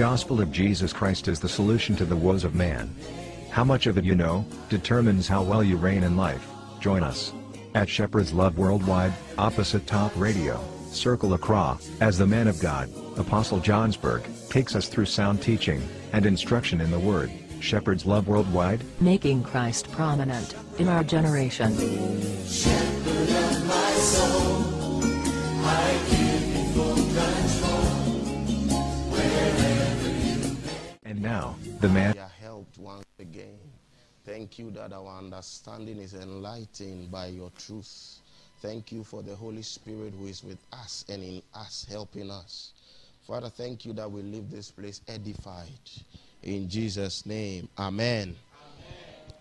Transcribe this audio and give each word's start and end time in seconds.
gospel 0.00 0.40
of 0.40 0.50
Jesus 0.50 0.94
Christ 0.94 1.28
is 1.28 1.40
the 1.40 1.48
solution 1.48 1.94
to 1.96 2.06
the 2.06 2.16
woes 2.16 2.42
of 2.42 2.54
man. 2.54 2.88
How 3.50 3.64
much 3.64 3.86
of 3.86 3.98
it 3.98 4.04
you 4.06 4.14
know, 4.14 4.46
determines 4.70 5.28
how 5.28 5.42
well 5.42 5.62
you 5.62 5.76
reign 5.76 6.04
in 6.04 6.16
life. 6.16 6.48
Join 6.80 7.02
us 7.02 7.34
at 7.74 7.86
Shepherd's 7.86 8.32
Love 8.32 8.56
Worldwide, 8.56 9.12
opposite 9.36 9.86
Top 9.86 10.10
Radio, 10.16 10.58
Circle 10.86 11.34
Accra, 11.34 11.78
as 12.00 12.16
the 12.16 12.26
man 12.26 12.48
of 12.48 12.58
God, 12.60 12.88
Apostle 13.18 13.60
Johnsberg, 13.60 14.22
takes 14.48 14.74
us 14.74 14.88
through 14.88 15.04
sound 15.04 15.42
teaching 15.42 15.86
and 16.14 16.24
instruction 16.24 16.80
in 16.80 16.90
the 16.90 16.98
Word. 16.98 17.30
Shepherd's 17.60 18.06
Love 18.06 18.26
Worldwide, 18.26 18.82
making 19.02 19.42
Christ 19.42 19.92
prominent 19.92 20.54
in 20.78 20.88
our 20.88 21.04
generation. 21.04 21.76
Now, 31.20 31.54
the 31.80 31.88
man. 31.88 32.16
Are 32.18 32.28
helped 32.40 32.78
once 32.78 33.04
again. 33.18 33.58
Thank 34.24 34.58
you 34.58 34.70
that 34.72 34.92
our 34.92 35.18
understanding 35.18 35.98
is 35.98 36.14
enlightened 36.14 37.10
by 37.10 37.26
your 37.26 37.50
truth. 37.58 38.20
Thank 38.60 38.92
you 38.92 39.04
for 39.04 39.22
the 39.22 39.34
Holy 39.34 39.62
Spirit 39.62 40.14
who 40.18 40.26
is 40.26 40.42
with 40.42 40.58
us 40.72 41.04
and 41.08 41.22
in 41.22 41.42
us, 41.54 41.86
helping 41.88 42.30
us. 42.30 42.72
Father, 43.26 43.48
thank 43.48 43.84
you 43.84 43.92
that 43.94 44.10
we 44.10 44.22
leave 44.22 44.50
this 44.50 44.70
place 44.70 45.00
edified. 45.08 45.68
In 46.42 46.68
Jesus' 46.68 47.26
name, 47.26 47.68
amen. 47.78 48.22
amen. 48.22 48.36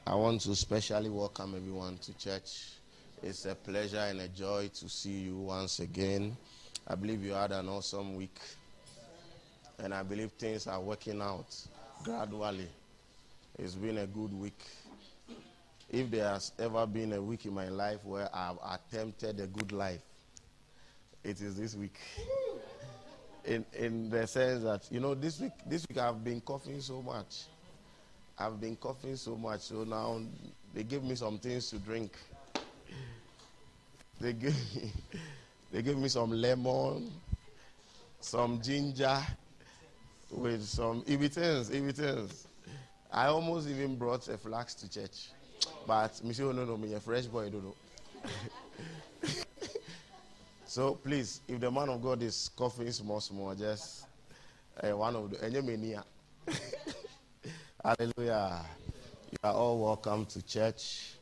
I 0.06 0.16
want 0.16 0.42
to 0.42 0.56
specially 0.56 1.10
welcome 1.10 1.56
everyone 1.56 1.98
to 2.00 2.18
church. 2.18 2.74
It's 3.24 3.46
a 3.46 3.56
pleasure 3.56 4.06
and 4.10 4.22
a 4.22 4.28
joy 4.28 4.70
to 4.76 4.90
see 4.90 5.20
you 5.20 5.38
once 5.38 5.80
again. 5.80 6.36
I 6.88 6.96
believe 6.96 7.24
you 7.24 7.34
had 7.34 7.52
an 7.52 7.70
awesome 7.70 8.16
week. 8.16 8.40
And 9.82 9.94
I 9.94 10.04
believe 10.04 10.32
things 10.32 10.68
are 10.68 10.80
working 10.82 11.22
out 11.22 11.56
gradually. 12.04 12.68
It's 13.58 13.76
been 13.76 14.00
a 14.00 14.08
good 14.08 14.34
week. 14.34 14.62
If 15.90 16.12
there 16.12 16.28
has 16.28 16.52
ever 16.60 16.86
been 16.86 17.14
a 17.14 17.22
week 17.22 17.46
in 17.46 17.54
my 17.54 17.70
life 17.70 18.04
where 18.04 18.30
I've 18.36 18.58
attempted 18.70 19.40
a 19.40 19.48
good 19.48 19.72
life, 19.72 20.02
it 21.24 21.42
is 21.42 21.56
this 21.56 21.76
week. 21.76 21.98
In, 23.46 23.66
in 23.74 24.10
the 24.10 24.28
sense 24.28 24.64
that, 24.64 24.88
you 24.92 25.00
know, 25.00 25.16
this 25.16 25.40
week, 25.40 25.54
this 25.66 25.86
week 25.88 25.98
I've 25.98 26.24
been 26.24 26.42
coughing 26.42 26.82
so 26.82 27.02
much. 27.02 27.46
I've 28.38 28.60
been 28.60 28.76
coughing 28.76 29.16
so 29.16 29.36
much, 29.36 29.62
so 29.62 29.84
now 29.84 30.22
they 30.74 30.84
give 30.84 31.04
me 31.04 31.16
some 31.16 31.40
things 31.40 31.70
to 31.72 31.78
drink. 31.80 32.12
They 34.20 34.34
give 34.34 34.56
they 35.72 35.82
give 35.82 35.98
me 35.98 36.10
some 36.10 36.32
lemon, 36.32 37.12
some 38.20 38.62
ginger, 38.62 39.20
with 40.32 40.64
some 40.64 41.02
Ibitins, 41.04 41.72
Ibitins. 41.72 42.46
I 43.12 43.28
almost 43.28 43.68
even 43.68 43.96
brought 43.96 44.28
a 44.28 44.38
flax 44.38 44.74
to 44.76 44.90
church. 44.90 45.30
But 45.88 46.16
say, 46.16 46.44
oh, 46.44 46.52
no, 46.52 46.66
no, 46.66 46.78
me 46.78 46.94
a 46.94 47.00
fresh 47.00 47.26
boy, 47.26 47.50
don't 47.50 47.64
know. 47.64 47.76
so 50.66 50.96
please, 50.96 51.42
if 51.48 51.60
the 51.60 51.72
man 51.72 51.90
of 51.90 52.02
God 52.02 52.22
is 52.22 52.50
coughing 52.56 52.92
small, 52.92 53.20
small, 53.20 53.56
just 53.56 54.06
uh, 54.84 54.96
one 54.96 55.16
of 55.16 55.32
the 55.32 55.38
Enyemenia. 55.38 56.04
Hallelujah. 57.84 58.66
You 59.32 59.38
are 59.44 59.54
all 59.54 59.80
welcome 59.80 60.26
to 60.28 60.42
church. 60.46 61.14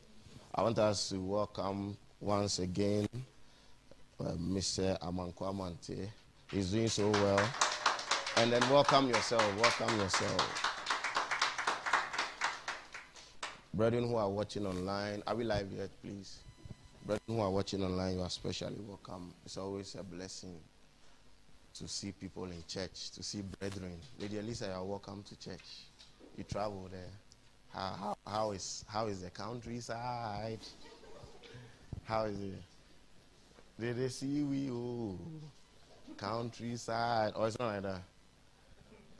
I 0.54 0.62
want 0.62 0.78
us 0.78 1.08
to 1.10 1.20
welcome 1.20 1.96
once 2.20 2.58
again 2.58 3.06
uh, 4.20 4.32
Mr. 4.32 4.98
Amanko 5.00 5.48
Amante. 5.48 6.10
He's 6.50 6.72
doing 6.72 6.88
so 6.88 7.10
well. 7.10 7.48
And 8.38 8.52
then 8.52 8.62
welcome 8.70 9.08
yourself. 9.08 9.42
Welcome 9.60 9.98
yourself. 9.98 10.64
Brethren 13.74 14.06
who 14.06 14.14
are 14.14 14.30
watching 14.30 14.64
online, 14.64 15.24
are 15.26 15.34
we 15.34 15.42
live 15.42 15.66
yet, 15.76 15.90
please? 16.00 16.38
Brethren 17.04 17.36
who 17.36 17.40
are 17.40 17.50
watching 17.50 17.82
online, 17.82 18.14
you 18.14 18.20
are 18.20 18.28
especially 18.28 18.76
welcome. 18.86 19.34
It's 19.44 19.56
always 19.56 19.96
a 19.96 20.04
blessing 20.04 20.54
to 21.74 21.88
see 21.88 22.12
people 22.12 22.44
in 22.44 22.62
church, 22.68 23.10
to 23.10 23.24
see 23.24 23.42
brethren. 23.58 23.98
Lady 24.20 24.38
Elisa, 24.38 24.66
you 24.66 24.72
are 24.72 24.84
welcome 24.84 25.24
to 25.24 25.36
church. 25.40 25.82
You 26.36 26.44
travel 26.44 26.88
there. 26.92 27.10
How, 27.70 27.96
how, 27.98 28.16
how, 28.24 28.50
is, 28.52 28.84
how 28.86 29.08
is 29.08 29.20
the 29.20 29.30
countryside? 29.30 30.60
How 32.04 32.26
is 32.26 32.38
it? 32.38 32.62
Did 33.80 33.96
they 33.96 34.08
see 34.08 34.44
we? 34.44 34.70
Oh, 34.70 35.18
countryside. 36.16 37.32
Or 37.34 37.42
oh, 37.42 37.44
it's 37.46 37.58
not 37.58 37.74
like 37.74 37.82
that. 37.82 38.02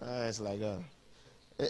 Uh, 0.00 0.26
it's 0.28 0.40
like 0.40 0.60
that. 0.60 0.80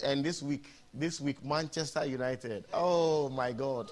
And 0.03 0.23
this 0.23 0.43
week, 0.43 0.65
this 0.93 1.19
week, 1.19 1.43
Manchester 1.43 2.05
United. 2.05 2.65
Oh 2.73 3.29
my 3.29 3.51
God. 3.51 3.91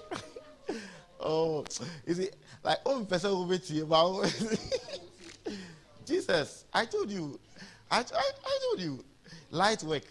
oh, 1.20 1.64
is 2.06 2.18
it 2.20 2.36
like 2.62 2.78
oh 2.86 3.04
person 3.04 3.30
will 3.30 3.46
be 3.46 3.80
about 3.80 4.24
Jesus? 6.06 6.64
I 6.72 6.84
told 6.84 7.10
you. 7.10 7.38
I, 7.90 7.98
I, 7.98 8.02
I 8.02 8.58
told 8.70 8.80
you. 8.80 9.04
Light 9.50 9.82
work. 9.82 10.04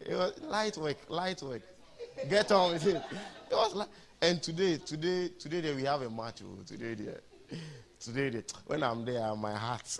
It 0.00 0.14
was 0.14 0.40
light 0.42 0.76
work. 0.78 0.96
Light 1.08 1.42
work. 1.42 1.62
Get 2.28 2.50
on 2.52 2.72
with 2.72 2.86
it. 2.86 3.02
It 3.50 3.54
was 3.54 3.74
like, 3.74 3.88
and 4.20 4.42
today, 4.42 4.78
today, 4.78 5.30
today, 5.38 5.74
we 5.74 5.82
have 5.82 6.02
a 6.02 6.10
match. 6.10 6.42
Oh, 6.44 6.62
today, 6.64 6.94
today, 7.98 8.30
there, 8.30 8.42
when 8.66 8.82
I'm 8.82 9.04
there, 9.04 9.34
my 9.34 9.54
heart. 9.54 9.98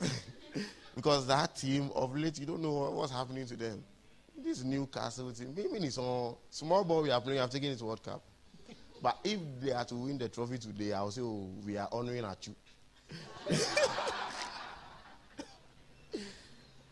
Because 0.94 1.26
that 1.26 1.56
team 1.56 1.90
of 1.94 2.16
late, 2.16 2.38
you 2.38 2.46
don't 2.46 2.60
know 2.60 2.90
what's 2.90 3.12
happening 3.12 3.46
to 3.46 3.56
them. 3.56 3.82
This 4.44 4.62
Newcastle 4.62 5.30
team, 5.32 5.54
maybe 5.56 5.86
it's 5.86 5.98
on 5.98 6.34
small 6.50 6.84
ball 6.84 7.02
we 7.02 7.10
are 7.10 7.20
playing, 7.20 7.40
I've 7.40 7.50
taken 7.50 7.70
it 7.70 7.78
to 7.78 7.84
World 7.84 8.02
Cup. 8.02 8.22
But 9.02 9.18
if 9.24 9.40
they 9.60 9.72
are 9.72 9.84
to 9.84 9.94
win 9.94 10.18
the 10.18 10.28
trophy 10.28 10.58
today, 10.58 10.92
I'll 10.92 11.10
say, 11.10 11.22
oh, 11.22 11.48
we 11.66 11.76
are 11.76 11.88
honoring 11.92 12.24
at 12.24 12.46
you. 12.46 12.54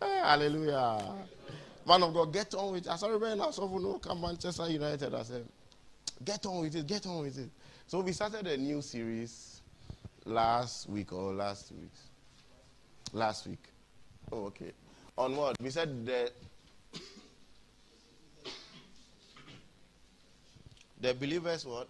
Eh, 0.02 0.22
hallelujah. 0.22 1.14
Man 1.86 2.02
of 2.02 2.14
God, 2.14 2.32
get 2.32 2.54
on 2.54 2.72
with 2.72 2.86
it. 2.86 2.88
I 2.90 2.96
saw 2.96 3.08
right 3.08 3.36
now, 3.36 3.50
so 3.50 3.66
no 3.66 3.98
come 3.98 4.22
Manchester 4.22 4.66
United. 4.70 5.14
I 5.14 5.22
said, 5.22 5.44
get 6.24 6.44
on 6.46 6.62
with 6.62 6.74
it, 6.74 6.86
get 6.86 7.06
on 7.06 7.20
with 7.22 7.38
it. 7.38 7.50
So 7.86 8.00
we 8.00 8.12
started 8.12 8.46
a 8.46 8.56
new 8.56 8.80
series 8.80 9.60
last 10.24 10.88
week 10.88 11.12
or 11.12 11.34
last 11.34 11.68
two 11.68 11.74
weeks. 11.74 12.00
Last 13.12 13.46
week. 13.46 13.69
Oh, 14.32 14.46
okay. 14.46 14.72
On 15.18 15.36
what? 15.36 15.60
We 15.60 15.70
said 15.70 16.06
the 16.06 16.30
the 21.00 21.14
believers 21.14 21.64
what? 21.66 21.88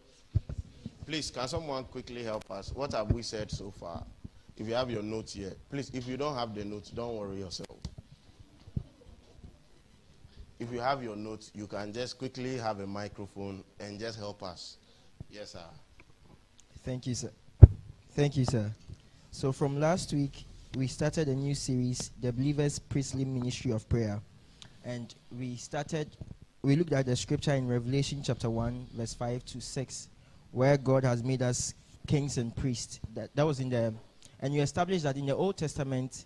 Please, 1.07 1.31
can 1.31 1.49
someone 1.49 1.85
quickly 1.85 2.23
help 2.23 2.49
us? 2.51 2.73
What 2.73 2.93
have 2.93 3.11
we 3.13 3.23
said 3.23 3.51
so 3.51 3.71
far? 3.71 4.03
If 4.57 4.69
you 4.69 4.75
have 4.75 4.91
your 4.91 5.03
notes 5.03 5.33
here, 5.33 5.53
please. 5.71 5.91
If 5.93 6.07
you 6.07 6.17
don't 6.17 6.35
have 6.37 6.55
the 6.55 6.65
notes, 6.65 6.91
don't 6.91 7.17
worry 7.17 7.39
yourself. 7.39 7.79
If 10.59 10.71
you 10.71 10.81
have 10.81 11.03
your 11.03 11.17
notes, 11.17 11.51
you 11.55 11.67
can 11.67 11.93
just 11.93 12.19
quickly 12.19 12.59
have 12.59 12.81
a 12.81 12.87
microphone 12.87 13.65
and 13.81 13.99
just 13.99 14.19
help 14.19 14.43
us. 14.43 14.77
Yes, 15.31 15.53
sir. 15.53 15.65
Thank 16.85 17.07
you, 17.07 17.15
sir. 17.15 17.31
Thank 18.15 18.37
you, 18.37 18.45
sir. 18.45 18.71
So 19.31 19.53
from 19.53 19.81
last 19.81 20.13
week, 20.13 20.45
we 20.77 20.87
started 20.87 21.27
a 21.27 21.35
new 21.35 21.55
series, 21.55 22.13
the 22.21 22.33
Believers 22.33 22.79
Priestly 22.79 23.25
Ministry 23.25 23.73
of 23.73 23.89
Prayer. 23.89 24.21
And 24.85 25.13
we 25.37 25.57
started, 25.57 26.09
we 26.63 26.77
looked 26.77 26.93
at 26.93 27.07
the 27.07 27.17
scripture 27.17 27.55
in 27.55 27.67
Revelation 27.67 28.23
chapter 28.25 28.49
1, 28.49 28.87
verse 28.95 29.13
5 29.15 29.45
to 29.47 29.61
6, 29.61 30.09
where 30.53 30.77
God 30.77 31.03
has 31.05 31.25
made 31.25 31.43
us 31.43 31.75
kings 32.07 32.39
and 32.39 32.55
priests. 32.55 33.01
That, 33.15 33.35
that 33.35 33.45
was 33.45 33.59
in 33.59 33.69
the, 33.69 33.93
and 34.41 34.55
you 34.55 34.63
established 34.63 35.03
that 35.03 35.17
in 35.17 35.27
the 35.27 35.35
Old 35.35 35.57
Testament, 35.57 36.25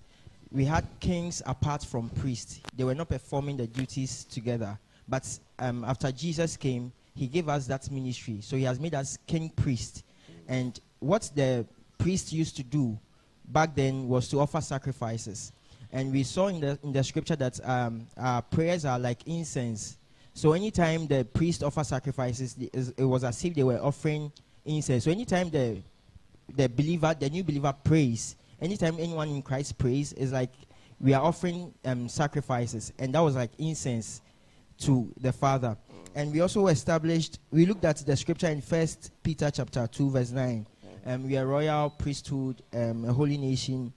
we 0.53 0.67
had 0.67 0.87
kings 1.01 1.43
apart 1.47 1.83
from 1.83 2.11
priests. 2.11 2.61
They 2.77 2.85
were 2.85 2.95
not 2.95 3.09
performing 3.09 3.57
the 3.57 3.67
duties 3.67 4.25
together. 4.25 4.79
But 5.09 5.27
um, 5.59 5.85
after 5.85 6.13
Jesus 6.13 6.59
came, 6.59 6.93
he 7.15 7.29
gave 7.29 7.49
us 7.49 7.67
that 7.69 7.91
ministry. 7.91 8.41
So 8.43 8.57
he 8.57 8.65
has 8.65 8.79
made 8.79 8.95
us 8.95 9.17
king 9.27 9.49
priest. 9.49 10.05
And 10.49 10.79
what 10.99 11.31
the 11.35 11.65
priest 11.99 12.31
used 12.33 12.57
to 12.57 12.63
do 12.63 12.99
back 13.47 13.75
then 13.75 14.09
was 14.09 14.29
to 14.29 14.41
offer 14.41 14.61
sacrifices. 14.61 15.53
And 15.93 16.13
we 16.13 16.25
saw 16.25 16.49
in 16.49 16.61
the, 16.61 16.79
in 16.83 16.93
the 16.93 17.05
scripture 17.05 17.37
that 17.37 17.61
um, 17.69 18.07
our 18.17 18.43
prayers 18.43 18.85
are 18.85 18.99
like 18.99 19.27
incense. 19.27 19.97
So 20.33 20.53
anytime 20.53 21.07
the 21.07 21.25
priest 21.25 21.63
offer 21.63 21.85
sacrifices, 21.85 22.57
it 22.59 23.05
was 23.05 23.23
as 23.23 23.45
if 23.45 23.55
they 23.55 23.63
were 23.63 23.79
offering 23.79 24.33
incense. 24.65 25.05
So 25.05 25.13
anytime 25.13 25.51
the, 25.51 25.81
the 26.57 26.69
believer, 26.69 27.15
the 27.19 27.31
new 27.31 27.45
believer 27.45 27.73
prays, 27.85 28.35
anytime 28.61 28.97
anyone 28.99 29.29
in 29.29 29.43
Christ 29.43 29.79
prays, 29.79 30.13
is 30.15 30.33
like 30.33 30.51
we 31.01 31.15
are 31.15 31.23
offering 31.23 31.73
um, 31.85 32.09
sacrifices. 32.09 32.93
And 32.99 33.15
that 33.15 33.21
was 33.21 33.37
like 33.37 33.51
incense 33.59 34.21
to 34.79 35.13
the 35.21 35.33
Father. 35.33 35.77
And 36.17 36.33
we 36.33 36.41
also 36.41 36.67
established, 36.69 37.39
we 37.53 37.67
looked 37.67 37.85
at 37.85 37.99
the 37.99 38.17
scripture 38.17 38.49
in 38.49 38.61
First 38.61 39.13
Peter 39.23 39.51
chapter 39.51 39.87
2, 39.87 40.11
verse 40.11 40.31
9 40.33 40.67
um, 41.07 41.27
we 41.27 41.37
are 41.37 41.47
royal 41.47 41.91
priesthood, 41.91 42.63
um, 42.73 43.05
a 43.05 43.13
holy 43.13 43.37
nation, 43.37 43.93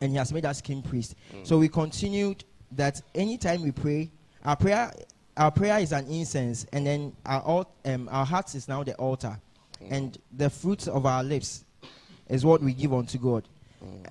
and 0.00 0.12
He 0.12 0.18
has 0.18 0.32
made 0.32 0.44
us 0.44 0.60
king 0.60 0.82
priest. 0.82 1.14
Mm. 1.34 1.46
So 1.46 1.58
we 1.58 1.68
continued 1.68 2.44
that 2.72 3.00
anytime 3.14 3.62
we 3.62 3.72
pray, 3.72 4.10
our 4.44 4.56
prayer, 4.56 4.92
our 5.36 5.50
prayer 5.50 5.78
is 5.78 5.92
an 5.92 6.06
incense, 6.06 6.66
and 6.72 6.86
then 6.86 7.12
our 7.26 7.42
al- 7.46 7.70
um, 7.84 8.08
our 8.10 8.24
hearts 8.24 8.54
is 8.54 8.68
now 8.68 8.82
the 8.82 8.94
altar, 8.96 9.38
and 9.90 10.18
the 10.36 10.50
fruits 10.50 10.88
of 10.88 11.06
our 11.06 11.22
lips 11.22 11.64
is 12.28 12.44
what 12.44 12.62
we 12.62 12.72
give 12.72 12.92
unto 12.92 13.18
God. 13.18 13.48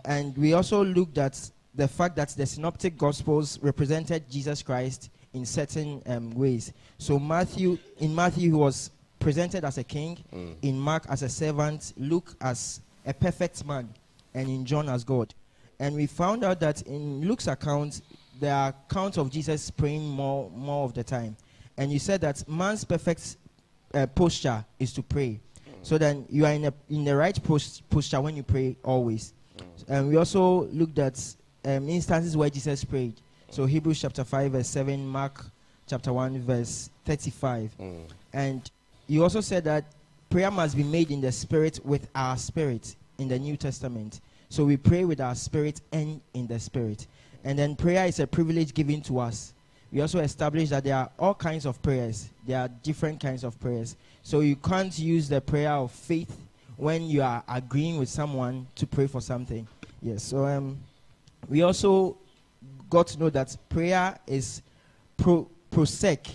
And 0.06 0.38
we 0.38 0.54
also 0.54 0.84
looked 0.84 1.18
at 1.18 1.52
the 1.76 1.88
fact 1.88 2.16
that 2.16 2.30
the 2.30 2.46
synoptic 2.46 2.98
gospels 2.98 3.60
represented 3.62 4.30
Jesus 4.30 4.64
Christ 4.64 5.10
in 5.34 5.46
certain 5.46 6.02
um, 6.08 6.32
ways. 6.32 6.74
So 6.98 7.20
Matthew, 7.20 7.78
in 8.00 8.16
Matthew, 8.16 8.52
he 8.52 8.56
was 8.56 8.92
presented 9.20 9.64
as 9.64 9.78
a 9.78 9.84
king. 9.84 10.18
In 10.62 10.80
Mark, 10.80 11.06
as 11.10 11.24
a 11.24 11.30
servant. 11.30 11.94
Luke, 11.98 12.36
as 12.42 12.82
a 13.06 13.14
perfect 13.14 13.66
man, 13.66 13.90
and 14.34 14.48
in 14.50 14.66
John, 14.66 14.90
as 14.90 15.04
God. 15.04 15.34
And 15.80 15.96
we 15.96 16.08
found 16.08 16.44
out 16.44 16.60
that 16.60 16.82
in 16.84 17.22
Luke's 17.28 17.48
account, 17.48 18.02
there 18.40 18.54
are 18.54 18.70
accounts 18.90 19.18
of 19.18 19.32
Jesus 19.32 19.70
praying 19.72 20.08
more, 20.08 20.50
more 20.52 20.86
of 20.86 20.94
the 20.94 21.04
time. 21.04 21.36
And 21.78 21.92
you 21.92 22.00
said 22.00 22.22
that 22.22 22.48
man's 22.50 22.84
perfect 22.84 23.38
uh, 23.94 24.08
posture 24.08 24.66
is 24.80 24.94
to 24.94 25.04
pray. 25.04 25.40
So 25.84 25.98
then 25.98 26.26
you 26.30 26.46
are 26.46 26.52
in, 26.52 26.66
a, 26.66 26.74
in 26.90 27.06
the 27.06 27.16
right 27.16 27.42
post, 27.44 27.88
posture 27.90 28.20
when 28.20 28.36
you 28.36 28.44
pray 28.44 28.76
always. 28.84 29.34
And 29.88 30.10
we 30.10 30.18
also 30.18 30.66
looked 30.68 31.00
at 31.00 31.18
um, 31.64 31.88
instances 31.88 32.36
where 32.36 32.50
Jesus 32.50 32.84
prayed. 32.84 33.14
So 33.50 33.66
Hebrews 33.66 34.02
chapter 34.02 34.24
5, 34.24 34.52
verse 34.52 34.68
7, 34.68 35.08
Mark 35.08 35.46
chapter 35.88 36.12
1, 36.12 36.42
verse 36.42 36.90
35. 37.06 37.72
And 38.34 38.70
you 39.08 39.24
also 39.24 39.42
said 39.42 39.64
that 39.64 39.86
prayer 40.30 40.52
must 40.52 40.76
be 40.76 40.84
made 40.84 41.12
in 41.12 41.22
the 41.22 41.32
spirit 41.32 41.80
with 41.84 42.08
our 42.14 42.38
spirit 42.38 42.96
in 43.18 43.28
the 43.28 43.40
New 43.40 43.58
Testament. 43.58 44.22
So 44.50 44.66
we 44.66 44.78
pray 44.78 45.06
with 45.06 45.20
our 45.20 45.36
spirit 45.36 45.82
and 45.92 46.22
in 46.34 46.48
the 46.48 46.60
spirit. 46.60 47.08
And 47.44 47.58
then 47.58 47.76
prayer 47.76 48.06
is 48.06 48.20
a 48.20 48.28
privilege 48.28 48.74
given 48.74 49.02
to 49.04 49.20
us. 49.20 49.54
We 49.92 50.02
also 50.02 50.20
established 50.20 50.72
that 50.72 50.84
there 50.84 50.96
are 50.96 51.10
all 51.18 51.34
kinds 51.34 51.66
of 51.66 51.82
prayers. 51.82 52.30
There 52.46 52.60
are 52.60 52.68
different 52.68 53.22
kinds 53.22 53.44
of 53.44 53.60
prayers. 53.60 53.96
So 54.22 54.42
you 54.42 54.58
can't 54.58 54.98
use 55.00 55.30
the 55.30 55.40
prayer 55.40 55.72
of 55.72 55.92
faith 55.92 56.36
when 56.76 57.10
you 57.10 57.22
are 57.22 57.44
agreeing 57.48 57.98
with 57.98 58.10
someone 58.10 58.68
to 58.76 58.86
pray 58.86 59.08
for 59.08 59.22
something. 59.22 59.68
Yes. 60.02 60.24
So 60.24 60.46
um, 60.46 60.78
we 61.50 61.64
also 61.64 62.18
got 62.90 63.08
to 63.08 63.20
know 63.20 63.30
that 63.30 63.56
prayer 63.70 64.18
is 64.28 64.62
pro, 65.16 65.48
prosek, 65.72 66.28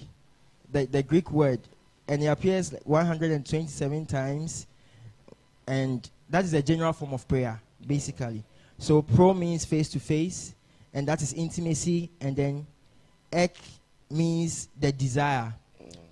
the, 0.70 0.86
the 0.86 1.02
Greek 1.02 1.30
word, 1.30 1.60
and 2.08 2.22
it 2.22 2.26
appears 2.26 2.74
127 2.84 4.06
times, 4.06 4.66
and 5.66 6.08
that 6.28 6.44
is 6.44 6.54
a 6.54 6.62
general 6.62 6.92
form 6.92 7.12
of 7.12 7.26
prayer, 7.28 7.60
basically. 7.86 8.42
So 8.78 9.02
pro 9.02 9.32
means 9.34 9.64
face 9.64 9.88
to 9.90 10.00
face, 10.00 10.54
and 10.92 11.06
that 11.08 11.22
is 11.22 11.32
intimacy, 11.32 12.10
and 12.20 12.34
then 12.34 12.66
ek 13.32 13.56
means 14.10 14.68
the 14.78 14.92
desire. 14.92 15.54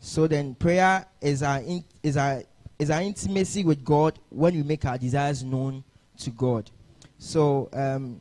So 0.01 0.27
then 0.27 0.55
prayer 0.55 1.05
is 1.21 1.43
our 1.43 1.59
in, 1.59 1.85
is 2.03 2.17
our 2.17 2.43
is 2.79 2.91
our 2.91 3.03
intimacy 3.03 3.65
with 3.65 3.85
God 3.85 4.19
when 4.31 4.55
we 4.55 4.63
make 4.63 4.85
our 4.87 4.97
desires 4.97 5.43
known 5.43 5.85
to 6.19 6.31
God. 6.31 6.71
So 7.19 7.69
um, 7.75 8.21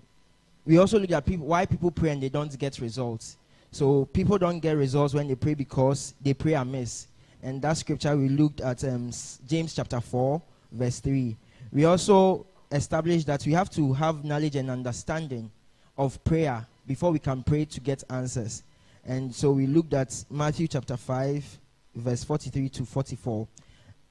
we 0.65 0.77
also 0.77 0.99
look 0.99 1.11
at 1.11 1.25
people 1.25 1.47
why 1.47 1.65
people 1.65 1.91
pray 1.91 2.09
and 2.09 2.21
they 2.21 2.29
don't 2.29 2.57
get 2.59 2.79
results. 2.79 3.37
So 3.71 4.05
people 4.05 4.37
don't 4.37 4.59
get 4.59 4.75
results 4.75 5.13
when 5.13 5.27
they 5.27 5.35
pray 5.35 5.53
because 5.53 6.13
they 6.21 6.33
pray 6.33 6.53
amiss. 6.53 7.07
And 7.41 7.61
that 7.61 7.77
scripture 7.77 8.15
we 8.17 8.29
looked 8.29 8.61
at 8.61 8.83
um, 8.83 9.11
James 9.47 9.73
chapter 9.73 10.01
4, 10.01 10.41
verse 10.71 10.99
3. 10.99 11.37
We 11.71 11.85
also 11.85 12.45
established 12.71 13.27
that 13.27 13.45
we 13.45 13.53
have 13.53 13.69
to 13.71 13.93
have 13.93 14.23
knowledge 14.25 14.55
and 14.55 14.69
understanding 14.69 15.51
of 15.97 16.23
prayer 16.23 16.65
before 16.85 17.11
we 17.11 17.19
can 17.19 17.43
pray 17.43 17.65
to 17.65 17.79
get 17.79 18.03
answers. 18.09 18.63
And 19.05 19.33
so 19.33 19.51
we 19.51 19.67
looked 19.67 19.93
at 19.93 20.23
Matthew 20.29 20.67
chapter 20.67 20.97
5, 20.97 21.59
verse 21.95 22.23
43 22.23 22.69
to 22.69 22.85
44 22.85 23.47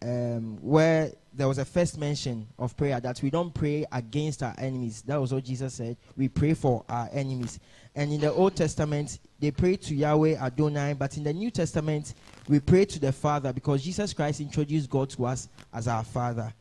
um, 0.02 0.58
where 0.60 1.12
there 1.32 1.48
was 1.48 1.58
a 1.58 1.64
first 1.64 1.98
mention 1.98 2.46
of 2.58 2.76
prayer 2.76 3.00
that 3.00 3.22
we 3.22 3.30
don't 3.30 3.52
pray 3.52 3.84
against 3.92 4.42
our 4.42 4.54
enemies. 4.58 5.02
That 5.02 5.20
was 5.20 5.32
what 5.32 5.44
Jesus 5.44 5.74
said. 5.74 5.96
We 6.16 6.28
pray 6.28 6.54
for 6.54 6.84
our 6.88 7.08
enemies. 7.12 7.58
And 7.94 8.12
in 8.12 8.20
the 8.20 8.32
Old 8.32 8.56
Testament, 8.56 9.18
they 9.38 9.50
prayed 9.50 9.82
to 9.82 9.94
Yahweh 9.94 10.36
Adonai, 10.36 10.94
but 10.94 11.16
in 11.16 11.24
the 11.24 11.32
New 11.32 11.50
Testament, 11.50 12.14
we 12.48 12.60
pray 12.60 12.84
to 12.86 12.98
the 12.98 13.12
Father 13.12 13.52
because 13.52 13.82
Jesus 13.82 14.12
Christ 14.12 14.40
introduced 14.40 14.88
God 14.88 15.10
to 15.10 15.26
us 15.26 15.48
as 15.72 15.86
our 15.86 16.04
Father. 16.04 16.52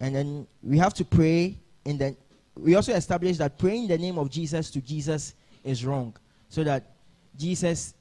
And 0.00 0.14
then 0.14 0.46
we 0.62 0.78
have 0.78 0.94
to 0.94 1.04
pray 1.04 1.56
in 1.84 1.98
the. 1.98 2.16
We 2.56 2.74
also 2.74 2.92
established 2.92 3.38
that 3.38 3.58
praying 3.58 3.88
the 3.88 3.98
name 3.98 4.18
of 4.18 4.30
Jesus 4.30 4.70
to 4.70 4.80
Jesus 4.80 5.34
is 5.62 5.84
wrong. 5.84 6.16
So 6.48 6.64
that 6.64 6.92
Jesus, 7.36 7.94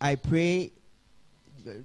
I 0.00 0.16
pray 0.16 0.72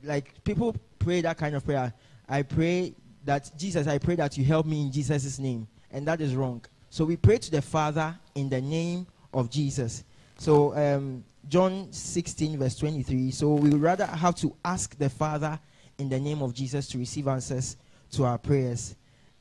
like 0.04 0.44
people 0.44 0.76
pray 1.00 1.22
that 1.22 1.38
kind 1.38 1.56
of 1.56 1.64
prayer. 1.64 1.94
I 2.28 2.42
pray 2.42 2.94
that 3.24 3.52
Jesus, 3.58 3.88
I 3.88 3.98
pray 3.98 4.16
that 4.16 4.38
you 4.38 4.46
help 4.46 4.66
me 4.66 4.82
in 4.82 4.92
Jesus' 4.92 5.40
name. 5.40 5.68
And 5.92 6.08
that 6.08 6.22
is 6.22 6.36
wrong. 6.36 6.64
So 6.90 7.06
we 7.06 7.18
pray 7.18 7.38
to 7.38 7.52
the 7.52 7.62
Father 7.62 8.18
in 8.36 8.50
the 8.50 8.62
name 8.62 9.08
of 9.34 9.50
Jesus. 9.50 10.04
So 10.38 10.76
um, 10.76 11.24
John 11.48 11.92
16, 11.92 12.58
verse 12.58 12.76
23. 12.76 13.32
So 13.32 13.54
we 13.54 13.70
would 13.70 13.82
rather 13.82 14.06
have 14.06 14.36
to 14.36 14.56
ask 14.66 14.98
the 14.98 15.10
Father 15.10 15.60
in 15.98 16.10
the 16.10 16.20
name 16.20 16.42
of 16.42 16.54
Jesus 16.54 16.88
to 16.90 16.98
receive 16.98 17.28
answers 17.28 17.78
to 18.12 18.26
our 18.26 18.38
prayers. 18.38 18.96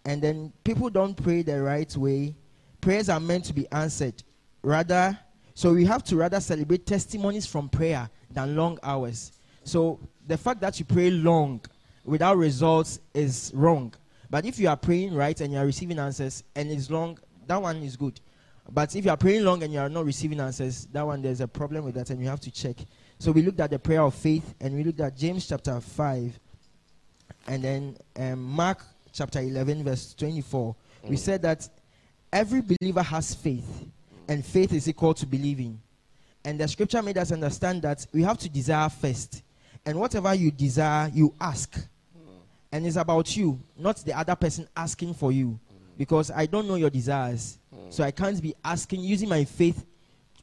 And 0.04 0.22
then 0.22 0.52
people 0.62 0.88
don't 0.88 1.14
pray 1.14 1.42
the 1.42 1.60
right 1.60 1.94
way. 1.96 2.36
Prayers 2.80 3.08
are 3.08 3.18
meant 3.18 3.44
to 3.46 3.52
be 3.52 3.70
answered. 3.72 4.22
Rather, 4.62 5.18
so 5.54 5.72
we 5.72 5.84
have 5.84 6.04
to 6.04 6.16
rather 6.16 6.38
celebrate 6.38 6.86
testimonies 6.86 7.46
from 7.46 7.68
prayer 7.68 8.08
than 8.30 8.54
long 8.54 8.78
hours. 8.82 9.32
So 9.64 9.98
the 10.26 10.36
fact 10.36 10.60
that 10.60 10.78
you 10.78 10.84
pray 10.84 11.10
long 11.10 11.60
without 12.04 12.36
results 12.36 13.00
is 13.14 13.50
wrong. 13.54 13.94
But 14.30 14.44
if 14.44 14.58
you 14.58 14.68
are 14.68 14.76
praying 14.76 15.14
right 15.14 15.40
and 15.40 15.52
you 15.52 15.58
are 15.58 15.66
receiving 15.66 15.98
answers 15.98 16.44
and 16.54 16.70
it's 16.70 16.90
long, 16.90 17.18
that 17.46 17.60
one 17.60 17.78
is 17.78 17.96
good. 17.96 18.20
But 18.70 18.94
if 18.96 19.04
you 19.04 19.10
are 19.10 19.16
praying 19.16 19.44
long 19.44 19.62
and 19.62 19.72
you 19.72 19.78
are 19.78 19.88
not 19.88 20.04
receiving 20.04 20.40
answers, 20.40 20.86
that 20.86 21.06
one 21.06 21.22
there's 21.22 21.40
a 21.40 21.48
problem 21.48 21.84
with 21.84 21.94
that 21.94 22.10
and 22.10 22.20
you 22.20 22.28
have 22.28 22.40
to 22.40 22.50
check. 22.50 22.76
So 23.18 23.32
we 23.32 23.42
looked 23.42 23.60
at 23.60 23.70
the 23.70 23.78
prayer 23.78 24.02
of 24.02 24.14
faith 24.14 24.54
and 24.60 24.74
we 24.74 24.84
looked 24.84 25.00
at 25.00 25.16
James 25.16 25.48
chapter 25.48 25.80
5 25.80 26.40
and 27.48 27.62
then 27.62 27.96
um, 28.16 28.42
Mark 28.42 28.82
chapter 29.12 29.40
11 29.40 29.84
verse 29.84 30.14
24. 30.14 30.74
We 31.04 31.16
said 31.16 31.42
that 31.42 31.68
every 32.32 32.60
believer 32.60 33.02
has 33.02 33.34
faith 33.34 33.86
and 34.28 34.44
faith 34.44 34.72
is 34.72 34.88
equal 34.88 35.14
to 35.14 35.26
believing. 35.26 35.80
And 36.44 36.60
the 36.60 36.68
scripture 36.68 37.02
made 37.02 37.18
us 37.18 37.32
understand 37.32 37.82
that 37.82 38.06
we 38.12 38.22
have 38.22 38.38
to 38.38 38.48
desire 38.48 38.88
first. 38.88 39.42
And 39.84 39.98
whatever 39.98 40.34
you 40.34 40.50
desire, 40.50 41.10
you 41.12 41.32
ask. 41.40 41.76
And 42.72 42.86
it's 42.86 42.96
about 42.96 43.36
you, 43.36 43.58
not 43.78 43.96
the 43.98 44.16
other 44.18 44.34
person 44.34 44.68
asking 44.76 45.14
for 45.14 45.30
you. 45.30 45.58
Because 45.96 46.30
I 46.30 46.46
don't 46.46 46.68
know 46.68 46.74
your 46.76 46.90
desires. 46.90 47.58
Hmm. 47.74 47.90
So 47.90 48.04
I 48.04 48.10
can't 48.10 48.40
be 48.40 48.54
asking, 48.64 49.00
using 49.00 49.28
my 49.28 49.44
faith 49.44 49.84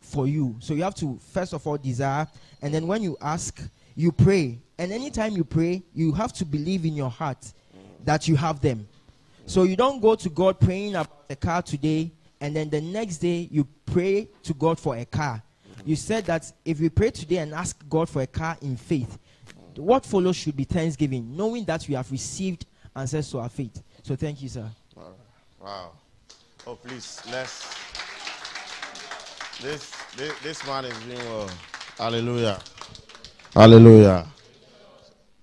for 0.01 0.27
you. 0.27 0.55
So 0.59 0.73
you 0.73 0.83
have 0.83 0.95
to, 0.95 1.19
first 1.31 1.53
of 1.53 1.65
all, 1.65 1.77
desire. 1.77 2.27
And 2.61 2.73
then 2.73 2.87
when 2.87 3.01
you 3.01 3.17
ask, 3.21 3.61
you 3.95 4.11
pray. 4.11 4.59
And 4.77 4.91
anytime 4.91 5.35
you 5.35 5.43
pray, 5.43 5.83
you 5.93 6.11
have 6.13 6.33
to 6.33 6.45
believe 6.45 6.85
in 6.85 6.95
your 6.95 7.09
heart 7.09 7.53
that 8.03 8.27
you 8.27 8.35
have 8.35 8.59
them. 8.59 8.87
So 9.45 9.63
you 9.63 9.75
don't 9.75 10.01
go 10.01 10.15
to 10.15 10.29
God 10.29 10.59
praying 10.59 10.95
about 10.95 11.25
a 11.29 11.35
car 11.35 11.61
today, 11.61 12.11
and 12.39 12.55
then 12.55 12.69
the 12.69 12.81
next 12.81 13.17
day 13.17 13.47
you 13.51 13.67
pray 13.85 14.27
to 14.43 14.53
God 14.53 14.79
for 14.79 14.95
a 14.95 15.05
car. 15.05 15.41
You 15.85 15.95
said 15.95 16.25
that 16.25 16.51
if 16.63 16.79
we 16.79 16.89
pray 16.89 17.11
today 17.11 17.37
and 17.37 17.53
ask 17.53 17.77
God 17.89 18.07
for 18.07 18.21
a 18.21 18.27
car 18.27 18.57
in 18.61 18.77
faith, 18.77 19.17
what 19.75 20.05
follows 20.05 20.35
should 20.35 20.55
be 20.55 20.63
thanksgiving, 20.63 21.35
knowing 21.35 21.65
that 21.65 21.85
we 21.87 21.95
have 21.95 22.09
received 22.11 22.65
answers 22.95 23.29
to 23.31 23.39
our 23.39 23.49
faith. 23.49 23.81
So 24.01 24.15
thank 24.15 24.41
you, 24.41 24.49
sir. 24.49 24.69
Wow. 25.63 25.91
Oh, 26.67 26.75
please, 26.75 27.21
let's. 27.31 27.73
This, 29.61 29.95
this 30.17 30.37
this 30.43 30.67
man 30.67 30.83
is 30.83 30.97
doing 31.05 31.19
well. 31.19 31.49
Hallelujah. 31.97 32.59
Hallelujah. 33.53 34.27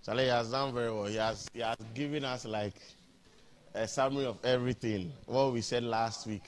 Charlie 0.05 0.27
has 0.27 0.51
done 0.51 0.75
very 0.75 0.91
well. 0.91 1.07
He 1.07 1.17
has 1.17 1.49
he 1.55 1.61
has 1.61 1.79
given 1.95 2.27
us 2.27 2.45
like 2.45 2.75
a 3.75 3.89
summary 3.89 4.27
of 4.27 4.37
everything. 4.45 5.11
What 5.25 5.55
we 5.55 5.63
said 5.63 5.85
last 5.85 6.27
week. 6.27 6.45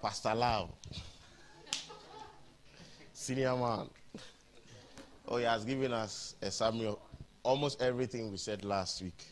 Pastor 0.00 0.36
Lau. 0.36 0.68
Senior 3.12 3.56
man. 3.56 3.90
Oh, 5.26 5.38
he 5.38 5.44
has 5.44 5.64
given 5.64 5.92
us 5.92 6.36
a 6.42 6.50
summary 6.52 6.86
of 6.86 6.98
almost 7.42 7.82
everything 7.82 8.30
we 8.30 8.36
said 8.36 8.64
last 8.64 9.02
week 9.02 9.29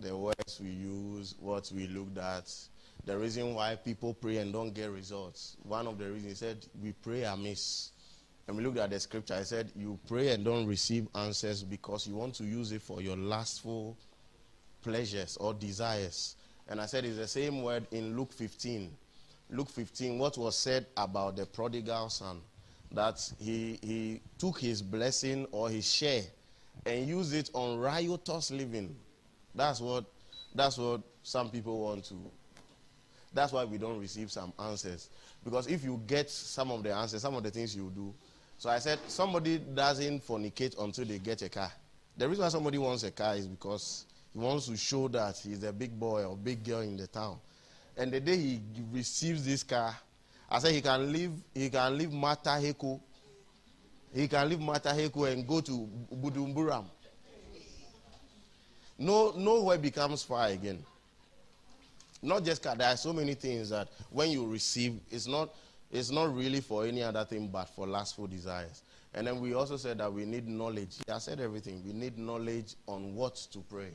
the 0.00 0.16
words 0.16 0.60
we 0.60 0.70
use, 0.70 1.34
what 1.38 1.70
we 1.74 1.86
looked 1.86 2.18
at, 2.18 2.52
the 3.04 3.16
reason 3.16 3.54
why 3.54 3.76
people 3.76 4.14
pray 4.14 4.38
and 4.38 4.52
don't 4.52 4.72
get 4.74 4.90
results. 4.90 5.56
One 5.62 5.86
of 5.86 5.98
the 5.98 6.06
reasons 6.06 6.24
he 6.24 6.34
said 6.34 6.66
we 6.82 6.92
pray 6.92 7.24
amiss. 7.24 7.92
And 8.46 8.56
we 8.56 8.64
looked 8.64 8.78
at 8.78 8.90
the 8.90 8.98
scripture. 8.98 9.34
I 9.34 9.44
said 9.44 9.70
you 9.76 9.98
pray 10.08 10.28
and 10.28 10.44
don't 10.44 10.66
receive 10.66 11.06
answers 11.14 11.62
because 11.62 12.06
you 12.06 12.14
want 12.14 12.34
to 12.36 12.44
use 12.44 12.72
it 12.72 12.82
for 12.82 13.00
your 13.00 13.16
lustful 13.16 13.96
pleasures 14.82 15.36
or 15.36 15.54
desires. 15.54 16.36
And 16.68 16.80
I 16.80 16.86
said 16.86 17.04
it's 17.04 17.16
the 17.16 17.28
same 17.28 17.62
word 17.62 17.86
in 17.90 18.16
Luke 18.16 18.32
15, 18.32 18.90
Luke 19.50 19.68
15, 19.68 20.18
what 20.18 20.38
was 20.38 20.56
said 20.56 20.86
about 20.96 21.36
the 21.36 21.46
prodigal 21.46 22.08
son, 22.08 22.40
that 22.92 23.20
he, 23.40 23.78
he 23.82 24.20
took 24.38 24.60
his 24.60 24.82
blessing 24.82 25.46
or 25.52 25.68
his 25.68 25.92
share 25.92 26.22
and 26.86 27.06
used 27.08 27.34
it 27.34 27.50
on 27.52 27.78
riotous 27.78 28.50
living. 28.50 28.94
That's 29.54 29.80
what, 29.80 30.04
that's 30.54 30.78
what 30.78 31.02
some 31.22 31.50
people 31.50 31.80
want 31.80 32.04
to. 32.06 32.14
That's 33.32 33.52
why 33.52 33.64
we 33.64 33.78
don't 33.78 33.98
receive 34.00 34.30
some 34.30 34.52
answers. 34.58 35.08
Because 35.44 35.66
if 35.68 35.84
you 35.84 36.00
get 36.06 36.28
some 36.30 36.70
of 36.70 36.82
the 36.82 36.92
answers, 36.94 37.22
some 37.22 37.34
of 37.34 37.42
the 37.42 37.50
things 37.50 37.74
you 37.76 37.90
do. 37.94 38.12
So 38.58 38.68
I 38.68 38.78
said, 38.78 38.98
somebody 39.06 39.58
doesn't 39.58 40.26
fornicate 40.26 40.78
until 40.82 41.04
they 41.04 41.18
get 41.18 41.42
a 41.42 41.48
car. 41.48 41.72
The 42.16 42.28
reason 42.28 42.42
why 42.44 42.50
somebody 42.50 42.78
wants 42.78 43.04
a 43.04 43.10
car 43.10 43.36
is 43.36 43.46
because 43.46 44.04
he 44.32 44.38
wants 44.38 44.66
to 44.66 44.76
show 44.76 45.08
that 45.08 45.38
he's 45.38 45.62
a 45.64 45.72
big 45.72 45.98
boy 45.98 46.24
or 46.24 46.36
big 46.36 46.64
girl 46.64 46.80
in 46.80 46.96
the 46.96 47.06
town. 47.06 47.38
And 47.96 48.12
the 48.12 48.20
day 48.20 48.36
he 48.36 48.60
receives 48.92 49.44
this 49.44 49.62
car, 49.62 49.96
I 50.50 50.58
said 50.58 50.72
he 50.74 50.80
can 50.82 51.12
leave 51.12 51.32
he 51.54 51.70
can 51.70 51.96
leave 51.96 52.10
Mataheko. 52.10 53.00
He 54.12 54.26
can 54.28 54.48
leave 54.48 54.58
Mataheko 54.58 55.32
and 55.32 55.46
go 55.46 55.60
to 55.60 55.88
Budumburam. 56.12 56.84
No, 59.00 59.32
nowhere 59.34 59.78
becomes 59.78 60.22
far 60.22 60.48
again. 60.48 60.84
Not 62.22 62.44
just. 62.44 62.62
There 62.62 62.74
are 62.82 62.96
so 62.98 63.14
many 63.14 63.32
things 63.32 63.70
that 63.70 63.88
when 64.10 64.30
you 64.30 64.46
receive, 64.46 65.00
it's 65.10 65.26
not 65.26 65.48
it's 65.90 66.10
not 66.10 66.34
really 66.34 66.60
for 66.60 66.84
any 66.84 67.02
other 67.02 67.24
thing 67.24 67.48
but 67.48 67.64
for 67.64 67.86
lustful 67.86 68.26
desires. 68.26 68.82
And 69.14 69.26
then 69.26 69.40
we 69.40 69.54
also 69.54 69.78
said 69.78 69.98
that 69.98 70.12
we 70.12 70.26
need 70.26 70.46
knowledge. 70.46 70.96
I 71.12 71.18
said 71.18 71.40
everything. 71.40 71.82
We 71.84 71.94
need 71.94 72.18
knowledge 72.18 72.74
on 72.86 73.14
what 73.14 73.36
to 73.52 73.60
pray. 73.60 73.90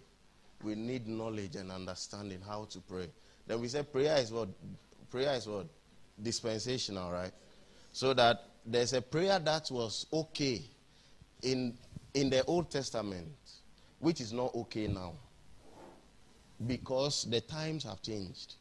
We 0.63 0.73
need 0.73 1.07
knowledge 1.07 1.55
and 1.55 1.71
understanding 1.71 2.39
how 2.45 2.65
to 2.71 2.79
pray. 2.79 3.07
Then 3.45 3.61
we 3.61 3.67
said 3.67 3.91
prayer 3.91 4.17
is 4.17 4.31
what? 4.31 4.49
Prayer 5.11 5.35
is 5.35 5.47
what? 5.47 5.67
Dispensational, 6.21 7.11
right? 7.11 7.31
So 7.93 8.13
that 8.15 8.43
there's 8.65 8.93
a 8.93 9.01
prayer 9.03 9.37
that 9.37 9.69
was 9.69 10.07
okay 10.11 10.63
in, 11.43 11.77
in 12.15 12.31
the 12.31 12.43
Old 12.45 12.71
Testament, 12.71 13.27
which 13.99 14.21
is 14.21 14.33
not 14.33 14.53
okay 14.55 14.87
now. 14.87 15.13
Because 16.65 17.25
the 17.29 17.41
times 17.41 17.83
have 17.83 18.01
changed. 18.01 18.55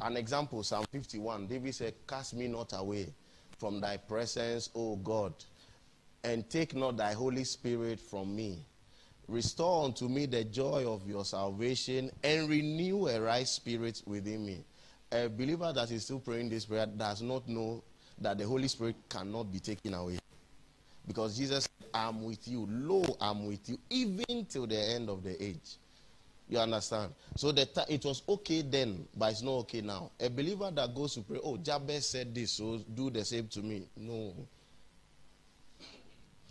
An 0.00 0.16
example, 0.16 0.62
Psalm 0.62 0.84
51, 0.92 1.46
David 1.46 1.74
said, 1.74 1.94
Cast 2.06 2.34
me 2.34 2.48
not 2.48 2.72
away 2.74 3.12
from 3.58 3.80
thy 3.80 3.96
presence, 3.96 4.70
O 4.74 4.96
God, 4.96 5.34
and 6.22 6.48
take 6.48 6.74
not 6.74 6.96
thy 6.96 7.12
Holy 7.12 7.44
Spirit 7.44 8.00
from 8.00 8.34
me. 8.34 8.64
Restore 9.26 9.84
unto 9.84 10.08
me 10.08 10.24
the 10.26 10.44
joy 10.44 10.86
of 10.90 11.06
your 11.06 11.24
salvation 11.24 12.10
and 12.22 12.48
renew 12.48 13.08
a 13.08 13.20
right 13.20 13.46
spirit 13.46 14.02
within 14.06 14.46
me. 14.46 14.64
A 15.12 15.28
believer 15.28 15.72
that 15.74 15.90
is 15.90 16.04
still 16.04 16.20
praying 16.20 16.48
this 16.48 16.64
prayer 16.64 16.86
does 16.86 17.20
not 17.20 17.46
know 17.48 17.82
that 18.20 18.38
the 18.38 18.46
Holy 18.46 18.68
Spirit 18.68 18.96
cannot 19.08 19.52
be 19.52 19.58
taken 19.58 19.94
away. 19.94 20.18
Because 21.06 21.36
Jesus 21.36 21.68
I'm 21.94 22.22
with 22.24 22.46
you. 22.46 22.66
Lo, 22.70 23.04
I'm 23.20 23.46
with 23.46 23.68
you, 23.68 23.78
even 23.90 24.46
till 24.48 24.66
the 24.66 24.78
end 24.78 25.08
of 25.08 25.22
the 25.22 25.42
age. 25.42 25.76
You 26.48 26.58
understand? 26.58 27.12
So 27.36 27.52
the 27.52 27.66
t- 27.66 27.82
it 27.88 28.04
was 28.04 28.22
okay 28.28 28.62
then, 28.62 29.06
but 29.14 29.32
it's 29.32 29.42
not 29.42 29.52
okay 29.52 29.82
now. 29.82 30.10
A 30.18 30.30
believer 30.30 30.70
that 30.70 30.94
goes 30.94 31.14
to 31.14 31.20
pray, 31.20 31.38
oh, 31.42 31.58
Jabez 31.58 32.06
said 32.06 32.34
this, 32.34 32.52
so 32.52 32.78
do 32.94 33.10
the 33.10 33.24
same 33.24 33.48
to 33.48 33.60
me. 33.60 33.86
No. 33.96 34.32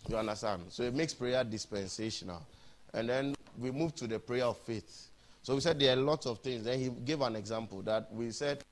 You 0.07 0.17
understand? 0.17 0.63
So 0.69 0.83
it 0.83 0.93
makes 0.93 1.13
prayer 1.13 1.43
dispensational. 1.43 2.45
And 2.93 3.09
then 3.09 3.35
we 3.57 3.71
move 3.71 3.95
to 3.95 4.07
the 4.07 4.19
prayer 4.19 4.45
of 4.45 4.57
faith. 4.59 5.09
So 5.41 5.55
we 5.55 5.61
said 5.61 5.79
there 5.79 5.93
are 5.93 6.01
lots 6.01 6.27
of 6.27 6.39
things. 6.39 6.63
Then 6.63 6.79
he 6.79 6.89
gave 6.89 7.21
an 7.21 7.35
example 7.35 7.81
that 7.83 8.13
we 8.13 8.31
said, 8.31 8.63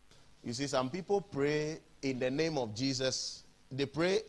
you 0.44 0.54
see, 0.54 0.68
some 0.68 0.92
people 0.92 1.22
pray 1.22 1.80
in 2.04 2.20
the 2.20 2.30
name 2.30 2.58
of 2.58 2.76
Jesus. 2.76 3.44
They 3.72 3.88
pray 3.88 4.22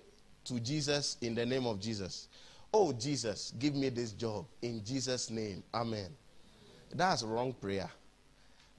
to 0.46 0.60
Jesus 0.60 1.16
in 1.20 1.34
the 1.34 1.44
name 1.44 1.66
of 1.66 1.80
Jesus. 1.80 2.28
Oh, 2.72 2.92
Jesus, 2.92 3.52
give 3.58 3.74
me 3.74 3.88
this 3.88 4.12
job 4.12 4.46
in 4.62 4.84
Jesus' 4.84 5.30
name. 5.30 5.62
Amen. 5.72 6.08
That's 6.94 7.22
wrong 7.22 7.52
prayer. 7.52 7.90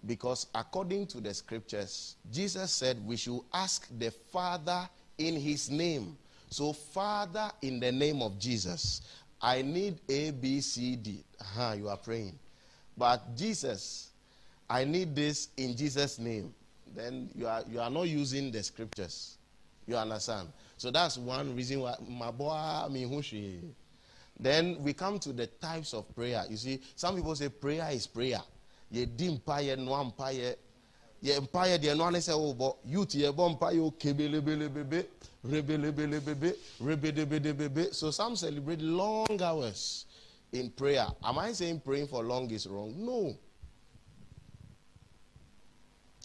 Because 0.06 0.48
according 0.54 1.08
to 1.08 1.22
the 1.22 1.34
scriptures, 1.34 2.16
Jesus 2.32 2.72
said 2.72 3.06
we 3.06 3.18
should 3.18 3.42
ask 3.54 3.88
the 3.98 4.12
Father 4.12 4.88
in 5.18 5.36
his 5.36 5.70
name. 5.70 6.18
So, 6.50 6.74
Father, 6.74 7.52
in 7.62 7.80
the 7.80 7.92
name 7.92 8.22
of 8.22 8.40
Jesus, 8.40 9.02
I 9.42 9.62
need 9.62 10.00
A, 10.08 10.32
B, 10.32 10.62
C, 10.62 10.96
D. 10.96 11.24
Uh-huh, 11.40 11.76
you 11.78 11.90
are 11.90 11.98
praying. 11.98 12.38
But 12.98 13.36
Jesus, 13.36 14.12
I 14.70 14.84
need 14.84 15.16
this 15.16 15.50
in 15.58 15.76
Jesus' 15.76 16.20
name. 16.20 16.54
Then 16.96 17.30
you 17.36 17.48
are, 17.48 17.64
you 17.70 17.80
are 17.80 17.90
not 17.90 18.04
using 18.04 18.52
the 18.52 18.64
scriptures. 18.64 19.38
You 19.86 19.98
understand? 19.98 20.50
So 20.78 20.92
that's 20.92 21.18
one 21.18 21.56
reason 21.56 21.82
why 21.82 21.96
my 22.08 22.32
boy, 22.32 22.50
I 22.50 22.88
then 24.40 24.78
we 24.84 24.94
come 24.94 25.18
to 25.20 25.34
the 25.34 25.48
types 25.48 25.94
of 25.94 26.14
prayer. 26.16 26.44
You 26.50 26.58
see, 26.58 26.82
some 26.96 27.16
people 27.16 27.36
say 27.36 27.50
prayer 27.50 27.88
is 27.92 28.06
prayer. 28.06 28.42
Ye 28.92 29.06
di 29.06 29.30
mpaye 29.30 29.76
no 29.78 29.92
mpaye. 29.92 30.56
Ye 31.22 31.34
mpaye 31.40 31.82
de 31.82 31.96
no 31.96 32.12
say 32.20 32.32
oh 32.34 32.54
but 32.54 32.78
youth 32.86 33.16
ye 33.16 33.32
bo 33.32 33.50
mpaye 33.50 33.80
o 33.80 33.92
kebelebelebebe 33.92 35.06
rebelebelebebe 35.44 36.56
rebedebedebebe. 36.80 37.94
So 37.94 38.12
some 38.12 38.36
celebrate 38.36 38.82
long 38.82 39.42
hours 39.42 40.06
in 40.52 40.70
prayer. 40.70 41.08
Am 41.24 41.40
I 41.40 41.52
saying 41.54 41.82
praying 41.84 42.08
for 42.08 42.24
long 42.24 42.50
is 42.52 42.68
wrong? 42.68 42.94
No. 42.96 43.36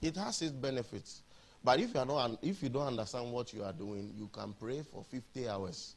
It 0.02 0.16
has 0.16 0.42
its 0.42 0.52
benefits. 0.52 1.21
But 1.64 1.80
if 1.80 1.94
you, 1.94 2.00
are 2.00 2.06
not, 2.06 2.38
if 2.42 2.62
you 2.62 2.68
don't 2.68 2.88
understand 2.88 3.30
what 3.32 3.52
you 3.52 3.62
are 3.62 3.72
doing, 3.72 4.12
you 4.16 4.28
can 4.32 4.52
pray 4.58 4.82
for 4.82 5.04
50 5.04 5.48
hours 5.48 5.94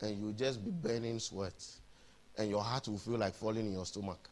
and 0.00 0.18
you 0.18 0.32
just 0.32 0.64
be 0.64 0.70
burning 0.70 1.18
sweat 1.18 1.54
and 2.38 2.48
your 2.48 2.62
heart 2.62 2.86
will 2.88 2.98
feel 2.98 3.18
like 3.18 3.34
falling 3.34 3.66
in 3.66 3.72
your 3.72 3.86
stomach. 3.86 4.28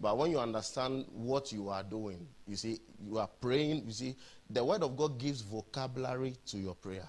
But 0.00 0.18
when 0.18 0.30
you 0.30 0.38
understand 0.38 1.06
what 1.12 1.52
you 1.52 1.68
are 1.68 1.82
doing, 1.82 2.26
you 2.46 2.56
see, 2.56 2.80
you 3.04 3.18
are 3.18 3.28
praying, 3.40 3.84
you 3.86 3.92
see, 3.92 4.16
the 4.50 4.62
word 4.64 4.82
of 4.82 4.96
God 4.96 5.18
gives 5.18 5.40
vocabulary 5.40 6.34
to 6.46 6.58
your 6.58 6.74
prayer. 6.74 7.08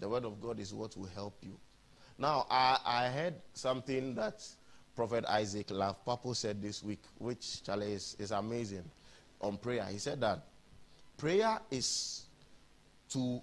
The 0.00 0.08
word 0.08 0.24
of 0.24 0.40
God 0.40 0.58
is 0.58 0.74
what 0.74 0.96
will 0.96 1.08
help 1.14 1.36
you. 1.42 1.58
Now, 2.18 2.46
I, 2.50 2.78
I 2.84 3.08
heard 3.08 3.34
something 3.52 4.14
that 4.16 4.44
Prophet 4.96 5.24
Isaac 5.28 5.70
Love 5.70 6.04
Papa 6.04 6.34
said 6.34 6.60
this 6.60 6.82
week, 6.82 7.02
which 7.18 7.62
Charlie 7.62 7.92
is, 7.92 8.16
is 8.18 8.32
amazing 8.32 8.84
on 9.40 9.56
prayer. 9.56 9.86
He 9.90 9.98
said 9.98 10.20
that 10.22 10.42
prayer 11.18 11.58
is 11.70 12.22
to 13.10 13.42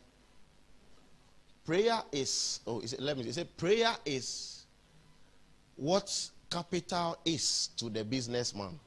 prayer 1.65 2.01
is 2.11 2.61
oh 2.65 2.79
is 2.79 2.93
it, 2.93 3.01
let 3.01 3.17
me 3.17 3.31
say 3.31 3.43
prayer 3.43 3.93
is 4.05 4.65
what 5.75 6.29
capital 6.49 7.17
is 7.25 7.69
to 7.77 7.89
the 7.89 8.03
businessman. 8.03 8.79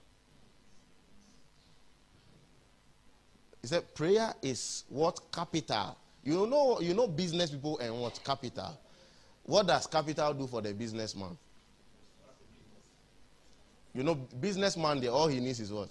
He 3.62 3.68
said 3.68 3.94
prayer 3.94 4.32
is 4.42 4.84
what 4.88 5.20
capital. 5.30 5.96
You 6.24 6.46
know 6.46 6.80
you 6.80 6.94
know 6.94 7.06
business 7.06 7.50
people 7.50 7.78
and 7.78 7.94
what 8.00 8.18
capital. 8.24 8.76
What 9.44 9.66
does 9.66 9.86
capital 9.86 10.34
do 10.34 10.46
for 10.46 10.60
the 10.60 10.74
businessman? 10.74 11.36
You 13.94 14.02
know, 14.02 14.14
businessman, 14.14 15.00
there 15.00 15.10
all 15.10 15.26
he 15.26 15.40
needs 15.40 15.58
is 15.58 15.72
what? 15.72 15.88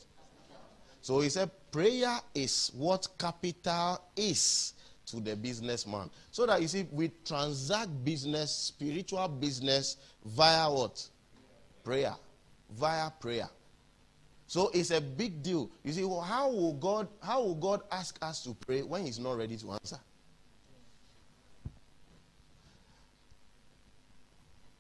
So 1.08 1.22
he 1.22 1.30
said, 1.30 1.50
prayer 1.72 2.20
is 2.36 2.70
what 2.76 3.08
capital 3.18 4.02
is 4.14 4.74
to 5.06 5.22
the 5.22 5.38
businessman. 5.38 6.10
So 6.32 6.46
that 6.46 6.62
you 6.62 6.68
see, 6.68 6.86
we 6.92 7.12
transact 7.24 8.04
business, 8.04 8.52
spiritual 8.52 9.26
business, 9.30 9.96
via 10.26 10.70
what? 10.70 11.02
Prayer. 11.82 12.14
Via 12.72 13.10
prayer. 13.22 13.48
So 14.48 14.70
it's 14.74 14.92
a 14.92 15.00
big 15.00 15.42
deal. 15.42 15.72
You 15.86 15.94
see, 15.94 16.04
well, 16.04 16.20
how 16.20 16.52
will 16.52 16.74
God 16.74 17.08
how 17.22 17.42
will 17.42 17.56
God 17.56 17.84
ask 17.90 18.18
us 18.22 18.44
to 18.44 18.54
pray 18.66 18.82
when 18.82 19.06
He's 19.06 19.18
not 19.18 19.38
ready 19.38 19.56
to 19.56 19.72
answer? 19.72 20.00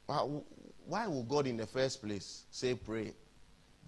Why 0.07 1.07
will 1.07 1.23
God 1.23 1.47
in 1.47 1.55
the 1.55 1.67
first 1.67 2.03
place 2.03 2.43
say 2.51 2.75
pray? 2.75 3.13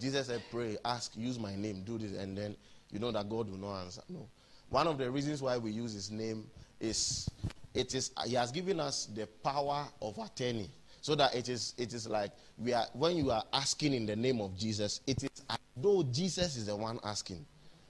Jesus 0.00 0.28
said, 0.28 0.42
Pray, 0.50 0.78
ask, 0.84 1.12
use 1.16 1.38
my 1.38 1.54
name, 1.54 1.82
do 1.84 1.98
this, 1.98 2.16
and 2.18 2.36
then 2.36 2.56
you 2.90 2.98
know 2.98 3.12
that 3.12 3.28
God 3.28 3.50
will 3.50 3.58
not 3.58 3.82
answer. 3.82 4.02
No. 4.08 4.26
One 4.70 4.86
of 4.86 4.98
the 4.98 5.10
reasons 5.10 5.42
why 5.42 5.58
we 5.58 5.72
use 5.72 5.92
his 5.92 6.10
name 6.10 6.46
is 6.80 7.28
it 7.74 7.94
is 7.94 8.10
he 8.24 8.34
has 8.34 8.50
given 8.50 8.80
us 8.80 9.06
the 9.14 9.26
power 9.44 9.86
of 10.00 10.18
attorney. 10.18 10.70
So 11.02 11.14
that 11.14 11.34
it 11.34 11.48
is 11.48 11.74
it 11.78 11.94
is 11.94 12.08
like 12.08 12.30
we 12.58 12.72
are 12.72 12.86
when 12.92 13.16
you 13.16 13.30
are 13.30 13.42
asking 13.52 13.94
in 13.94 14.06
the 14.06 14.16
name 14.16 14.40
of 14.40 14.56
Jesus, 14.56 15.00
it 15.06 15.22
is 15.22 15.30
as 15.48 15.58
though 15.76 16.02
Jesus 16.02 16.56
is 16.56 16.66
the 16.66 16.76
one 16.76 16.98
asking. 17.04 17.44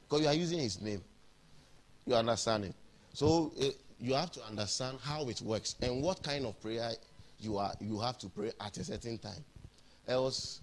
Because 0.08 0.22
you 0.22 0.28
are 0.28 0.34
using 0.34 0.58
his 0.58 0.80
name. 0.80 1.02
You 2.06 2.14
understand 2.14 2.64
it? 2.64 2.74
So 3.12 3.52
it, 3.56 3.76
you 4.00 4.14
have 4.14 4.30
to 4.32 4.44
understand 4.44 4.98
how 5.02 5.28
it 5.28 5.40
works 5.42 5.76
and 5.82 6.02
what 6.02 6.22
kind 6.22 6.46
of 6.46 6.60
prayer 6.60 6.90
you 7.38 7.58
are 7.58 7.74
you 7.80 8.00
have 8.00 8.18
to 8.18 8.28
pray 8.28 8.52
at 8.60 8.76
a 8.76 8.84
certain 8.84 9.18
time. 9.18 9.44
Else 10.06 10.60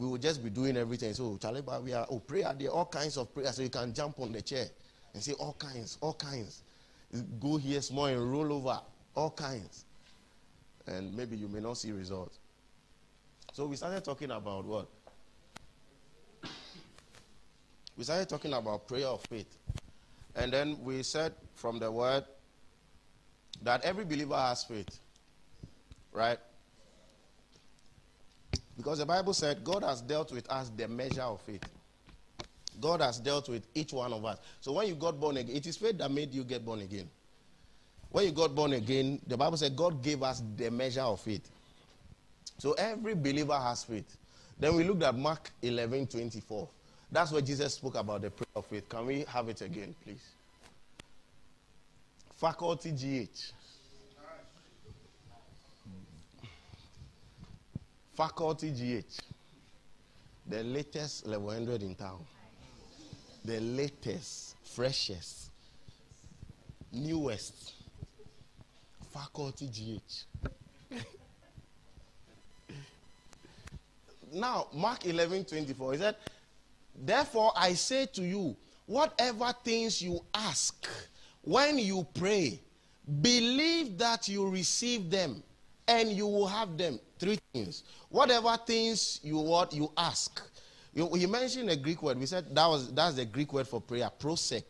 we 0.00 0.08
will 0.08 0.16
just 0.16 0.42
be 0.42 0.48
doing 0.48 0.78
everything. 0.78 1.12
So, 1.12 1.36
Charlie, 1.36 1.60
we 1.84 1.92
are, 1.92 2.06
oh, 2.10 2.20
prayer, 2.20 2.54
there 2.58 2.68
are 2.68 2.72
all 2.72 2.86
kinds 2.86 3.18
of 3.18 3.34
prayers. 3.34 3.56
So 3.56 3.62
you 3.62 3.68
can 3.68 3.92
jump 3.92 4.18
on 4.18 4.32
the 4.32 4.40
chair 4.40 4.64
and 5.12 5.22
say 5.22 5.32
all 5.32 5.54
kinds, 5.58 5.98
all 6.00 6.14
kinds. 6.14 6.62
Go 7.38 7.58
here 7.58 7.82
small 7.82 8.06
and 8.06 8.32
roll 8.32 8.50
over, 8.50 8.80
all 9.14 9.30
kinds. 9.30 9.84
And 10.86 11.14
maybe 11.14 11.36
you 11.36 11.48
may 11.48 11.60
not 11.60 11.76
see 11.76 11.92
results. 11.92 12.38
So 13.52 13.66
we 13.66 13.76
started 13.76 14.02
talking 14.02 14.30
about 14.30 14.64
what? 14.64 14.88
We 17.98 18.04
started 18.04 18.30
talking 18.30 18.54
about 18.54 18.88
prayer 18.88 19.08
of 19.08 19.20
faith. 19.28 19.58
And 20.34 20.50
then 20.50 20.78
we 20.82 21.02
said 21.02 21.34
from 21.54 21.78
the 21.78 21.92
word 21.92 22.24
that 23.62 23.84
every 23.84 24.06
believer 24.06 24.36
has 24.36 24.64
faith. 24.64 24.98
Right? 26.10 26.38
Because 28.80 28.98
the 28.98 29.06
Bible 29.06 29.34
said 29.34 29.62
God 29.62 29.82
has 29.82 30.00
dealt 30.00 30.32
with 30.32 30.50
us 30.50 30.70
the 30.74 30.88
measure 30.88 31.22
of 31.22 31.40
faith. 31.42 31.68
God 32.80 33.02
has 33.02 33.18
dealt 33.18 33.48
with 33.48 33.66
each 33.74 33.92
one 33.92 34.12
of 34.12 34.24
us. 34.24 34.38
So 34.60 34.72
when 34.72 34.88
you 34.88 34.94
got 34.94 35.20
born 35.20 35.36
again, 35.36 35.54
it 35.54 35.66
is 35.66 35.76
faith 35.76 35.98
that 35.98 36.10
made 36.10 36.32
you 36.32 36.44
get 36.44 36.64
born 36.64 36.80
again. 36.80 37.08
When 38.08 38.24
you 38.24 38.32
got 38.32 38.54
born 38.54 38.72
again, 38.72 39.20
the 39.26 39.36
Bible 39.36 39.58
said 39.58 39.76
God 39.76 40.02
gave 40.02 40.22
us 40.22 40.42
the 40.56 40.70
measure 40.70 41.02
of 41.02 41.20
faith. 41.20 41.50
So 42.58 42.72
every 42.72 43.14
believer 43.14 43.56
has 43.58 43.84
faith. 43.84 44.16
Then 44.58 44.74
we 44.76 44.84
looked 44.84 45.02
at 45.02 45.14
Mark 45.14 45.50
11 45.62 46.06
24. 46.06 46.68
That's 47.12 47.32
where 47.32 47.42
Jesus 47.42 47.74
spoke 47.74 47.96
about 47.96 48.22
the 48.22 48.30
prayer 48.30 48.46
of 48.56 48.64
faith. 48.66 48.88
Can 48.88 49.04
we 49.04 49.24
have 49.24 49.48
it 49.48 49.60
again, 49.60 49.94
please? 50.02 50.24
Faculty 52.36 52.92
GH. 52.92 53.52
Faculty 58.20 58.70
GH. 58.70 59.18
The 60.46 60.62
latest 60.62 61.26
level 61.26 61.46
100 61.46 61.82
in 61.82 61.94
town. 61.94 62.22
The 63.46 63.58
latest, 63.60 64.56
freshest, 64.62 65.50
newest. 66.92 67.72
Faculty 69.10 69.68
GH. 69.68 70.44
now, 74.34 74.66
Mark 74.74 75.06
11 75.06 75.46
24. 75.46 75.92
He 75.92 75.98
said, 75.98 76.16
Therefore, 77.02 77.52
I 77.56 77.72
say 77.72 78.04
to 78.04 78.20
you, 78.22 78.54
whatever 78.84 79.50
things 79.64 80.02
you 80.02 80.22
ask 80.34 80.86
when 81.40 81.78
you 81.78 82.06
pray, 82.12 82.60
believe 83.22 83.96
that 83.96 84.28
you 84.28 84.46
receive 84.46 85.10
them 85.10 85.42
and 85.88 86.10
you 86.10 86.26
will 86.26 86.48
have 86.48 86.76
them. 86.76 87.00
Three 87.20 87.38
things. 87.52 87.84
Whatever 88.08 88.56
things 88.66 89.20
you 89.22 89.36
want, 89.36 89.74
you 89.74 89.92
ask. 89.96 90.42
You, 90.94 91.08
you 91.14 91.28
mentioned 91.28 91.68
a 91.68 91.76
Greek 91.76 92.02
word. 92.02 92.18
We 92.18 92.24
said 92.24 92.52
that 92.54 92.66
was 92.66 92.92
that's 92.92 93.14
the 93.14 93.26
Greek 93.26 93.52
word 93.52 93.68
for 93.68 93.80
prayer. 93.80 94.10
Prosek. 94.18 94.64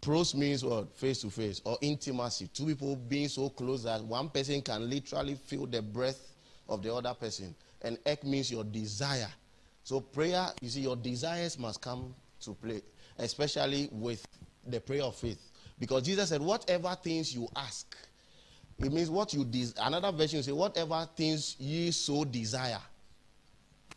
Pros 0.00 0.34
means 0.34 0.64
what? 0.64 0.96
Face 0.96 1.20
to 1.20 1.30
face 1.30 1.60
or 1.64 1.76
intimacy. 1.82 2.48
Two 2.52 2.66
people 2.66 2.96
being 2.96 3.28
so 3.28 3.50
close 3.50 3.82
that 3.84 4.02
one 4.02 4.30
person 4.30 4.62
can 4.62 4.88
literally 4.88 5.34
feel 5.34 5.66
the 5.66 5.82
breath 5.82 6.34
of 6.68 6.82
the 6.82 6.94
other 6.94 7.12
person. 7.12 7.54
And 7.82 7.98
ek 8.06 8.24
means 8.24 8.50
your 8.50 8.64
desire. 8.64 9.28
So 9.84 10.00
prayer, 10.00 10.48
you 10.62 10.68
see, 10.68 10.80
your 10.80 10.96
desires 10.96 11.58
must 11.58 11.80
come 11.80 12.14
to 12.40 12.54
play, 12.54 12.82
especially 13.18 13.88
with 13.92 14.26
the 14.66 14.80
prayer 14.80 15.02
of 15.02 15.14
faith. 15.14 15.50
Because 15.78 16.02
Jesus 16.02 16.30
said, 16.30 16.40
whatever 16.40 16.96
things 17.02 17.34
you 17.34 17.48
ask, 17.54 17.94
it 18.78 18.92
means 18.92 19.08
what 19.10 19.32
you 19.32 19.44
des- 19.44 19.72
another 19.80 20.12
version 20.12 20.42
say, 20.42 20.52
whatever 20.52 21.08
things 21.16 21.56
ye 21.58 21.90
so 21.90 22.24
desire. 22.24 22.80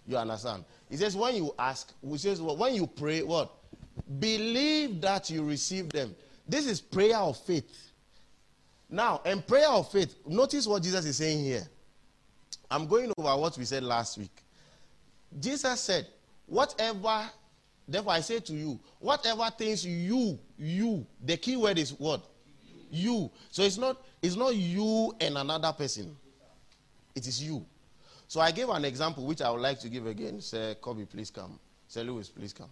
You 0.08 0.18
understand? 0.18 0.64
It 0.90 0.98
says, 0.98 1.16
when 1.16 1.36
you 1.36 1.54
ask, 1.60 1.94
he 2.08 2.18
says, 2.18 2.42
when 2.42 2.74
you 2.76 2.88
pray, 2.88 3.22
what? 3.22 3.52
Believe 4.20 5.02
that 5.02 5.30
you 5.30 5.44
receive 5.44 5.90
them. 5.90 6.16
This 6.48 6.66
is 6.66 6.82
prayer 6.82 7.18
of 7.18 7.38
faith. 7.38 7.92
Now, 8.90 9.22
in 9.26 9.42
prayer 9.42 9.70
of 9.70 9.92
faith, 9.92 10.16
notice 10.26 10.66
what 10.66 10.82
Jesus 10.82 11.06
is 11.06 11.18
saying 11.18 11.44
here. 11.44 11.68
I'm 12.72 12.88
going 12.88 13.12
over 13.18 13.36
what 13.38 13.58
we 13.58 13.66
said 13.66 13.84
last 13.84 14.18
week. 14.18 14.32
Jesus 15.40 15.80
said, 15.82 16.08
whatever, 16.48 17.30
therefore 17.88 18.14
I 18.14 18.22
say 18.22 18.40
to 18.40 18.54
you, 18.54 18.80
whatever 19.00 19.48
things 19.56 19.86
you, 19.86 20.40
you, 20.58 21.06
the 21.24 21.38
key 21.38 21.56
word 21.56 21.78
is 21.78 21.92
what? 21.92 22.24
You. 22.92 23.32
So 23.52 23.64
it's 23.64 23.78
not, 23.78 24.02
it's 24.22 24.36
not 24.36 24.56
you 24.56 25.14
and 25.20 25.38
another 25.38 25.72
person. 25.74 26.16
It 27.16 27.28
is 27.28 27.44
you. 27.44 27.66
So 28.28 28.42
I 28.42 28.52
gave 28.52 28.70
an 28.70 28.86
example 28.86 29.26
which 29.26 29.42
I 29.42 29.50
would 29.50 29.62
like 29.62 29.80
to 29.80 29.90
give 29.90 30.06
again. 30.06 30.40
Sir 30.42 30.76
Kobe, 30.76 31.06
please 31.06 31.32
come. 31.32 31.60
Sir 31.88 32.04
Lewis, 32.04 32.30
please 32.30 32.54
come. 32.54 32.70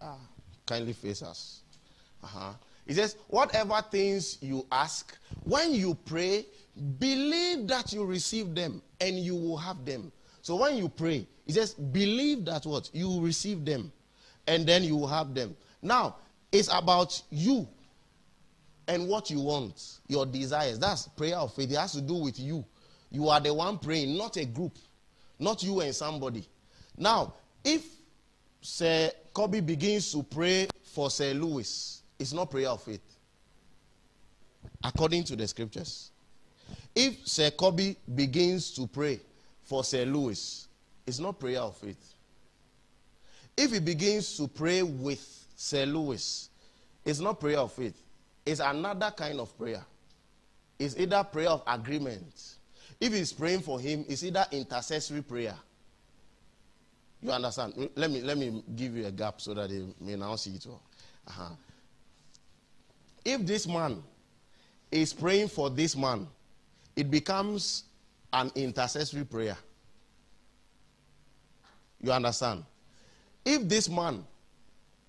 Ah, 0.00 0.18
kindly 0.66 0.92
face 0.92 1.22
us. 1.22 1.60
Uh-huh. 2.22 2.52
He 2.86 2.94
says, 2.94 3.16
whatever 3.28 3.80
things 3.90 4.38
you 4.40 4.66
ask, 4.72 5.16
when 5.44 5.72
you 5.72 5.94
pray, 6.04 6.44
believe 6.98 7.68
that 7.68 7.92
you 7.92 8.04
receive 8.04 8.54
them 8.54 8.82
and 9.00 9.18
you 9.18 9.36
will 9.36 9.56
have 9.56 9.84
them. 9.84 10.10
So 10.42 10.56
when 10.56 10.76
you 10.76 10.88
pray, 10.88 11.26
he 11.46 11.52
says, 11.52 11.74
believe 11.74 12.44
that 12.46 12.66
what? 12.66 12.90
You 12.92 13.08
will 13.08 13.20
receive 13.20 13.64
them 13.64 13.92
and 14.46 14.66
then 14.66 14.82
you 14.82 14.96
will 14.96 15.06
have 15.06 15.34
them. 15.34 15.56
Now, 15.82 16.16
it's 16.52 16.68
about 16.72 17.22
you 17.30 17.66
and 18.88 19.08
what 19.08 19.30
you 19.30 19.40
want, 19.40 20.00
your 20.08 20.26
desires. 20.26 20.78
That's 20.78 21.06
prayer 21.08 21.36
of 21.36 21.54
faith. 21.54 21.70
It 21.70 21.76
has 21.78 21.92
to 21.92 22.00
do 22.00 22.14
with 22.14 22.38
you. 22.38 22.64
You 23.10 23.28
are 23.28 23.40
the 23.40 23.52
one 23.54 23.78
praying, 23.78 24.16
not 24.16 24.36
a 24.36 24.44
group, 24.44 24.76
not 25.38 25.62
you 25.62 25.80
and 25.80 25.94
somebody. 25.94 26.46
Now, 26.96 27.34
if 27.64 27.84
Sir 28.60 29.10
Kobe 29.32 29.60
begins 29.60 30.12
to 30.12 30.22
pray 30.22 30.68
for 30.82 31.10
Sir 31.10 31.32
Lewis, 31.34 32.02
it's 32.18 32.32
not 32.32 32.50
prayer 32.50 32.68
of 32.68 32.82
faith. 32.82 33.00
According 34.82 35.24
to 35.24 35.36
the 35.36 35.46
scriptures. 35.46 36.10
If 36.94 37.26
Sir 37.26 37.50
Kobe 37.50 37.96
begins 38.14 38.72
to 38.72 38.86
pray 38.86 39.20
for 39.62 39.84
Sir 39.84 40.04
Lewis, 40.04 40.68
it's 41.06 41.18
not 41.18 41.38
prayer 41.38 41.60
of 41.60 41.76
faith. 41.76 42.14
If 43.56 43.72
he 43.72 43.78
begins 43.78 44.36
to 44.36 44.48
pray 44.48 44.82
with 44.82 45.39
Sir 45.62 45.84
Lewis, 45.84 46.48
it's 47.04 47.20
not 47.20 47.38
prayer 47.38 47.58
of 47.58 47.70
faith. 47.70 48.02
It's 48.46 48.60
another 48.60 49.10
kind 49.14 49.38
of 49.40 49.56
prayer. 49.58 49.84
It's 50.78 50.96
either 50.96 51.22
prayer 51.22 51.50
of 51.50 51.62
agreement. 51.66 52.54
If 52.98 53.12
he's 53.12 53.30
praying 53.30 53.60
for 53.60 53.78
him, 53.78 54.06
it's 54.08 54.24
either 54.24 54.46
intercessory 54.52 55.20
prayer. 55.20 55.54
You 57.20 57.30
understand? 57.32 57.90
Let 57.94 58.10
me 58.10 58.22
let 58.22 58.38
me 58.38 58.64
give 58.74 58.96
you 58.96 59.04
a 59.04 59.10
gap 59.10 59.38
so 59.38 59.52
that 59.52 59.68
they 59.68 59.84
may 60.00 60.16
now 60.16 60.34
see 60.36 60.52
it 60.52 60.66
all. 60.66 60.80
Uh-huh. 61.28 61.50
If 63.22 63.44
this 63.44 63.66
man 63.66 64.02
is 64.90 65.12
praying 65.12 65.48
for 65.48 65.68
this 65.68 65.94
man, 65.94 66.26
it 66.96 67.10
becomes 67.10 67.84
an 68.32 68.50
intercessory 68.54 69.24
prayer. 69.26 69.58
You 72.00 72.12
understand? 72.12 72.64
If 73.44 73.68
this 73.68 73.90
man, 73.90 74.24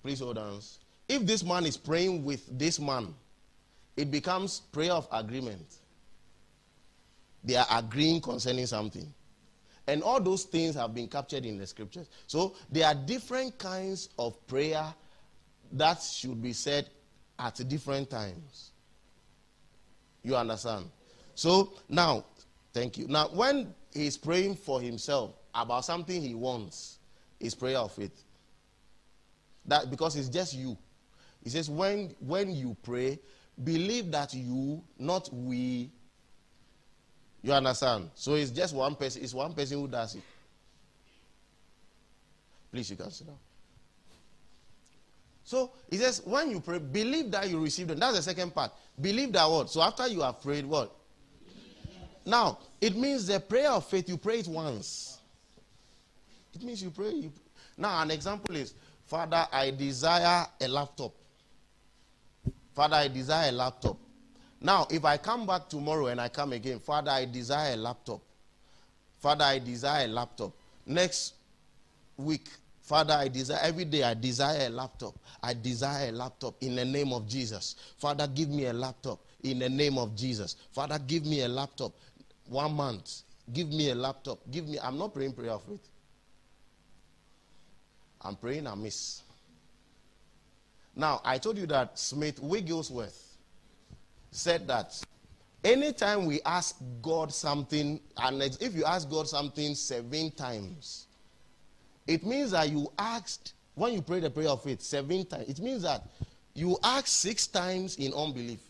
please 0.02 0.20
hold 0.20 0.38
on. 0.38 0.60
If 1.08 1.26
this 1.26 1.44
man 1.44 1.66
is 1.66 1.76
praying 1.76 2.24
with 2.24 2.58
this 2.58 2.80
man, 2.80 3.14
it 3.96 4.10
becomes 4.10 4.60
prayer 4.72 4.92
of 4.92 5.06
agreement. 5.12 5.76
They 7.44 7.56
are 7.56 7.66
agreeing 7.70 8.20
concerning 8.20 8.66
something. 8.66 9.12
And 9.86 10.02
all 10.02 10.20
those 10.20 10.44
things 10.44 10.76
have 10.76 10.94
been 10.94 11.08
captured 11.08 11.44
in 11.44 11.58
the 11.58 11.66
scriptures. 11.66 12.08
So 12.26 12.54
there 12.70 12.86
are 12.86 12.94
different 12.94 13.58
kinds 13.58 14.10
of 14.18 14.46
prayer 14.46 14.94
that 15.72 16.00
should 16.02 16.40
be 16.40 16.52
said 16.52 16.88
at 17.38 17.60
different 17.68 18.10
times. 18.10 18.70
You 20.22 20.36
understand? 20.36 20.88
So 21.34 21.72
now, 21.88 22.24
thank 22.72 22.96
you. 22.96 23.08
Now, 23.08 23.28
when 23.28 23.74
he's 23.92 24.16
praying 24.16 24.56
for 24.56 24.80
himself 24.80 25.32
about 25.54 25.84
something 25.84 26.22
he 26.22 26.34
wants, 26.34 26.98
is 27.40 27.54
prayer 27.54 27.78
of 27.78 27.92
faith. 27.92 28.22
That 29.66 29.90
because 29.90 30.16
it's 30.16 30.28
just 30.28 30.54
you. 30.54 30.76
He 31.42 31.50
says, 31.50 31.68
when 31.70 32.14
when 32.20 32.50
you 32.54 32.76
pray, 32.82 33.18
believe 33.62 34.10
that 34.12 34.34
you, 34.34 34.82
not 34.98 35.32
we. 35.32 35.90
You 37.42 37.52
understand? 37.52 38.10
So 38.14 38.34
it's 38.34 38.50
just 38.50 38.74
one 38.74 38.94
person, 38.94 39.22
it's 39.22 39.34
one 39.34 39.52
person 39.52 39.78
who 39.80 39.88
does 39.88 40.14
it. 40.14 40.22
Please, 42.70 42.90
you 42.90 42.96
can 42.96 43.10
sit 43.10 43.26
down. 43.26 43.36
So 45.44 45.72
he 45.90 45.96
says, 45.96 46.22
when 46.24 46.50
you 46.50 46.60
pray, 46.60 46.78
believe 46.78 47.30
that 47.32 47.50
you 47.50 47.60
receive 47.60 47.88
them. 47.88 47.98
That's 47.98 48.16
the 48.16 48.22
second 48.22 48.54
part. 48.54 48.70
Believe 49.00 49.32
that 49.32 49.44
what? 49.50 49.70
So 49.70 49.82
after 49.82 50.06
you 50.06 50.20
have 50.20 50.40
prayed, 50.40 50.64
what? 50.64 50.94
Now, 52.24 52.58
it 52.80 52.96
means 52.96 53.26
the 53.26 53.40
prayer 53.40 53.70
of 53.70 53.84
faith, 53.86 54.08
you 54.08 54.16
pray 54.16 54.38
it 54.38 54.46
once. 54.46 55.18
It 56.54 56.62
means 56.62 56.82
you 56.82 56.90
pray. 56.90 57.10
You... 57.10 57.32
Now, 57.76 58.00
an 58.00 58.10
example 58.12 58.54
is, 58.54 58.74
Father, 59.12 59.46
I 59.52 59.70
desire 59.72 60.46
a 60.58 60.68
laptop. 60.68 61.12
Father, 62.74 62.96
I 62.96 63.08
desire 63.08 63.50
a 63.50 63.52
laptop. 63.52 63.98
Now, 64.58 64.86
if 64.90 65.04
I 65.04 65.18
come 65.18 65.46
back 65.46 65.68
tomorrow 65.68 66.06
and 66.06 66.18
I 66.18 66.30
come 66.30 66.54
again, 66.54 66.78
Father, 66.78 67.10
I 67.10 67.26
desire 67.26 67.74
a 67.74 67.76
laptop. 67.76 68.22
Father, 69.18 69.44
I 69.44 69.58
desire 69.58 70.06
a 70.06 70.08
laptop. 70.08 70.52
Next 70.86 71.34
week, 72.16 72.48
Father, 72.80 73.12
I 73.12 73.28
desire 73.28 73.58
every 73.60 73.84
day 73.84 74.02
I 74.02 74.14
desire 74.14 74.68
a 74.68 74.70
laptop. 74.70 75.14
I 75.42 75.52
desire 75.52 76.08
a 76.08 76.12
laptop 76.12 76.54
in 76.62 76.74
the 76.74 76.84
name 76.86 77.12
of 77.12 77.28
Jesus. 77.28 77.76
Father, 77.98 78.26
give 78.26 78.48
me 78.48 78.64
a 78.64 78.72
laptop 78.72 79.20
in 79.42 79.58
the 79.58 79.68
name 79.68 79.98
of 79.98 80.16
Jesus. 80.16 80.56
Father, 80.72 80.98
give 80.98 81.26
me 81.26 81.42
a 81.42 81.48
laptop. 81.48 81.92
One 82.48 82.72
month. 82.72 83.24
Give 83.52 83.68
me 83.68 83.90
a 83.90 83.94
laptop. 83.94 84.38
Give 84.50 84.66
me 84.66 84.78
I'm 84.82 84.96
not 84.96 85.12
praying 85.12 85.34
prayer 85.34 85.50
of 85.50 85.64
faith. 85.64 85.86
I'm 88.22 88.36
praying 88.36 88.66
amiss. 88.66 89.22
Now, 90.94 91.20
I 91.24 91.38
told 91.38 91.58
you 91.58 91.66
that 91.66 91.98
Smith 91.98 92.40
Wigglesworth 92.40 93.36
said 94.30 94.66
that 94.68 95.00
anytime 95.64 96.26
we 96.26 96.40
ask 96.42 96.76
God 97.00 97.32
something, 97.32 98.00
and 98.18 98.42
if 98.42 98.74
you 98.74 98.84
ask 98.84 99.08
God 99.08 99.28
something 99.28 99.74
seven 99.74 100.30
times, 100.32 101.06
it 102.06 102.24
means 102.24 102.50
that 102.50 102.68
you 102.68 102.92
asked, 102.98 103.54
when 103.74 103.94
you 103.94 104.02
pray 104.02 104.20
the 104.20 104.30
prayer 104.30 104.50
of 104.50 104.62
faith 104.62 104.82
seven 104.82 105.24
times, 105.24 105.48
it 105.48 105.60
means 105.60 105.82
that 105.82 106.06
you 106.54 106.78
asked 106.82 107.08
six 107.20 107.46
times 107.46 107.96
in 107.96 108.12
unbelief. 108.12 108.60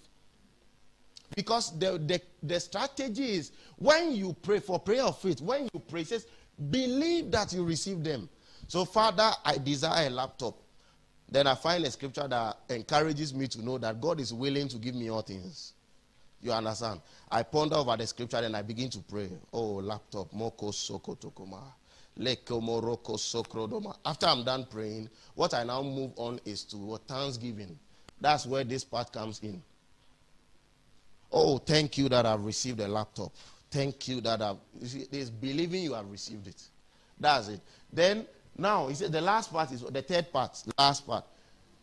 Because 1.35 1.77
the, 1.79 1.99
the, 1.99 2.21
the 2.43 2.61
strategy 2.61 3.33
is 3.33 3.53
when 3.79 4.15
you 4.15 4.37
pray 4.43 4.61
for 4.61 4.79
prayer 4.79 5.03
of 5.03 5.19
faith, 5.19 5.41
when 5.41 5.69
you 5.73 5.81
pray, 5.81 6.05
says, 6.05 6.27
believe 6.71 7.31
that 7.31 7.53
you 7.53 7.65
receive 7.65 8.05
them. 8.05 8.29
So, 8.73 8.87
Father, 8.87 9.31
I 9.45 9.59
desire 9.59 10.07
a 10.07 10.09
laptop. 10.11 10.57
Then 11.31 11.47
I 11.47 11.55
find 11.55 11.85
a 11.85 11.91
scripture 11.91 12.27
that 12.27 12.57
encourages 12.71 13.35
me 13.35 13.47
to 13.49 13.63
know 13.63 13.77
that 13.77 14.01
God 14.01 14.19
is 14.19 14.33
willing 14.33 14.67
to 14.69 14.79
give 14.79 14.95
me 14.95 15.11
all 15.11 15.21
things. 15.21 15.75
You 16.41 16.53
understand? 16.53 17.03
I 17.31 17.43
ponder 17.43 17.77
over 17.77 17.95
the 17.99 18.07
scripture 18.07 18.39
and 18.39 18.57
I 18.57 18.63
begin 18.63 18.89
to 18.89 19.01
pray. 19.01 19.29
Oh, 19.53 19.73
laptop, 19.73 20.33
moko 20.33 20.73
soko 20.73 21.15
tokoma. 21.17 21.61
After 24.07 24.27
I'm 24.27 24.43
done 24.43 24.67
praying, 24.71 25.11
what 25.35 25.53
I 25.53 25.65
now 25.65 25.83
move 25.83 26.13
on 26.17 26.41
is 26.47 26.65
to 26.65 26.99
thanksgiving. 27.07 27.79
That's 28.23 28.47
where 28.47 28.65
this 28.65 28.85
part 28.85 29.13
comes 29.13 29.41
in. 29.43 29.63
Oh, 31.31 31.59
thank 31.59 31.99
you 31.99 32.09
that 32.09 32.25
I've 32.25 32.43
received 32.43 32.81
a 32.81 32.89
laptop. 32.89 33.35
Thank 33.71 34.09
you 34.09 34.23
that 34.23 34.41
I've. 34.41 34.57
You 34.81 34.87
see, 34.87 35.31
believing 35.43 35.83
you 35.83 35.93
have 35.93 36.11
received 36.11 36.47
it. 36.47 36.63
That's 37.21 37.49
it. 37.49 37.61
Then 37.93 38.27
now, 38.57 38.89
he 38.89 38.95
said 38.95 39.13
the 39.13 39.21
last 39.21 39.53
part 39.53 39.73
is 39.73 39.83
the 39.83 40.03
third 40.03 40.33
part, 40.33 40.63
last 40.79 41.07
part. 41.07 41.25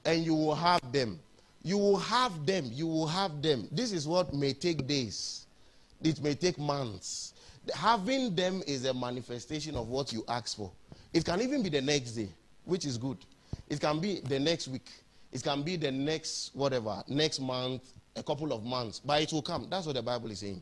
And 0.06 0.24
you 0.24 0.34
will 0.34 0.56
have 0.56 0.92
them. 0.92 1.20
You 1.64 1.78
will 1.78 1.98
have 1.98 2.46
them. 2.46 2.70
You 2.72 2.88
will 2.88 3.08
have 3.08 3.42
them. 3.42 3.68
This 3.72 3.92
is 3.92 4.08
what 4.08 4.34
may 4.34 4.54
take 4.54 4.88
days. 4.88 5.46
It 6.02 6.22
may 6.22 6.36
take 6.36 6.58
months. 6.58 7.34
Having 7.74 8.36
them 8.36 8.64
is 8.66 8.86
a 8.86 8.94
manifestation 8.94 9.76
of 9.76 9.90
what 9.90 10.14
you 10.14 10.24
ask 10.28 10.56
for. 10.56 10.72
It 11.14 11.26
can 11.26 11.42
even 11.42 11.62
be 11.62 11.70
the 11.70 11.82
next 11.82 12.12
day, 12.12 12.30
which 12.66 12.86
is 12.86 12.98
good. 12.98 13.18
It 13.68 13.82
can 13.82 14.00
be 14.00 14.22
the 14.22 14.40
next 14.40 14.68
week. 14.68 14.90
It 15.32 15.44
can 15.44 15.64
be 15.64 15.76
the 15.76 15.92
next, 15.92 16.56
whatever, 16.56 17.04
next 17.08 17.40
month, 17.40 17.82
a 18.16 18.24
couple 18.24 18.54
of 18.54 18.64
months. 18.64 19.00
But 19.04 19.22
it 19.22 19.34
will 19.34 19.42
come. 19.42 19.68
That's 19.70 19.86
what 19.86 19.96
the 19.96 20.02
Bible 20.02 20.32
is 20.32 20.40
saying. 20.40 20.62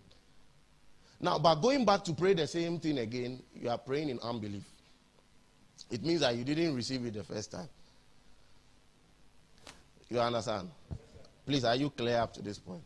Now, 1.20 1.38
by 1.38 1.56
going 1.56 1.86
back 1.86 2.04
to 2.06 2.14
pray 2.14 2.34
the 2.34 2.48
same 2.48 2.80
thing 2.80 3.00
again, 3.00 3.42
you 3.54 3.70
are 3.70 3.78
praying 3.78 4.10
in 4.10 4.20
unbelief. 4.20 4.64
It 5.90 6.04
means 6.04 6.22
that 6.22 6.36
you 6.36 6.44
didn't 6.44 6.76
receive 6.76 7.06
it 7.06 7.14
the 7.14 7.24
first 7.24 7.52
time. 7.52 7.70
You 10.10 10.20
understand? 10.20 10.70
Please, 11.46 11.64
are 11.64 11.76
you 11.76 11.90
clear 11.90 12.20
up 12.20 12.34
to 12.34 12.42
this 12.42 12.58
point? 12.58 12.84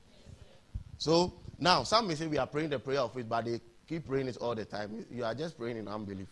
So, 0.97 1.33
now, 1.59 1.83
some 1.83 2.07
may 2.07 2.15
say 2.15 2.27
we 2.27 2.37
are 2.37 2.47
praying 2.47 2.69
the 2.69 2.79
prayer 2.79 2.99
of 2.99 3.13
faith, 3.13 3.27
but 3.27 3.45
they 3.45 3.61
keep 3.87 4.07
praying 4.07 4.27
it 4.27 4.37
all 4.37 4.55
the 4.55 4.65
time. 4.65 5.05
You 5.11 5.23
are 5.23 5.33
just 5.33 5.57
praying 5.57 5.77
in 5.77 5.87
unbelief. 5.87 6.27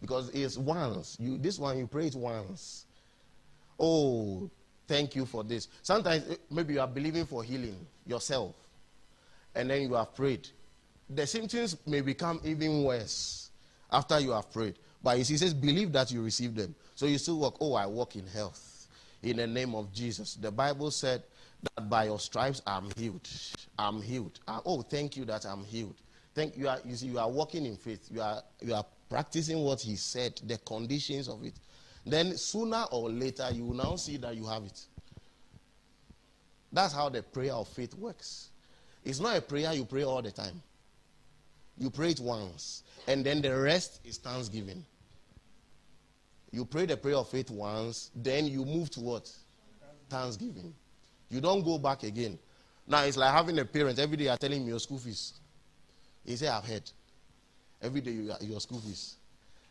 Because 0.00 0.28
it's 0.30 0.56
once. 0.56 1.16
You, 1.18 1.38
this 1.38 1.58
one, 1.58 1.78
you 1.78 1.86
pray 1.86 2.06
it 2.08 2.14
once. 2.14 2.84
Oh, 3.78 4.50
thank 4.86 5.16
you 5.16 5.26
for 5.26 5.42
this. 5.44 5.68
Sometimes, 5.82 6.28
eh, 6.30 6.36
maybe 6.50 6.74
you 6.74 6.80
are 6.80 6.86
believing 6.86 7.26
for 7.26 7.42
healing 7.42 7.76
yourself. 8.06 8.54
And 9.54 9.70
then 9.70 9.82
you 9.82 9.94
have 9.94 10.14
prayed. 10.14 10.48
The 11.08 11.26
symptoms 11.26 11.76
may 11.86 12.00
become 12.00 12.40
even 12.44 12.84
worse 12.84 13.50
after 13.90 14.18
you 14.20 14.32
have 14.32 14.52
prayed. 14.52 14.74
But 15.02 15.18
he 15.18 15.24
says, 15.24 15.54
believe 15.54 15.92
that 15.92 16.10
you 16.10 16.22
receive 16.22 16.54
them. 16.54 16.74
So 16.94 17.06
you 17.06 17.18
still 17.18 17.38
walk, 17.38 17.58
oh, 17.60 17.74
I 17.74 17.86
walk 17.86 18.16
in 18.16 18.26
health 18.26 18.88
in 19.22 19.36
the 19.36 19.46
name 19.46 19.74
of 19.74 19.92
Jesus. 19.92 20.34
The 20.34 20.50
Bible 20.50 20.90
said 20.90 21.22
that 21.76 21.88
by 21.88 22.04
your 22.04 22.18
stripes 22.18 22.62
I'm 22.66 22.90
healed. 22.96 23.28
I'm 23.78 24.00
healed. 24.00 24.40
Uh, 24.46 24.60
oh, 24.64 24.82
thank 24.82 25.16
you 25.16 25.24
that 25.26 25.44
I'm 25.44 25.64
healed. 25.64 25.96
Thank 26.34 26.56
you. 26.56 26.68
Are, 26.68 26.78
you 26.84 26.94
see, 26.96 27.06
you 27.06 27.18
are 27.18 27.30
walking 27.30 27.64
in 27.64 27.76
faith. 27.76 28.08
You 28.10 28.20
are 28.20 28.42
you 28.60 28.74
are 28.74 28.84
practicing 29.08 29.58
what 29.60 29.80
he 29.80 29.96
said, 29.96 30.40
the 30.44 30.58
conditions 30.58 31.28
of 31.28 31.44
it. 31.44 31.54
Then 32.04 32.36
sooner 32.36 32.84
or 32.92 33.10
later 33.10 33.48
you 33.52 33.64
will 33.64 33.74
now 33.74 33.96
see 33.96 34.16
that 34.18 34.36
you 34.36 34.46
have 34.46 34.64
it. 34.64 34.80
That's 36.72 36.92
how 36.92 37.08
the 37.08 37.22
prayer 37.22 37.52
of 37.52 37.68
faith 37.68 37.94
works. 37.94 38.50
It's 39.04 39.20
not 39.20 39.36
a 39.36 39.40
prayer 39.40 39.72
you 39.72 39.84
pray 39.84 40.02
all 40.02 40.20
the 40.20 40.30
time. 40.30 40.60
You 41.78 41.90
pray 41.90 42.10
it 42.10 42.20
once, 42.20 42.82
and 43.06 43.24
then 43.24 43.42
the 43.42 43.54
rest 43.54 44.00
is 44.04 44.16
thanksgiving. 44.18 44.84
You 46.50 46.64
pray 46.64 46.86
the 46.86 46.96
prayer 46.96 47.16
of 47.16 47.28
faith 47.28 47.50
once, 47.50 48.10
then 48.14 48.46
you 48.46 48.64
move 48.64 48.90
to 48.90 49.00
what? 49.00 49.30
Thanksgiving. 50.08 50.72
You 51.28 51.40
don't 51.40 51.64
go 51.64 51.76
back 51.76 52.02
again. 52.02 52.38
Now 52.86 53.02
it's 53.02 53.16
like 53.16 53.32
having 53.32 53.58
a 53.58 53.64
parent 53.64 53.98
every 53.98 54.16
day 54.16 54.28
are 54.28 54.36
telling 54.36 54.62
me 54.62 54.68
your 54.68 54.78
school 54.78 54.98
fees. 54.98 55.34
He 56.24 56.36
said, 56.36 56.48
I've 56.48 56.64
heard. 56.64 56.88
Every 57.82 58.00
day 58.00 58.12
you 58.12 58.32
your 58.40 58.60
school 58.60 58.80
fees. 58.80 59.16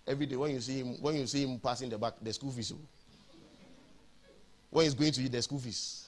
Every 0.06 0.26
day 0.26 0.36
when 0.36 0.52
you 0.52 0.62
see 0.62 0.80
him, 0.80 1.02
when 1.02 1.16
you 1.16 1.26
see 1.26 1.44
him 1.44 1.60
passing 1.60 1.90
the 1.90 1.98
back, 1.98 2.14
the 2.22 2.32
school 2.32 2.52
fees. 2.52 2.72
Oh. 2.72 2.80
When 4.70 4.84
he's 4.84 4.94
going 4.94 5.12
to 5.12 5.22
eat 5.22 5.32
the 5.32 5.42
school 5.42 5.60
fees. 5.60 6.08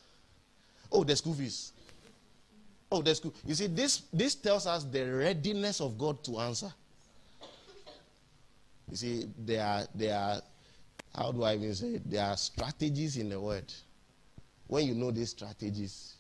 Oh, 0.91 1.03
the 1.03 1.15
school 1.15 1.33
fees. 1.33 1.71
Oh, 2.91 3.01
the 3.01 3.13
school. 3.15 3.33
You 3.45 3.55
see, 3.55 3.67
this 3.67 4.03
this 4.13 4.35
tells 4.35 4.65
us 4.65 4.83
the 4.85 5.03
readiness 5.03 5.81
of 5.81 5.97
God 5.97 6.23
to 6.23 6.39
answer. 6.39 6.73
You 8.89 8.95
see, 8.95 9.25
there 9.37 9.65
are 9.65 9.83
there 9.93 10.17
are 10.17 10.41
how 11.15 11.31
do 11.31 11.43
I 11.43 11.55
even 11.55 11.73
say 11.73 11.87
it? 11.95 12.09
There 12.09 12.23
are 12.23 12.37
strategies 12.37 13.17
in 13.17 13.29
the 13.29 13.39
word. 13.39 13.73
When 14.67 14.85
you 14.85 14.93
know 14.93 15.11
these 15.11 15.31
strategies, 15.31 16.15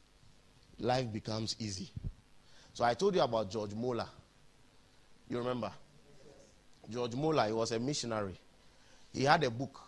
life 0.79 1.11
becomes 1.11 1.55
easy. 1.59 1.91
So 2.73 2.83
I 2.83 2.93
told 2.93 3.15
you 3.15 3.21
about 3.21 3.49
George 3.51 3.73
Muller. 3.73 4.07
You 5.29 5.37
remember? 5.37 5.71
George 6.89 7.15
Muller, 7.15 7.47
he 7.47 7.53
was 7.53 7.71
a 7.71 7.79
missionary. 7.79 8.39
He 9.13 9.23
had 9.23 9.43
a 9.43 9.49
book. 9.49 9.81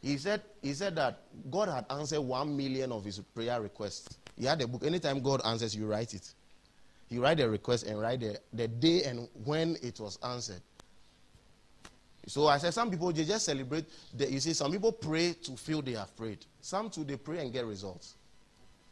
He 0.00 0.16
said, 0.16 0.42
he 0.62 0.72
said 0.72 0.96
that 0.96 1.20
God 1.50 1.68
had 1.68 1.84
answered 1.90 2.20
one 2.20 2.56
million 2.56 2.92
of 2.92 3.04
his 3.04 3.18
prayer 3.18 3.60
requests. 3.60 4.16
He 4.40 4.46
had 4.46 4.62
a 4.62 4.66
book. 4.66 4.84
Anytime 4.86 5.20
God 5.20 5.42
answers, 5.44 5.76
you 5.76 5.86
write 5.86 6.14
it. 6.14 6.32
You 7.10 7.22
write 7.22 7.36
the 7.36 7.50
request 7.50 7.86
and 7.86 8.00
write 8.00 8.20
the, 8.20 8.38
the 8.54 8.68
day 8.68 9.02
and 9.02 9.28
when 9.44 9.76
it 9.82 10.00
was 10.00 10.18
answered. 10.24 10.62
So 12.26 12.46
I 12.46 12.56
said, 12.56 12.72
some 12.72 12.90
people 12.90 13.12
they 13.12 13.24
just 13.24 13.44
celebrate. 13.44 13.84
The, 14.16 14.32
you 14.32 14.40
see, 14.40 14.54
some 14.54 14.72
people 14.72 14.92
pray 14.92 15.34
to 15.42 15.56
feel 15.56 15.82
they 15.82 15.92
have 15.92 16.16
prayed. 16.16 16.38
Some 16.62 16.88
too 16.88 17.04
they 17.04 17.16
pray 17.16 17.40
and 17.40 17.52
get 17.52 17.66
results. 17.66 18.14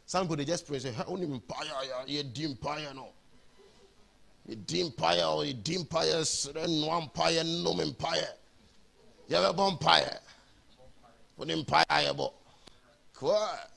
Some 0.05 0.25
people 0.25 0.35
they 0.35 0.45
just 0.45 0.67
pray 0.67 0.75
and 0.75 0.83
say, 0.83 0.93
"Only 1.07 1.25
empire, 1.25 1.65
you 2.05 2.21
dim 2.23 2.51
empire 2.51 2.91
no." 2.93 3.07
You 4.47 4.55
dim 4.55 4.87
empire 4.87 5.23
or 5.23 5.45
you 5.45 5.53
dim 5.53 5.81
empire, 5.81 6.23
one 6.53 7.03
empire, 7.03 7.43
no 7.43 7.79
empire. 7.79 8.33
You 9.27 9.35
have 9.35 9.57
a 9.57 9.63
empire. 9.63 10.19
When 11.37 11.49
empire, 11.49 11.85
you 12.03 12.29
What? 13.19 13.71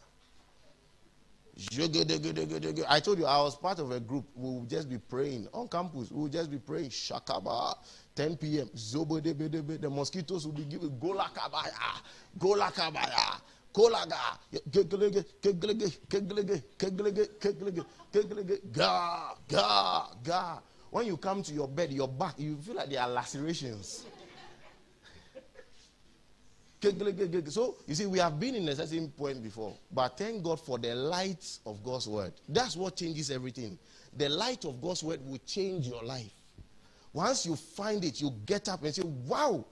I 2.89 3.01
told 3.01 3.19
you 3.19 3.27
I 3.27 3.39
was 3.43 3.57
part 3.57 3.79
of 3.79 3.91
a 3.91 4.01
group. 4.01 4.27
We 4.35 4.51
would 4.59 4.69
just 4.69 4.89
be 4.89 4.99
praying 4.99 5.49
on 5.53 5.69
campus. 5.69 6.11
We 6.11 6.23
would 6.23 6.33
just 6.33 6.51
be 6.51 6.59
praying. 6.59 6.91
Shakaba, 6.91 7.77
10 8.15 8.37
p.m. 8.37 8.69
The 8.73 9.91
mosquitoes 9.91 10.47
will 10.47 10.55
be 10.55 10.65
giving 10.65 10.99
Gola 10.99 11.31
Kabaya, 11.35 12.01
Gola 12.39 12.71
Kabaya, 12.73 13.41
Kolaga, 13.73 14.39
Ga, 18.73 19.35
Ga, 19.49 20.07
Ga. 20.23 20.59
When 20.91 21.07
you 21.07 21.17
come 21.17 21.43
to 21.43 21.55
your 21.55 21.69
bed, 21.69 21.91
your 21.91 22.09
back, 22.09 22.35
you 22.39 22.57
feel 22.59 22.75
like 22.75 22.91
there 22.91 23.01
are 23.01 23.09
lacerations. 23.09 24.05
So, 26.83 27.77
you 27.87 27.95
see, 27.95 28.07
we 28.07 28.19
have 28.19 28.41
been 28.41 28.57
in 28.57 28.69
a 28.69 28.75
certain 28.75 29.09
point 29.11 29.41
before, 29.43 29.73
but 29.93 30.19
thank 30.19 30.43
God 30.43 30.59
for 30.61 30.79
the 30.79 30.95
light 30.95 31.59
of 31.65 31.83
God's 31.85 32.09
word. 32.09 32.33
That's 32.49 32.77
what 32.77 32.97
changes 32.97 33.31
everything. 33.31 33.79
The 34.17 34.29
light 34.29 34.65
of 34.65 34.81
God's 34.83 35.05
word 35.05 35.21
will 35.25 35.39
change 35.47 35.87
your 35.87 36.03
life. 36.03 36.33
Once 37.13 37.47
you 37.47 37.55
find 37.55 38.05
it, 38.05 38.21
you 38.21 38.33
get 38.47 38.69
up 38.69 38.83
and 38.83 38.93
say, 38.95 39.03
Wow. 39.03 39.65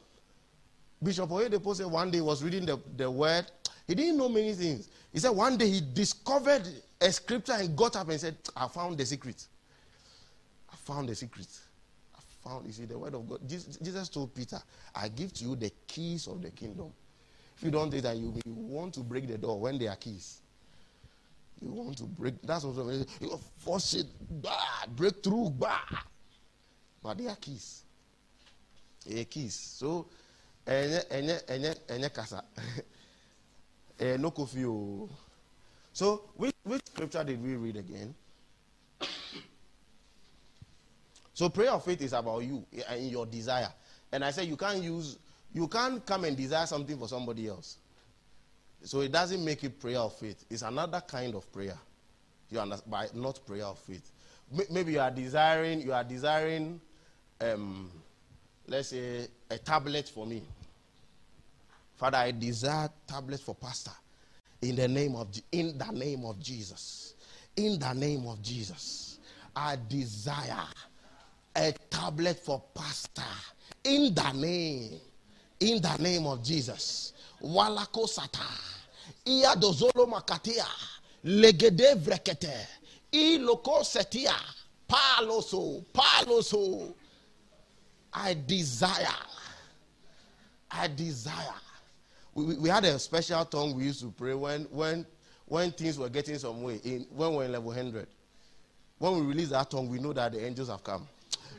Bishop 1.03 1.31
Oyedepo 1.31 1.75
said 1.75 1.87
one 1.87 2.11
day 2.11 2.20
was 2.20 2.44
reading 2.44 2.66
the, 2.66 2.79
the 2.96 3.11
word. 3.11 3.51
He 3.87 3.94
didn't 3.94 4.18
know 4.18 4.29
many 4.29 4.53
things. 4.53 4.88
He 5.12 5.18
said 5.18 5.31
one 5.31 5.57
day 5.57 5.68
he 5.68 5.81
discovered 5.81 6.68
a 7.01 7.11
scripture 7.11 7.55
and 7.55 7.75
got 7.75 7.96
up 7.96 8.09
and 8.09 8.20
said, 8.20 8.37
I 8.55 8.68
found 8.68 8.99
the 8.99 9.07
secret. 9.07 9.46
I 10.70 10.77
found 10.77 11.09
the 11.09 11.14
secret. 11.14 11.49
Found, 12.44 12.66
you 12.66 12.72
see, 12.72 12.87
the 12.87 12.98
word 12.98 13.14
of 13.14 13.29
God. 13.29 13.40
Jesus, 13.46 14.09
told 14.09 14.35
Peter, 14.35 14.61
I 14.94 15.09
give 15.09 15.33
to 15.35 15.44
you 15.44 15.57
the 15.57 15.70
keys 15.87 16.26
of 16.26 16.40
the 16.40 16.50
kingdom. 16.50 16.92
If 17.57 17.64
you 17.64 17.70
don't 17.70 17.90
do 17.90 18.00
that, 18.00 18.16
you, 18.16 18.35
you 18.46 18.55
want 18.55 18.94
to 18.94 19.00
break 19.00 19.29
the 19.29 19.37
door 19.37 19.61
when 19.61 19.79
there 19.79 19.90
are 19.90 19.96
keys. 19.96 20.40
You 21.61 21.72
want 21.72 21.98
to 21.98 22.05
break, 22.05 22.40
that's 22.42 22.64
what 22.64 23.07
you 23.20 23.38
force 23.59 23.94
it, 23.94 24.07
bah, 24.42 24.87
break 24.96 25.22
through, 25.22 25.50
bah. 25.50 25.79
But 27.03 27.18
they 27.18 27.26
are 27.26 27.37
keys. 27.37 27.83
Are 29.07 29.24
keys. 29.24 29.55
So, 29.55 30.07
enye, 30.66 31.05
enye, 31.11 31.44
enye, 31.46 31.76
enye 31.88 32.14
kasa. 32.14 32.42
eh, 34.00 34.16
no 34.16 34.31
coffee. 34.31 34.64
Oh. 34.64 35.11
So, 35.92 36.31
which, 36.37 36.55
which 36.62 36.83
scripture 36.87 37.24
did 37.24 37.42
we 37.42 37.57
read 37.57 37.76
again? 37.76 38.14
So 41.40 41.48
prayer 41.48 41.70
of 41.70 41.83
faith 41.83 42.03
is 42.03 42.12
about 42.12 42.40
you 42.40 42.66
and 42.87 43.11
your 43.11 43.24
desire. 43.24 43.72
And 44.12 44.22
I 44.22 44.31
said 44.31 44.46
you 44.46 44.59
can't 44.59 44.83
use, 44.83 45.16
you 45.55 45.68
can't 45.68 46.05
come 46.05 46.24
and 46.24 46.37
desire 46.37 46.66
something 46.66 46.98
for 46.98 47.09
somebody 47.09 47.48
else. 47.48 47.79
So 48.83 49.00
it 49.00 49.11
doesn't 49.11 49.42
make 49.42 49.64
it 49.64 49.81
prayer 49.81 50.00
of 50.00 50.14
faith. 50.18 50.44
It's 50.50 50.61
another 50.61 51.00
kind 51.00 51.35
of 51.35 51.50
prayer. 51.50 51.79
You 52.50 52.61
understand? 52.61 52.90
But 52.90 53.16
not 53.16 53.40
prayer 53.46 53.64
of 53.64 53.79
faith. 53.79 54.12
Maybe 54.70 54.92
you 54.92 55.00
are 55.00 55.11
desiring, 55.11 55.81
you 55.81 55.94
are 55.94 56.05
desiring, 56.05 56.79
um, 57.40 57.90
let's 58.66 58.88
say, 58.88 59.26
a 59.50 59.57
tablet 59.57 60.11
for 60.11 60.26
me. 60.26 60.42
Father, 61.96 62.18
I 62.18 62.33
desire 62.33 62.90
tablet 63.07 63.40
for 63.40 63.55
pastor. 63.55 63.92
In 64.61 64.76
the 64.76 64.88
name 64.88 65.16
of 65.16 65.29
in 65.53 65.79
the 65.79 65.90
name 65.90 66.26
of 66.26 66.38
Jesus. 66.38 67.14
In 67.57 67.79
the 67.79 67.94
name 67.94 68.26
of 68.26 68.42
Jesus. 68.42 69.20
I 69.57 69.79
desire 69.88 70.66
a 71.57 71.73
tablet 71.91 72.39
for 72.39 72.63
pastor. 72.75 73.23
In 73.85 74.15
the 74.15 74.33
name 74.33 75.01
in 75.61 75.81
the 75.81 75.97
name 75.99 76.27
of 76.27 76.43
jesus. 76.43 77.13
Walako 77.43 78.09
sata. 78.09 78.47
Iya 79.25 79.57
dozolo 79.57 80.07
makatia. 80.07 80.67
Legede 81.25 81.95
vrekete. 81.95 82.67
Iloko 83.13 83.85
setia. 83.85 84.35
Paloso 84.89 85.85
paloso. 85.93 86.95
I 88.13 88.35
desire. 88.35 89.07
I 90.71 90.89
desire. 90.89 91.55
We, 92.35 92.57
we 92.57 92.69
had 92.69 92.85
a 92.85 92.99
special 92.99 93.45
tongue 93.45 93.75
we 93.75 93.85
used 93.85 94.01
to 94.01 94.11
pray 94.17 94.35
when 94.35 94.63
when 94.65 95.07
when 95.47 95.73
things 95.73 95.99
were 95.99 96.09
getting 96.09 96.39
some 96.39 96.63
way 96.63 96.81
in 96.85 97.07
when 97.11 97.31
we 97.31 97.37
we're 97.39 97.45
in 97.45 97.53
level 97.53 97.69
100 97.69 98.07
when 98.99 99.15
we 99.17 99.27
release 99.27 99.49
that 99.49 99.69
tongue 99.71 99.89
we 99.89 99.99
know 99.99 100.13
that 100.13 100.33
the 100.33 100.45
angels 100.45 100.69
have 100.69 100.85
come 100.85 101.09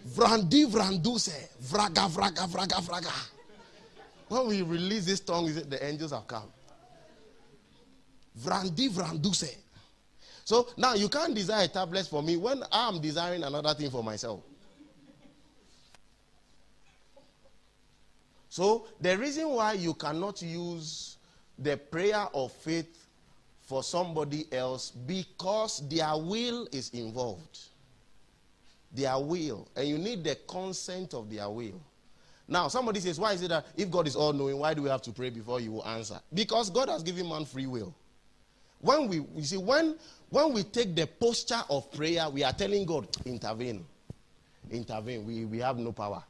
Vrandi 0.06 0.66
vranduse. 0.66 1.50
Vraga, 1.60 2.08
vraga, 2.08 2.48
vraga, 2.48 2.82
vraga. 2.82 3.12
When 4.28 4.48
we 4.48 4.62
release 4.62 5.06
this 5.06 5.20
tongue, 5.20 5.54
the 5.54 5.86
angels 5.86 6.12
have 6.12 6.28
come. 6.28 6.50
Vrandi 8.40 8.90
vranduse. 8.90 9.56
So 10.44 10.68
now 10.78 10.96
you 10.96 11.08
can't 11.08 11.36
desire 11.36 11.66
a 11.66 11.68
tablet 11.68 12.08
for 12.08 12.24
me 12.24 12.38
when 12.38 12.64
I'm 12.72 13.00
desiring 13.00 13.44
another 13.44 13.74
thing 13.74 13.90
for 13.90 14.04
myself. 14.04 14.42
So 18.50 18.88
the 19.00 19.18
reason 19.18 19.48
why 19.50 19.74
you 19.74 19.94
cannot 19.94 20.42
use 20.42 21.18
the 21.58 21.78
prayer 21.78 22.28
of 22.34 22.52
faith 22.52 23.08
for 23.62 23.84
somebody 23.84 24.52
else 24.52 24.92
because 24.92 25.88
their 25.88 26.18
will 26.18 26.68
is 26.74 26.90
involved 26.90 27.71
their 28.94 29.18
will, 29.20 29.68
and 29.76 29.88
you 29.88 29.98
need 29.98 30.24
the 30.24 30.36
consent 30.48 31.14
of 31.14 31.30
their 31.30 31.50
will. 31.50 31.82
Now, 32.48 32.68
somebody 32.68 33.00
says, 33.00 33.20
Why 33.20 33.34
is 33.34 33.42
it 33.42 33.50
that 33.50 33.66
if 33.78 33.90
God 33.90 34.08
is 34.08 34.16
all 34.16 34.34
knowing, 34.34 34.60
why 34.60 34.74
do 34.74 34.82
we 34.82 34.90
have 34.90 35.02
to 35.04 35.12
pray 35.12 35.30
before 35.30 35.62
you 35.62 35.72
will 35.72 35.88
answer? 35.88 36.20
Because 36.34 36.70
God 36.70 36.90
has 36.90 37.02
given 37.04 37.30
man 37.30 37.46
free 37.46 37.66
will. 37.66 37.96
When 38.80 39.08
we, 39.08 39.18
you 39.36 39.44
see, 39.44 39.58
when, 39.58 39.96
when 40.30 40.54
we 40.54 40.64
take 40.64 40.96
the 40.96 41.06
posture 41.08 41.62
of 41.70 41.92
prayer, 41.92 42.30
we 42.30 42.44
are 42.44 42.52
telling 42.52 42.86
God, 42.86 43.08
intervene. 43.26 43.86
Intervene. 44.70 45.26
We, 45.26 45.46
we 45.46 45.60
have 45.60 45.78
no 45.78 45.92
power. 45.92 46.24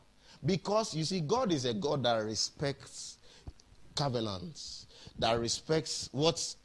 Because, 0.45 0.93
you 0.93 1.06
see, 1.06 1.21
God 1.21 1.52
is 1.52 1.65
a 1.65 1.74
God 1.74 2.04
that 2.04 2.24
respects 2.24 3.17
covenants, 3.95 4.86
that 5.17 5.39
respects 5.39 6.10
what's, 6.12 6.58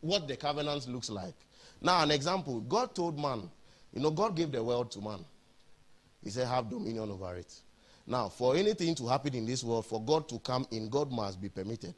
what 0.00 0.28
the 0.28 0.36
covenant 0.36 0.88
looks 0.88 1.10
like. 1.10 1.34
Now, 1.80 2.02
an 2.02 2.10
example 2.10 2.60
God 2.60 2.94
told 2.94 3.18
man, 3.18 3.50
you 3.94 4.02
know, 4.02 4.10
God 4.10 4.36
gave 4.36 4.50
the 4.50 4.62
world 4.62 4.90
to 4.92 5.00
man. 5.00 5.24
He 6.22 6.30
said, 6.30 6.48
have 6.48 6.68
dominion 6.68 7.10
over 7.10 7.36
it. 7.36 7.52
Now, 8.06 8.28
for 8.28 8.56
anything 8.56 8.94
to 8.96 9.06
happen 9.06 9.34
in 9.34 9.46
this 9.46 9.62
world, 9.62 9.86
for 9.86 10.02
God 10.02 10.28
to 10.28 10.38
come 10.40 10.66
in, 10.70 10.88
God 10.88 11.10
must 11.10 11.40
be 11.40 11.48
permitted. 11.48 11.94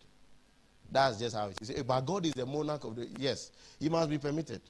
That's 0.93 1.19
just 1.19 1.35
how 1.35 1.49
it 1.49 1.61
is. 1.61 1.83
But 1.83 2.01
God 2.03 2.27
is 2.27 2.35
the 2.35 2.47
monarch 2.47 2.85
of 2.85 2.95
the. 2.95 3.09
Yes, 3.19 3.51
he 3.81 3.89
must 3.89 4.09
be 4.09 4.19
permitted. 4.19 4.61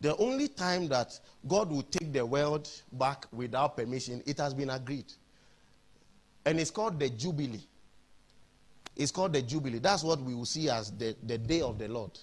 The 0.00 0.16
only 0.16 0.48
time 0.48 0.88
that 0.88 1.20
God 1.46 1.70
will 1.70 1.82
take 1.82 2.12
the 2.12 2.24
world 2.24 2.68
back 2.92 3.26
without 3.30 3.76
permission, 3.76 4.22
it 4.26 4.38
has 4.38 4.54
been 4.54 4.70
agreed. 4.70 5.12
And 6.46 6.58
it's 6.58 6.70
called 6.70 6.98
the 6.98 7.10
Jubilee. 7.10 7.62
It's 8.96 9.12
called 9.12 9.34
the 9.34 9.42
Jubilee. 9.42 9.78
That's 9.78 10.02
what 10.02 10.20
we 10.20 10.34
will 10.34 10.46
see 10.46 10.70
as 10.70 10.90
the, 10.90 11.14
the 11.22 11.36
day 11.38 11.60
of 11.60 11.78
the 11.78 11.86
Lord. 11.86 12.18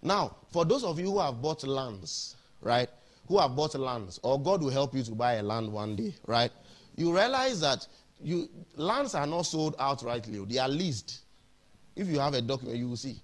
Now, 0.00 0.36
for 0.50 0.64
those 0.64 0.84
of 0.84 0.98
you 1.00 1.10
who 1.10 1.18
have 1.18 1.42
bought 1.42 1.64
lands, 1.64 2.35
right? 2.60 2.88
Who 3.28 3.38
have 3.38 3.56
bought 3.56 3.74
lands, 3.74 4.20
or 4.22 4.40
God 4.40 4.62
will 4.62 4.70
help 4.70 4.94
you 4.94 5.02
to 5.02 5.12
buy 5.12 5.34
a 5.34 5.42
land 5.42 5.72
one 5.72 5.96
day, 5.96 6.14
right? 6.26 6.50
You 6.96 7.14
realize 7.14 7.60
that 7.60 7.86
you 8.20 8.48
lands 8.76 9.14
are 9.14 9.26
not 9.26 9.42
sold 9.42 9.76
outrightly; 9.78 10.48
they 10.48 10.58
are 10.58 10.68
leased. 10.68 11.20
If 11.94 12.08
you 12.08 12.18
have 12.18 12.34
a 12.34 12.42
document, 12.42 12.78
you 12.78 12.88
will 12.88 12.96
see. 12.96 13.20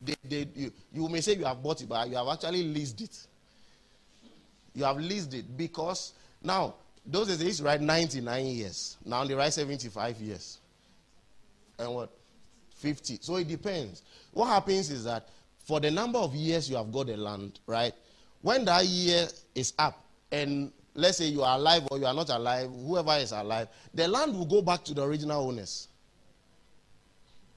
They, 0.00 0.14
they, 0.24 0.48
you, 0.54 0.72
you 0.92 1.08
may 1.08 1.20
say 1.20 1.34
you 1.34 1.44
have 1.44 1.62
bought 1.62 1.82
it, 1.82 1.88
but 1.88 2.08
you 2.08 2.16
have 2.16 2.28
actually 2.28 2.62
leased 2.62 3.00
it. 3.00 3.26
You 4.74 4.84
have 4.84 4.98
leased 4.98 5.34
it 5.34 5.56
because 5.56 6.14
now 6.42 6.74
those 7.04 7.28
days 7.28 7.38
they 7.38 7.46
used 7.46 7.58
to 7.58 7.64
write 7.64 7.80
99 7.80 8.46
years. 8.46 8.96
Now 9.04 9.24
they 9.24 9.34
write 9.34 9.52
75 9.52 10.16
years. 10.20 10.58
And 11.78 11.94
what? 11.94 12.10
50. 12.76 13.18
So 13.20 13.36
it 13.36 13.48
depends. 13.48 14.02
What 14.32 14.46
happens 14.46 14.90
is 14.90 15.04
that 15.04 15.28
for 15.64 15.80
the 15.80 15.90
number 15.90 16.18
of 16.18 16.34
years 16.34 16.70
you 16.70 16.76
have 16.76 16.90
got 16.90 17.06
the 17.06 17.16
land, 17.16 17.58
right? 17.66 17.92
When 18.42 18.64
that 18.64 18.84
year 18.86 19.28
is 19.54 19.74
up, 19.78 20.02
and 20.32 20.72
let's 20.94 21.18
say 21.18 21.26
you 21.26 21.42
are 21.42 21.56
alive 21.58 21.86
or 21.90 21.98
you 21.98 22.06
are 22.06 22.14
not 22.14 22.30
alive, 22.30 22.70
whoever 22.70 23.12
is 23.16 23.32
alive, 23.32 23.68
the 23.92 24.08
land 24.08 24.34
will 24.34 24.46
go 24.46 24.62
back 24.62 24.84
to 24.84 24.94
the 24.94 25.02
original 25.02 25.46
owners. 25.46 25.88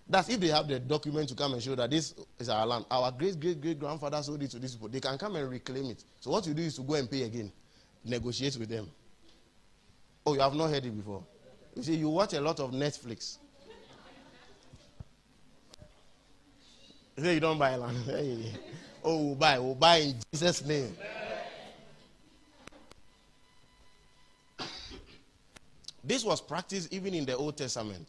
That's 0.08 0.30
if 0.30 0.40
they 0.40 0.48
have 0.48 0.68
the 0.68 0.80
document 0.80 1.30
to 1.30 1.36
come 1.36 1.54
and 1.54 1.64
show 1.64 1.76
that 1.76 1.90
this 1.90 2.14
is 2.38 2.50
our 2.50 2.66
land. 2.66 2.86
Our 2.92 3.12
great 3.12 3.40
great 3.40 3.62
great 3.62 3.80
grandfather 3.80 4.22
sold 4.22 4.44
it 4.44 4.52
to 4.52 4.60
these 4.60 4.74
people. 4.74 4.90
They 4.90 5.00
can 5.00 5.18
come 5.18 5.38
and 5.38 5.50
reclaim 5.50 5.86
it. 5.92 6.04
So 6.20 6.30
what 6.30 6.46
you 6.46 6.54
do 6.54 6.62
is 6.62 6.76
to 6.76 6.82
go 6.82 6.96
and 6.96 7.10
pay 7.10 7.24
again, 7.24 7.52
negotiate 8.04 8.58
with 8.58 8.70
them. 8.70 8.90
Oh, 10.26 10.34
you 10.34 10.42
have 10.42 10.54
not 10.54 10.70
heard 10.70 10.86
it 10.86 10.96
before. 10.96 11.24
You 11.76 11.84
see, 11.84 11.96
you 11.96 12.10
watch 12.10 12.34
a 12.34 12.42
lot 12.42 12.60
of 12.60 12.72
Netflix. 12.72 13.38
you 17.16 17.24
Say 17.24 17.34
you 17.36 17.40
don't 17.40 17.58
buy 17.58 17.76
land. 17.78 17.98
Oh, 19.04 19.36
buy. 19.36 19.60
Buy 19.60 20.00
oh, 20.00 20.04
in 20.04 20.16
Jesus' 20.32 20.66
name. 20.66 20.96
This 26.04 26.24
was 26.24 26.42
practiced 26.42 26.92
even 26.94 27.14
in 27.14 27.26
the 27.26 27.36
Old 27.36 27.58
Testament. 27.58 28.08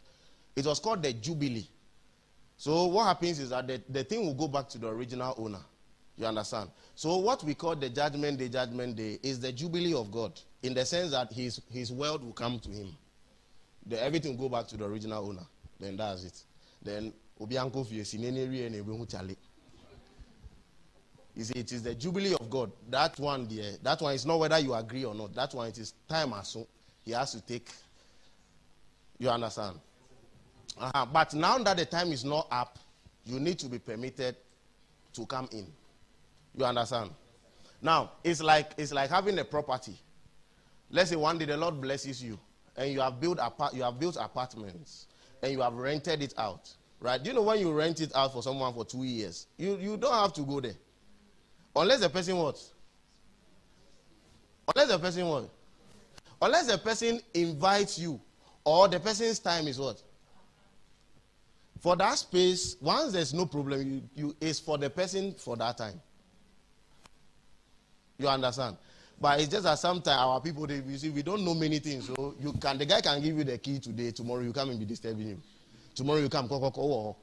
It 0.57 0.66
was 0.66 0.80
called 0.80 1.02
the 1.02 1.12
Jubilee. 1.12 1.68
So 2.57 2.87
what 2.87 3.07
happens 3.07 3.38
is 3.38 3.50
that 3.50 3.66
the, 3.66 3.80
the 3.88 4.04
thing 4.04 4.24
will 4.24 4.35
go 4.35 4.48
back 4.48 4.68
to 4.70 4.78
the 4.78 4.88
original 4.88 5.35
owner. 5.38 5.61
You 6.16 6.26
understand? 6.26 6.70
So 6.94 7.16
what 7.16 7.42
we 7.42 7.54
call 7.54 7.74
the 7.74 7.88
judgment 7.88 8.38
day, 8.38 8.48
judgment 8.48 8.96
day 8.96 9.18
is 9.22 9.40
the 9.40 9.50
jubilee 9.52 9.94
of 9.94 10.12
God, 10.12 10.40
in 10.62 10.72
the 10.72 10.85
sense 10.87 11.11
that 11.11 11.33
his 11.33 11.61
his 11.72 11.90
world 11.90 12.24
will 12.24 12.33
come 12.33 12.61
to 12.61 12.70
him. 12.70 12.96
The, 13.87 14.00
everything 14.02 14.37
will 14.37 14.48
go 14.48 14.57
back 14.57 14.68
to 14.68 14.76
the 14.76 14.85
original 14.85 15.28
owner. 15.28 15.44
Then 15.80 15.96
that's 15.96 16.24
it. 16.24 16.40
Then 16.83 17.12
obi 17.40 17.59
anko 17.59 17.83
fie 17.83 18.04
si 18.04 18.18
you 21.37 21.44
see 21.44 21.55
it 21.55 21.73
is 21.73 21.83
the 21.83 21.94
jubilee 21.94 22.35
of 22.35 22.49
god. 22.49 22.70
That 22.90 23.18
one 23.18 23.47
there 23.49 23.73
that 23.83 24.01
one 24.01 24.14
is 24.14 24.25
not 24.25 24.38
whether 24.38 24.59
you 24.59 24.75
agree 24.75 25.05
or 25.05 25.14
not. 25.14 25.35
That 25.35 25.55
one 25.55 25.68
it 25.68 25.79
is 25.79 25.94
time 26.09 26.31
aso 26.31 26.66
he 27.05 27.12
has 27.12 27.33
to 27.33 27.40
take 27.40 27.68
you 29.18 29.29
understand? 29.31 29.79
Uh-huh. 30.79 31.07
but 31.12 31.33
now 31.35 31.57
that 31.59 31.77
the 31.77 31.85
time 31.87 32.11
is 32.12 32.25
not 32.25 32.49
up 32.51 32.79
you 33.25 33.38
need 33.38 33.59
to 33.61 33.68
be 33.68 33.79
permitted 33.79 34.37
to 35.12 35.25
come 35.27 35.49
in. 35.53 35.66
You 36.57 36.64
understand? 36.64 37.11
Now 37.81 38.12
it's 38.23 38.42
like 38.42 38.73
it's 38.77 38.92
like 38.92 39.11
having 39.11 39.38
a 39.38 39.44
property. 39.44 39.99
Let's 40.90 41.11
say 41.11 41.16
one 41.16 41.38
day 41.38 41.44
the 41.47 41.57
lord 41.57 41.81
blesses 41.81 42.23
you 42.23 42.38
and 42.77 42.92
you 42.92 43.01
have 43.01 43.20
built 43.20 43.38
apart 43.40 43.75
you 43.75 43.83
have 43.83 43.99
built 43.99 44.16
apartments 44.20 45.07
and 45.42 45.53
you 45.53 45.61
have 45.61 45.75
rented 45.75 46.23
it 46.23 46.35
out 46.38 46.70
Right? 47.05 47.23
Do 47.23 47.29
you 47.29 47.35
know 47.37 47.42
when 47.42 47.59
you 47.61 47.70
rent 47.70 48.01
it 48.01 48.16
out 48.16 48.33
for 48.33 48.42
someone 48.42 48.73
for 48.73 48.83
two 48.83 49.03
years, 49.05 49.47
you, 49.59 49.77
you 49.77 49.99
don't 49.99 50.14
have 50.14 50.33
to 50.35 50.40
go 50.40 50.59
there. 50.59 50.73
Unless 51.76 52.00
the 52.00 52.08
person 52.08 52.37
what? 52.37 52.60
Unless 54.74 54.88
the 54.88 54.98
person 54.98 55.26
what? 55.26 55.48
Unless 56.40 56.66
the 56.68 56.78
person 56.78 57.20
invites 57.32 57.98
you, 57.98 58.20
or 58.64 58.88
the 58.88 59.00
person's 59.00 59.38
time 59.38 59.66
is 59.66 59.78
what? 59.78 60.02
For 61.80 61.96
that 61.96 62.16
space, 62.16 62.76
once 62.80 63.12
there's 63.12 63.34
no 63.34 63.46
problem, 63.46 63.80
you, 63.82 64.02
you 64.14 64.37
it's 64.40 64.58
for 64.58 64.78
the 64.78 64.88
person 64.88 65.34
for 65.34 65.56
that 65.56 65.76
time. 65.76 66.00
You 68.18 68.28
understand? 68.28 68.76
But 69.20 69.40
it's 69.40 69.48
just 69.48 69.64
that 69.64 69.78
sometimes 69.78 70.18
our 70.18 70.40
people, 70.40 70.66
they, 70.66 70.76
you 70.87 70.96
see, 70.96 71.10
we 71.10 71.22
don't 71.22 71.44
know 71.44 71.54
many 71.54 71.78
things. 71.78 72.06
So 72.06 72.34
you 72.40 72.52
can, 72.54 72.78
the 72.78 72.87
guy 72.87 73.00
can 73.00 73.22
give 73.22 73.37
you 73.37 73.44
the 73.44 73.58
key 73.58 73.78
today. 73.78 74.10
Tomorrow 74.10 74.40
you 74.40 74.52
come 74.52 74.70
and 74.70 74.78
be 74.78 74.84
disturbing 74.84 75.28
him. 75.28 75.42
Tomorrow 75.94 76.20
you 76.20 76.28
come, 76.28 76.48
oh, 76.50 76.72
oh. 76.76 77.16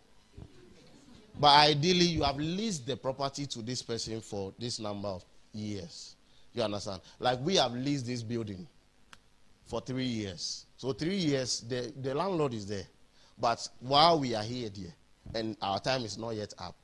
But 1.41 1.57
ideally, 1.57 2.05
you 2.05 2.21
have 2.21 2.37
leased 2.37 2.85
the 2.85 2.95
property 2.95 3.47
to 3.47 3.63
this 3.63 3.81
person 3.81 4.21
for 4.21 4.53
this 4.59 4.79
number 4.79 5.07
of 5.07 5.25
years. 5.53 6.15
You 6.53 6.61
understand? 6.61 7.01
Like 7.17 7.39
we 7.41 7.55
have 7.55 7.73
leased 7.73 8.05
this 8.05 8.21
building 8.21 8.67
for 9.65 9.81
three 9.81 10.05
years. 10.05 10.67
So 10.77 10.93
three 10.93 11.15
years, 11.15 11.61
the, 11.61 11.91
the 11.99 12.13
landlord 12.13 12.53
is 12.53 12.67
there. 12.67 12.85
But 13.39 13.67
while 13.79 14.19
we 14.19 14.35
are 14.35 14.43
here, 14.43 14.69
dear, 14.69 14.93
and 15.33 15.57
our 15.63 15.79
time 15.79 16.03
is 16.03 16.15
not 16.15 16.35
yet 16.35 16.53
up, 16.59 16.75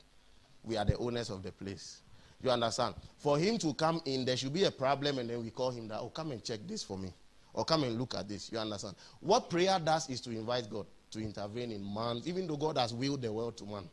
we 0.64 0.76
are 0.76 0.86
the 0.86 0.98
owners 0.98 1.30
of 1.30 1.44
the 1.44 1.52
place. 1.52 2.02
You 2.42 2.50
understand? 2.50 2.96
For 3.20 3.38
him 3.38 3.60
to 3.60 3.76
come 3.76 4.02
in, 4.06 4.26
there 4.26 4.38
should 4.38 4.54
be 4.54 4.64
a 4.64 4.72
problem, 4.72 5.20
and 5.20 5.30
then 5.30 5.44
we 5.44 5.52
call 5.52 5.70
him 5.70 5.88
that, 5.90 6.00
oh, 6.00 6.10
come 6.10 6.32
and 6.32 6.44
check 6.44 6.62
this 6.66 6.82
for 6.82 6.98
me. 6.98 7.14
Or 7.54 7.64
come 7.64 7.84
and 7.84 8.00
look 8.00 8.16
at 8.16 8.28
this. 8.28 8.52
You 8.52 8.58
understand? 8.58 8.96
What 9.20 9.52
prayer 9.52 9.78
does 9.78 10.10
is 10.10 10.20
to 10.22 10.32
invite 10.32 10.68
God 10.68 10.88
to 11.12 11.20
intervene 11.20 11.72
in 11.72 11.94
man, 11.94 12.24
even 12.26 12.48
though 12.48 12.58
God 12.58 12.80
has 12.80 12.92
willed 12.92 13.22
the 13.22 13.32
world 13.32 13.56
to 13.58 13.66
man. 13.66 13.88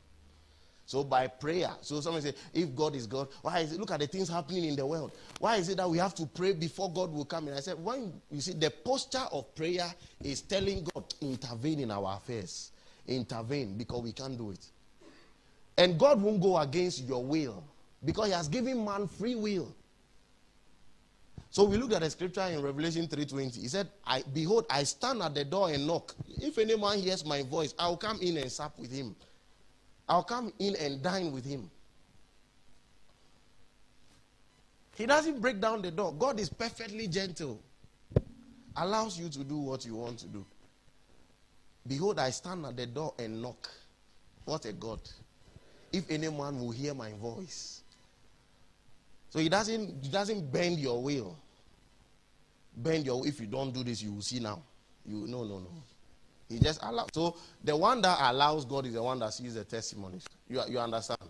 So 0.86 1.02
by 1.02 1.26
prayer, 1.26 1.70
so 1.80 2.00
someone 2.00 2.20
say, 2.20 2.34
if 2.52 2.74
God 2.74 2.94
is 2.94 3.06
God, 3.06 3.28
why 3.40 3.60
is 3.60 3.72
it? 3.72 3.80
Look 3.80 3.90
at 3.90 4.00
the 4.00 4.06
things 4.06 4.28
happening 4.28 4.64
in 4.64 4.76
the 4.76 4.86
world. 4.86 5.12
Why 5.38 5.56
is 5.56 5.68
it 5.70 5.78
that 5.78 5.88
we 5.88 5.98
have 5.98 6.14
to 6.16 6.26
pray 6.26 6.52
before 6.52 6.92
God 6.92 7.10
will 7.12 7.24
come 7.24 7.48
in? 7.48 7.54
I 7.54 7.60
said, 7.60 7.82
when 7.82 8.12
you 8.30 8.40
see 8.40 8.52
the 8.52 8.70
posture 8.70 9.26
of 9.32 9.54
prayer 9.54 9.86
is 10.22 10.42
telling 10.42 10.86
God 10.94 11.04
intervene 11.22 11.80
in 11.80 11.90
our 11.90 12.16
affairs, 12.16 12.72
intervene 13.06 13.78
because 13.78 14.02
we 14.02 14.12
can't 14.12 14.36
do 14.36 14.50
it, 14.50 14.66
and 15.78 15.98
God 15.98 16.20
won't 16.20 16.42
go 16.42 16.58
against 16.58 17.04
your 17.04 17.24
will 17.24 17.64
because 18.04 18.26
He 18.26 18.32
has 18.32 18.48
given 18.48 18.84
man 18.84 19.08
free 19.08 19.34
will. 19.34 19.74
So 21.48 21.64
we 21.64 21.76
looked 21.76 21.94
at 21.94 22.02
the 22.02 22.10
scripture 22.10 22.42
in 22.42 22.60
Revelation 22.60 23.06
3:20. 23.06 23.56
He 23.60 23.68
said, 23.68 23.88
I, 24.04 24.22
Behold, 24.34 24.66
I 24.68 24.82
stand 24.82 25.22
at 25.22 25.34
the 25.34 25.44
door 25.44 25.70
and 25.70 25.86
knock. 25.86 26.14
If 26.42 26.58
any 26.58 26.76
man 26.76 26.98
hears 26.98 27.24
my 27.24 27.42
voice, 27.42 27.74
I'll 27.78 27.96
come 27.96 28.20
in 28.20 28.36
and 28.36 28.50
sup 28.50 28.78
with 28.78 28.92
him. 28.92 29.14
I'll 30.08 30.22
come 30.22 30.52
in 30.58 30.76
and 30.76 31.02
dine 31.02 31.32
with 31.32 31.44
him. 31.44 31.70
He 34.96 35.06
doesn't 35.06 35.40
break 35.40 35.60
down 35.60 35.82
the 35.82 35.90
door. 35.90 36.12
God 36.12 36.38
is 36.38 36.48
perfectly 36.48 37.08
gentle, 37.08 37.60
allows 38.76 39.18
you 39.18 39.28
to 39.28 39.42
do 39.42 39.58
what 39.58 39.84
you 39.84 39.96
want 39.96 40.18
to 40.20 40.26
do. 40.26 40.44
Behold, 41.86 42.18
I 42.18 42.30
stand 42.30 42.64
at 42.64 42.76
the 42.76 42.86
door 42.86 43.14
and 43.18 43.42
knock. 43.42 43.68
What 44.44 44.64
a 44.66 44.72
God. 44.72 45.00
If 45.92 46.10
anyone 46.10 46.60
will 46.60 46.70
hear 46.70 46.94
my 46.94 47.12
voice. 47.12 47.82
So 49.30 49.38
he 49.38 49.48
doesn't, 49.48 50.02
he 50.02 50.08
doesn't 50.08 50.52
bend 50.52 50.78
your 50.78 51.02
will. 51.02 51.36
Bend 52.76 53.06
your 53.06 53.26
if 53.26 53.40
you 53.40 53.46
don't 53.46 53.72
do 53.72 53.82
this, 53.82 54.02
you 54.02 54.12
will 54.12 54.22
see 54.22 54.40
now. 54.40 54.62
You 55.06 55.26
no 55.26 55.44
no 55.44 55.58
no. 55.58 55.70
He 56.48 56.58
just 56.58 56.80
allows. 56.82 57.08
So 57.12 57.36
the 57.62 57.76
one 57.76 58.00
that 58.02 58.18
allows 58.20 58.64
God 58.64 58.86
is 58.86 58.94
the 58.94 59.02
one 59.02 59.18
that 59.20 59.32
sees 59.32 59.54
the 59.54 59.64
testimonies. 59.64 60.24
You, 60.48 60.60
you 60.68 60.78
understand? 60.78 61.20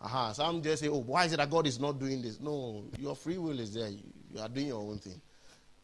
Uh-huh. 0.00 0.32
Some 0.32 0.62
just 0.62 0.82
say, 0.82 0.88
oh, 0.88 1.00
why 1.00 1.24
is 1.24 1.32
it 1.32 1.38
that 1.38 1.50
God 1.50 1.66
is 1.66 1.80
not 1.80 1.98
doing 1.98 2.20
this? 2.20 2.40
No, 2.40 2.84
your 2.98 3.16
free 3.16 3.38
will 3.38 3.58
is 3.58 3.74
there. 3.74 3.88
You, 3.88 4.02
you 4.34 4.40
are 4.40 4.48
doing 4.48 4.66
your 4.68 4.80
own 4.80 4.98
thing. 4.98 5.20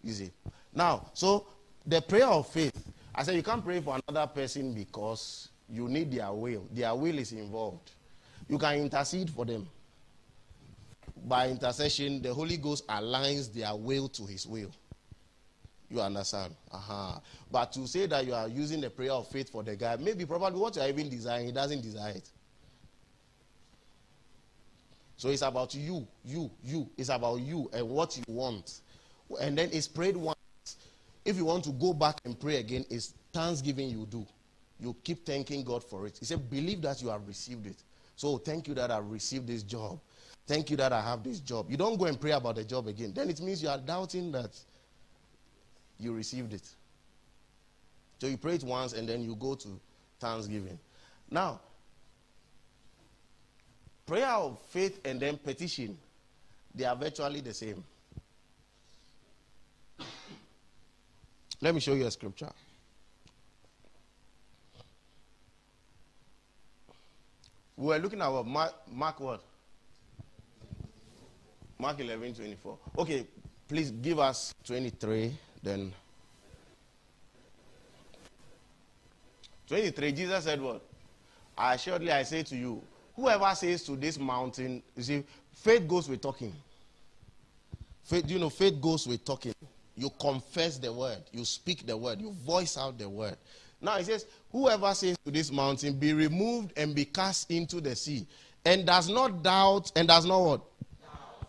See? 0.07 0.31
Now, 0.75 1.07
so 1.15 1.47
the 1.87 2.01
prayer 2.03 2.27
of 2.27 2.49
faith, 2.49 2.73
I 3.15 3.23
said 3.23 3.37
you 3.37 3.43
can't 3.43 3.65
pray 3.65 3.81
for 3.81 3.99
another 4.09 4.27
person 4.27 4.75
because 4.75 5.49
you 5.69 5.89
need 5.89 6.13
their 6.13 6.33
will. 6.33 6.67
Their 6.73 6.95
will 6.95 7.19
is 7.19 7.33
involved. 7.33 7.93
You 8.49 8.59
can 8.59 8.75
intercede 8.75 9.31
for 9.31 9.45
them. 9.45 9.69
By 11.25 11.49
intercession, 11.49 12.21
the 12.21 12.35
Holy 12.35 12.57
Ghost 12.57 12.87
aligns 12.89 13.53
their 13.53 13.75
will 13.77 14.09
to 14.09 14.27
his 14.27 14.47
will. 14.47 14.71
You 15.93 16.01
understand? 16.01 16.55
Uh-huh. 16.73 17.19
But 17.51 17.71
to 17.73 17.87
say 17.87 18.07
that 18.07 18.25
you 18.25 18.33
are 18.33 18.49
using 18.49 18.81
the 18.81 18.89
prayer 18.89 19.13
of 19.13 19.29
faith 19.29 19.51
for 19.51 19.63
the 19.63 19.77
guy, 19.77 19.97
maybe 19.97 20.25
probably 20.25 20.59
what 20.59 20.75
you 20.75 20.81
are 20.81 20.89
even 20.89 21.11
desiring, 21.11 21.45
he 21.47 21.53
doesn't 21.53 21.83
desire 21.83 22.13
it. 22.13 22.31
So 25.19 25.29
it's 25.29 25.43
about 25.43 25.75
you, 25.75 26.09
you, 26.25 26.51
you. 26.65 26.89
It's 26.97 27.11
about 27.11 27.41
you 27.41 27.69
and 27.75 27.87
what 27.91 28.17
you 28.17 28.25
want. 28.27 28.81
And 29.39 29.57
then 29.59 29.69
it's 29.71 29.87
prayed 29.87 30.17
once. 30.17 30.37
If 31.27 31.37
you 31.37 31.45
want 31.45 31.65
to 31.65 31.73
go 31.73 31.93
back 31.93 32.17
and 32.25 32.41
pray 32.41 32.57
again, 32.57 32.87
it's 32.89 33.13
thanksgiving 33.31 33.91
you 33.91 34.07
do. 34.07 34.27
You 34.81 34.97
keep 35.05 35.27
thanking 35.27 35.63
God 35.63 35.85
for 35.85 36.07
it. 36.07 36.17
He 36.19 36.25
said, 36.25 36.49
believe 36.49 36.81
that 36.83 37.03
you 37.03 37.09
have 37.09 37.29
received 37.29 37.67
it. 37.67 37.77
So 38.17 38.39
thank 38.39 38.67
you 38.67 38.75
that 38.75 38.91
I've 38.91 39.11
received 39.11 39.47
this 39.47 39.63
job. 39.63 40.01
Thank 40.47 40.71
you 40.71 40.77
that 40.79 40.93
I 40.93 41.03
have 41.03 41.23
this 41.23 41.39
job. 41.39 41.71
You 41.71 41.77
don't 41.77 41.99
go 41.99 42.07
and 42.07 42.19
pray 42.19 42.33
about 42.33 42.57
the 42.57 42.65
job 42.65 42.89
again. 42.89 43.13
Then 43.15 43.29
it 43.29 43.41
means 43.43 43.63
you 43.63 43.69
are 43.69 43.79
doubting 43.79 44.33
that 44.33 44.59
you 46.03 46.13
received 46.13 46.53
it. 46.53 46.69
So 48.19 48.27
you 48.27 48.37
pray 48.37 48.55
it 48.55 48.65
once 48.65 48.93
and 48.93 49.09
then 49.09 49.23
you 49.23 49.35
go 49.35 49.55
to 49.55 49.69
thanksgiving. 50.21 50.79
Now, 51.31 51.61
prayer 54.07 54.29
of 54.29 54.61
faith 54.69 55.01
and 55.05 55.19
then 55.21 55.39
petition, 55.39 55.97
they 56.75 56.85
are 56.85 56.97
virtually 56.97 57.41
the 57.41 57.55
same. 57.55 57.83
Let 61.61 61.75
me 61.75 61.81
show 61.81 61.95
you 61.95 62.07
a 62.07 62.11
scripture. 62.11 62.51
We 67.77 67.87
were 67.87 67.99
looking 67.99 68.21
at? 68.21 68.47
Mark, 68.47 68.73
Mark 68.91 69.21
what? 69.21 69.43
Mark 71.79 71.99
11, 71.99 72.35
24. 72.35 72.79
Okay, 72.99 73.27
please 73.67 73.91
give 73.91 74.19
us 74.21 74.55
23. 74.65 75.33
Then 75.63 75.93
23, 79.69 80.13
Jesus 80.13 80.45
said 80.45 80.61
what? 80.61 80.83
I 81.57 81.75
assuredly 81.75 82.11
I 82.11 82.25
say 82.25 82.43
to 82.43 82.57
you, 82.57 82.83
whoever 83.15 83.55
says 83.55 83.83
to 83.85 83.97
this 83.97 84.19
mountain, 84.19 84.83
you 84.97 85.03
see, 85.03 85.25
faith 85.55 85.87
goes 85.87 86.09
with 86.09 86.21
talking. 86.21 86.53
Faith, 88.05 88.29
you 88.29 88.39
know, 88.39 88.51
faith 88.51 88.81
goes 88.81 89.07
with 89.07 89.25
talking. 89.25 89.55
You 89.97 90.11
confess 90.21 90.79
the 90.79 90.93
word, 90.93 91.19
you 91.33 91.45
speak 91.45 91.87
the 91.87 91.97
word, 91.97 92.21
you 92.21 92.33
voice 92.33 92.77
out 92.77 92.99
the 92.99 93.09
word. 93.09 93.37
Now 93.81 93.99
he 93.99 94.05
says, 94.05 94.27
Whoever 94.51 94.93
says 94.95 95.17
to 95.25 95.31
this 95.31 95.51
mountain, 95.51 95.99
be 95.99 96.13
removed 96.13 96.73
and 96.77 96.95
be 96.95 97.05
cast 97.05 97.51
into 97.51 97.81
the 97.81 97.95
sea, 97.95 98.27
and 98.65 98.87
does 98.87 99.09
not 99.09 99.43
doubt, 99.43 99.93
and 99.97 100.09
does 100.09 100.25
not 100.25 100.41
what? 100.41 100.61
Doubt. 101.01 101.47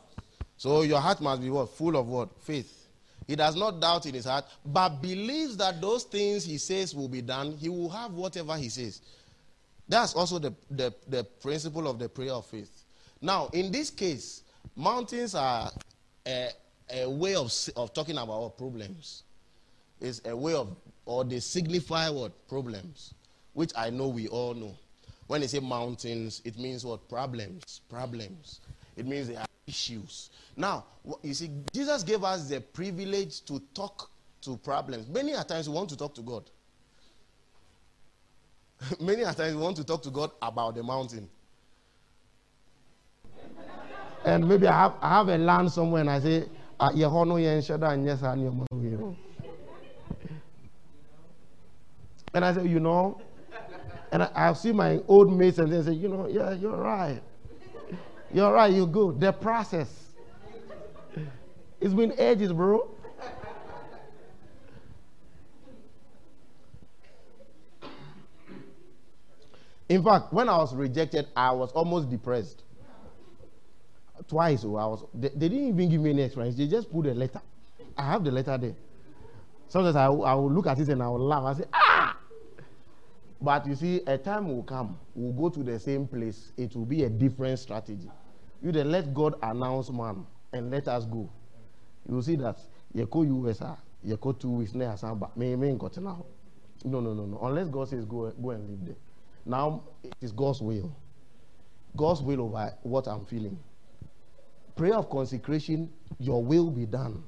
So 0.58 0.82
your 0.84 0.99
heart 0.99 1.21
must 1.21 1.41
be 1.41 1.49
what? 1.49 1.69
Full 1.69 1.97
of 1.97 2.08
what? 2.08 2.41
Faith. 2.41 2.83
He 3.28 3.36
does 3.36 3.56
not 3.56 3.80
doubt 3.80 4.06
in 4.06 4.14
his 4.14 4.26
heart, 4.26 4.46
but 4.66 5.02
believes 5.02 5.58
that 5.58 5.82
those 5.82 6.04
things 6.04 6.44
he 6.44 6.58
says 6.58 6.94
will 6.94 7.08
be 7.08 7.22
done. 7.22 7.56
He 7.58 7.70
will 7.70 7.90
have 7.90 8.12
whatever 8.14 8.56
he 8.58 8.70
says. 8.70 9.02
That's 9.88 10.14
also 10.14 10.40
the, 10.40 10.54
the, 10.72 10.94
the 11.08 11.24
principle 11.24 11.88
of 11.88 12.00
the 12.00 12.10
prayer 12.10 12.34
of 12.34 12.46
faith. 12.46 12.84
Now, 13.22 13.50
in 13.54 13.72
this 13.72 13.90
case, 13.90 14.44
mountains 14.76 15.36
are 15.36 15.72
a, 16.26 16.50
a 16.94 17.10
way 17.10 17.36
of, 17.36 17.54
of 17.76 17.94
talking 17.94 18.18
about 18.18 18.58
problems. 18.58 19.24
It's 20.02 20.22
a 20.26 20.36
way 20.36 20.54
of, 20.54 20.76
or 21.06 21.24
they 21.24 21.40
signify 21.40 22.10
what? 22.10 22.48
Problems, 22.48 23.14
which 23.54 23.72
I 23.78 23.90
know 23.90 24.08
we 24.10 24.28
all 24.28 24.54
know. 24.54 24.76
When 25.28 25.41
they 25.41 25.47
say 25.47 25.60
mountains, 25.60 26.41
it 26.43 26.58
means 26.58 26.86
what? 26.86 27.08
Problems. 27.08 27.82
Problems. 27.89 28.60
It 28.96 29.06
means 29.06 29.28
they 29.28 29.36
are 29.36 29.46
issues. 29.68 30.30
Now, 30.56 30.86
you 31.22 31.34
see, 31.34 31.50
Jesus 31.74 32.04
gave 32.04 32.24
us 32.24 32.48
the 32.50 32.62
privilege 32.62 33.41
to 33.46 33.62
talk 33.74 34.10
to 34.41 34.58
problems. 34.58 35.08
Many 35.08 35.34
a 35.34 35.44
times 35.44 35.68
we 35.70 35.76
want 35.76 35.89
to 35.89 35.98
talk 35.98 36.14
to 36.16 36.22
God. 36.22 36.44
Many 39.00 39.24
a 39.24 39.34
times 39.34 39.56
we 39.56 39.62
want 39.62 39.78
to 39.78 39.84
talk 39.84 40.04
to 40.04 40.10
God 40.10 40.32
about 40.41 40.76
the 40.76 40.84
mountain. 40.84 41.30
and 44.26 44.48
maybe 44.48 44.68
I 44.68 44.80
have, 44.84 44.94
I 45.02 45.10
have 45.10 45.30
a 45.30 45.38
land 45.38 45.72
somewhere 45.72 46.02
and 46.02 46.10
I 46.10 46.20
say, 46.20 46.46
ah, 46.80 46.91
and 52.34 52.46
I 52.46 52.54
say, 52.54 52.68
you 52.68 52.80
know, 52.80 53.22
and 54.12 54.24
I, 54.24 54.30
I 54.36 54.54
see 54.54 54.72
my 54.72 55.00
old 55.08 55.36
mates 55.36 55.58
and 55.60 55.72
they 55.72 55.82
say, 55.82 55.94
you 55.94 56.08
know, 56.08 56.28
yeah, 56.28 56.54
you're 56.54 56.76
right. 56.76 57.22
You're 58.34 58.52
right, 58.52 58.74
you're 58.74 58.88
good. 58.88 59.20
The 59.20 59.32
process. 59.32 59.88
It's 61.80 61.94
been 61.94 62.14
ages, 62.20 62.52
bro. 62.52 62.90
In 69.88 70.04
fact, 70.04 70.34
when 70.34 70.50
I 70.50 70.58
was 70.58 70.74
rejected, 70.74 71.28
I 71.36 71.52
was 71.52 71.72
almost 71.74 72.10
depressed. 72.10 72.64
Twice, 74.28 74.64
oh, 74.64 74.78
I 74.78 74.86
was. 74.86 75.06
They, 75.14 75.30
they 75.30 75.50
didn't 75.50 75.68
even 75.68 75.90
give 75.90 76.02
me 76.02 76.12
any 76.12 76.24
explanation. 76.24 76.58
They 76.58 76.68
just 76.68 76.92
put 76.92 77.06
a 77.06 77.14
letter. 77.14 77.42
I 77.96 78.04
have 78.04 78.24
the 78.24 78.32
letter 78.32 78.58
there. 78.58 78.76
Sometimes 79.68 79.96
I, 79.96 80.06
I 80.06 80.34
will 80.34 80.52
look 80.52 80.66
at 80.66 80.80
it 80.80 80.88
and 80.90 81.04
I 81.04 81.08
will 81.10 81.20
laugh. 81.20 81.44
I 81.44 81.54
say, 81.60 81.66
ah! 81.74 82.18
But 83.42 83.68
you 83.68 83.76
see, 83.76 84.02
a 84.08 84.18
time 84.18 84.48
will 84.48 84.64
come, 84.64 84.98
we'll 85.14 85.34
go 85.34 85.50
to 85.50 85.64
the 85.64 85.78
same 85.78 86.08
place. 86.08 86.54
It 86.56 86.76
will 86.76 86.86
be 86.86 87.04
a 87.04 87.10
different 87.10 87.60
strategy. 87.60 88.10
You 88.64 88.72
then 88.72 88.91
let 88.91 89.14
God 89.14 89.36
announce 89.43 89.91
man 89.91 90.26
and 90.53 90.72
let 90.72 90.88
us 90.88 91.05
go. 91.05 91.30
You 92.09 92.22
see 92.22 92.38
that 92.38 92.57
go 93.09 93.24
USA, 93.24 93.76
go 94.22 94.32
two 94.32 94.51
weeks 94.51 94.74
near 94.74 94.95
Samba. 94.95 95.30
Me 95.36 95.55
me 95.57 95.76
got 95.78 95.97
now. 95.97 96.26
No, 96.86 97.01
no, 97.01 97.14
no, 97.14 97.26
no. 97.26 97.39
Unless 97.39 97.68
God 97.68 97.89
says 97.89 98.05
go 98.05 98.32
go 98.32 98.51
and 98.51 98.70
live 98.70 98.86
there. 98.86 98.95
Now 99.45 99.84
it 100.01 100.16
is 100.22 100.32
God's 100.32 100.61
will. 100.61 100.95
God's 101.95 102.22
will 102.22 102.41
over 102.41 102.74
what 102.84 103.07
I'm 103.07 103.26
feeling. 103.26 103.59
Prayer 104.78 104.95
of 104.95 105.09
consecration, 105.09 105.91
your 106.18 106.43
will 106.43 106.72
be 106.72 106.86
done. 106.86 107.22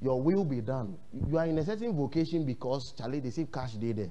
Your 0.00 0.22
will 0.22 0.44
be 0.44 0.60
done. 0.60 0.96
You 1.28 1.36
are 1.36 1.46
in 1.46 1.58
a 1.58 1.64
certain 1.64 1.94
vocation 1.94 2.46
because 2.46 2.92
Charlie, 2.92 3.20
they 3.20 3.30
say 3.30 3.46
cash 3.52 3.72
day 3.72 3.92
there. 3.92 4.10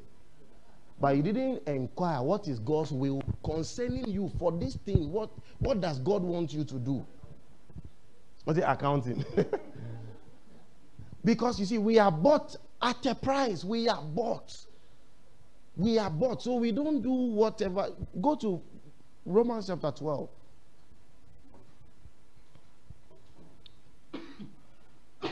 But 1.00 1.18
you 1.18 1.24
didn't 1.24 1.68
inquire 1.68 2.22
what 2.24 2.48
is 2.48 2.60
God's 2.60 2.92
will 2.92 3.22
concerning 3.44 4.08
you 4.08 4.32
for 4.40 4.52
this 4.52 4.76
thing. 4.76 5.12
What 5.12 5.32
what 5.60 5.82
does 5.82 6.00
God 6.00 6.24
want 6.24 6.54
you 6.54 6.64
to 6.66 6.76
do? 6.76 7.06
What's 8.46 8.60
it 8.60 8.64
accounting? 8.64 9.26
because 11.26 11.60
you 11.60 11.66
see, 11.66 11.78
we 11.78 12.00
are 12.00 12.12
bought 12.12 12.56
at 12.82 13.06
a 13.06 13.16
price. 13.16 13.64
We 13.64 13.88
are 13.90 14.02
bought. 14.02 14.66
We 15.76 15.98
are 16.00 16.10
bought. 16.10 16.44
So 16.44 16.56
we 16.56 16.72
don't 16.72 17.02
do 17.02 17.12
whatever. 17.12 17.90
Go 18.22 18.36
to 18.36 18.62
Romans 19.26 19.68
chapter 19.68 19.92
12. 19.92 20.30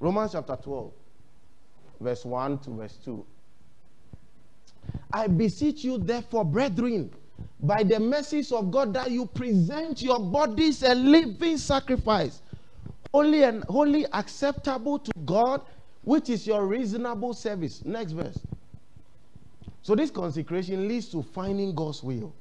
Romans 0.00 0.32
chapter 0.32 0.56
12, 0.56 0.92
verse 2.00 2.24
1 2.24 2.58
to 2.60 2.70
verse 2.70 2.98
2. 3.04 3.24
I 5.12 5.26
beseech 5.26 5.84
you, 5.84 5.98
therefore, 5.98 6.44
brethren, 6.44 7.10
by 7.60 7.82
the 7.82 7.98
mercies 7.98 8.52
of 8.52 8.70
God, 8.70 8.94
that 8.94 9.10
you 9.10 9.26
present 9.26 10.02
your 10.02 10.20
bodies 10.20 10.82
a 10.82 10.94
living 10.94 11.58
sacrifice, 11.58 12.42
holy 13.12 13.42
and 13.42 13.64
wholly 13.64 14.06
acceptable 14.12 14.98
to 14.98 15.12
God, 15.24 15.62
which 16.02 16.30
is 16.30 16.46
your 16.46 16.66
reasonable 16.66 17.34
service. 17.34 17.84
Next 17.84 18.12
verse. 18.12 18.38
So 19.82 19.94
this 19.94 20.10
consecration 20.10 20.88
leads 20.88 21.08
to 21.08 21.22
finding 21.22 21.74
God's 21.74 22.02
will. 22.02 22.32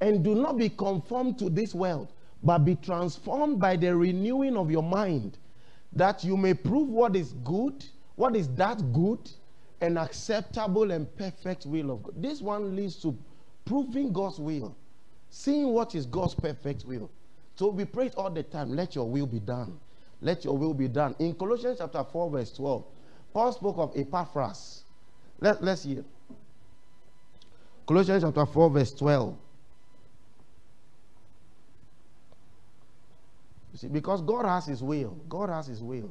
And 0.00 0.22
do 0.22 0.34
not 0.34 0.58
be 0.58 0.68
conformed 0.68 1.38
to 1.38 1.48
this 1.48 1.74
world, 1.74 2.12
but 2.42 2.58
be 2.58 2.74
transformed 2.74 3.58
by 3.58 3.76
the 3.76 3.94
renewing 3.96 4.56
of 4.56 4.70
your 4.70 4.82
mind, 4.82 5.38
that 5.92 6.22
you 6.22 6.36
may 6.36 6.54
prove 6.54 6.88
what 6.88 7.16
is 7.16 7.32
good, 7.44 7.84
what 8.16 8.34
is 8.34 8.48
that 8.54 8.92
good 8.92 9.30
and 9.80 9.98
acceptable 9.98 10.90
and 10.90 11.14
perfect 11.16 11.66
will 11.66 11.90
of 11.90 12.02
God. 12.02 12.14
This 12.16 12.40
one 12.40 12.74
leads 12.74 12.96
to 13.02 13.16
proving 13.64 14.12
God's 14.12 14.38
will, 14.38 14.74
seeing 15.30 15.68
what 15.68 15.94
is 15.94 16.06
God's 16.06 16.34
perfect 16.34 16.84
will. 16.86 17.10
So 17.56 17.68
we 17.68 17.84
pray 17.84 18.10
all 18.16 18.30
the 18.30 18.42
time, 18.42 18.74
let 18.74 18.94
your 18.94 19.08
will 19.08 19.26
be 19.26 19.40
done. 19.40 19.78
Let 20.22 20.44
your 20.44 20.56
will 20.56 20.74
be 20.74 20.88
done. 20.88 21.14
In 21.18 21.34
Colossians 21.34 21.78
chapter 21.78 22.02
4, 22.02 22.30
verse 22.30 22.52
12, 22.52 22.84
Paul 23.32 23.52
spoke 23.52 23.76
of 23.78 23.96
Epaphras. 23.96 24.84
Let, 25.40 25.62
let's 25.62 25.84
hear. 25.84 26.04
Colossians 27.86 28.22
chapter 28.22 28.46
4, 28.46 28.70
verse 28.70 28.92
12. 28.94 29.36
You 33.72 33.78
see, 33.78 33.88
because 33.88 34.22
God 34.22 34.46
has 34.46 34.66
His 34.66 34.82
will. 34.82 35.18
God 35.28 35.50
has 35.50 35.66
His 35.66 35.82
will. 35.82 36.10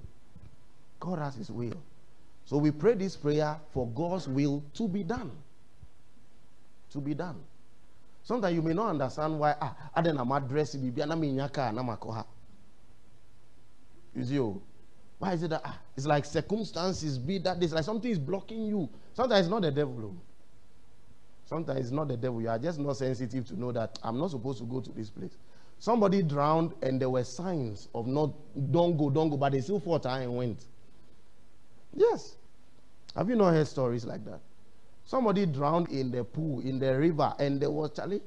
God 0.99 1.17
has 1.19 1.35
His 1.35 1.49
will. 1.49 1.81
So 2.45 2.57
we 2.57 2.71
pray 2.71 2.93
this 2.93 3.15
prayer 3.15 3.59
for 3.73 3.87
God's 3.87 4.27
will 4.27 4.63
to 4.75 4.87
be 4.87 5.03
done. 5.03 5.31
To 6.91 6.99
be 7.01 7.13
done. 7.13 7.37
Sometimes 8.23 8.55
you 8.55 8.61
may 8.61 8.73
not 8.73 8.89
understand 8.89 9.39
why. 9.39 9.55
Ah, 9.59 9.75
I 9.93 10.01
then 10.01 10.17
I'm 10.17 10.31
addressing 10.31 10.81
bibi 10.81 11.01
and 11.01 11.11
I'm 11.11 11.23
in 11.23 11.35
yaka 11.35 11.63
and 11.63 11.79
I'm 11.79 11.89
a 11.89 11.97
koha. 11.97 12.25
You 14.15 14.23
see, 14.23 14.39
oh, 14.39 14.61
why 15.19 15.33
is 15.33 15.43
it 15.43 15.49
that 15.49 15.61
ah, 15.65 15.77
it's 15.97 16.05
like 16.05 16.25
circumstances 16.25 17.17
be 17.17 17.39
that 17.39 17.61
it's 17.61 17.73
like 17.73 17.83
something 17.83 18.09
is 18.09 18.19
blocking 18.19 18.65
you. 18.67 18.89
Sometimes 19.13 19.41
it's 19.41 19.49
not 19.49 19.61
the 19.63 19.71
devil. 19.71 19.95
oh. 20.05 20.15
Sometimes 21.45 21.79
it's 21.79 21.91
not 21.91 22.07
the 22.07 22.17
devil. 22.17 22.41
You 22.41 22.49
are 22.49 22.59
just 22.59 22.79
not 22.79 22.97
sensitive 22.97 23.45
to 23.47 23.59
know 23.59 23.71
that 23.71 23.99
I'm 24.03 24.17
not 24.17 24.31
supposed 24.31 24.59
to 24.59 24.65
go 24.65 24.81
to 24.81 24.91
this 24.91 25.09
place. 25.09 25.37
Somebody 25.77 26.23
drowned 26.23 26.73
and 26.81 26.99
there 26.99 27.09
were 27.09 27.23
signs 27.23 27.89
of 27.93 28.07
not 28.07 28.31
don't 28.71 28.97
go, 28.97 29.09
don't 29.09 29.29
go, 29.29 29.37
but 29.37 29.51
they 29.51 29.61
still 29.61 29.79
fought 29.79 30.05
and 30.05 30.35
went. 30.35 30.65
Yes. 31.95 32.35
Have 33.15 33.29
you 33.29 33.35
not 33.35 33.53
heard 33.53 33.67
stories 33.67 34.05
like 34.05 34.23
that? 34.25 34.41
Somebody 35.05 35.45
drowned 35.45 35.89
in 35.89 36.11
the 36.11 36.23
pool, 36.23 36.59
in 36.61 36.79
the 36.79 36.97
river, 36.97 37.33
and 37.39 37.61
there 37.61 37.71
was 37.71 37.91
Charlie. 37.91 38.21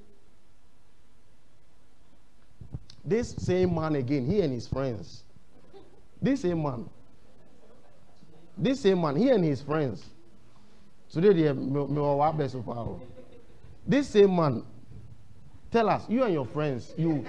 This 3.05 3.35
same 3.39 3.75
man 3.75 3.97
again, 3.97 4.27
he 4.27 4.41
and 4.41 4.53
his 4.53 4.67
friends. 4.67 5.23
This 6.21 6.43
same 6.43 6.63
man. 6.63 6.89
This 8.57 8.81
same 8.81 9.01
man, 9.01 9.17
he 9.17 9.29
and 9.31 9.45
his 9.45 9.61
friends. 9.61 10.05
Today 11.11 11.33
they 11.33 11.53
best 11.53 12.55
of. 12.55 13.01
This 13.87 14.09
same 14.09 14.35
man, 14.37 14.63
tell 15.71 15.89
us, 15.89 16.03
you 16.09 16.23
and 16.23 16.35
your 16.35 16.47
friends, 16.47 16.93
you, 16.97 17.25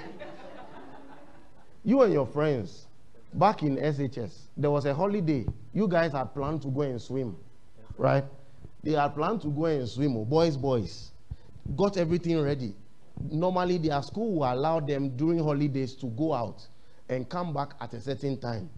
you 1.83 2.01
and 2.01 2.11
your 2.11 2.27
friends, 2.27 2.87
back 3.33 3.63
in 3.63 3.77
SHS, 3.77 4.31
there 4.57 4.71
was 4.71 4.85
a 4.85 4.93
holiday. 4.93 5.45
You 5.73 5.87
guys 5.87 6.11
had 6.11 6.33
planned 6.33 6.61
to 6.63 6.67
go 6.69 6.81
and 6.81 7.01
swim, 7.01 7.35
right? 7.97 8.23
They 8.83 8.91
had 8.91 9.09
planned 9.09 9.41
to 9.41 9.49
go 9.49 9.65
and 9.65 9.87
swim, 9.87 10.15
oh, 10.17 10.25
boys, 10.25 10.55
boys. 10.57 11.11
Got 11.75 11.97
everything 11.97 12.41
ready. 12.41 12.73
Normally, 13.29 13.77
their 13.77 14.01
school 14.01 14.35
will 14.35 14.51
allow 14.51 14.79
them 14.79 15.15
during 15.17 15.39
holidays 15.39 15.93
to 15.95 16.07
go 16.07 16.33
out 16.33 16.65
and 17.09 17.27
come 17.27 17.53
back 17.53 17.73
at 17.81 17.93
a 17.93 17.99
certain 17.99 18.37
time. 18.37 18.69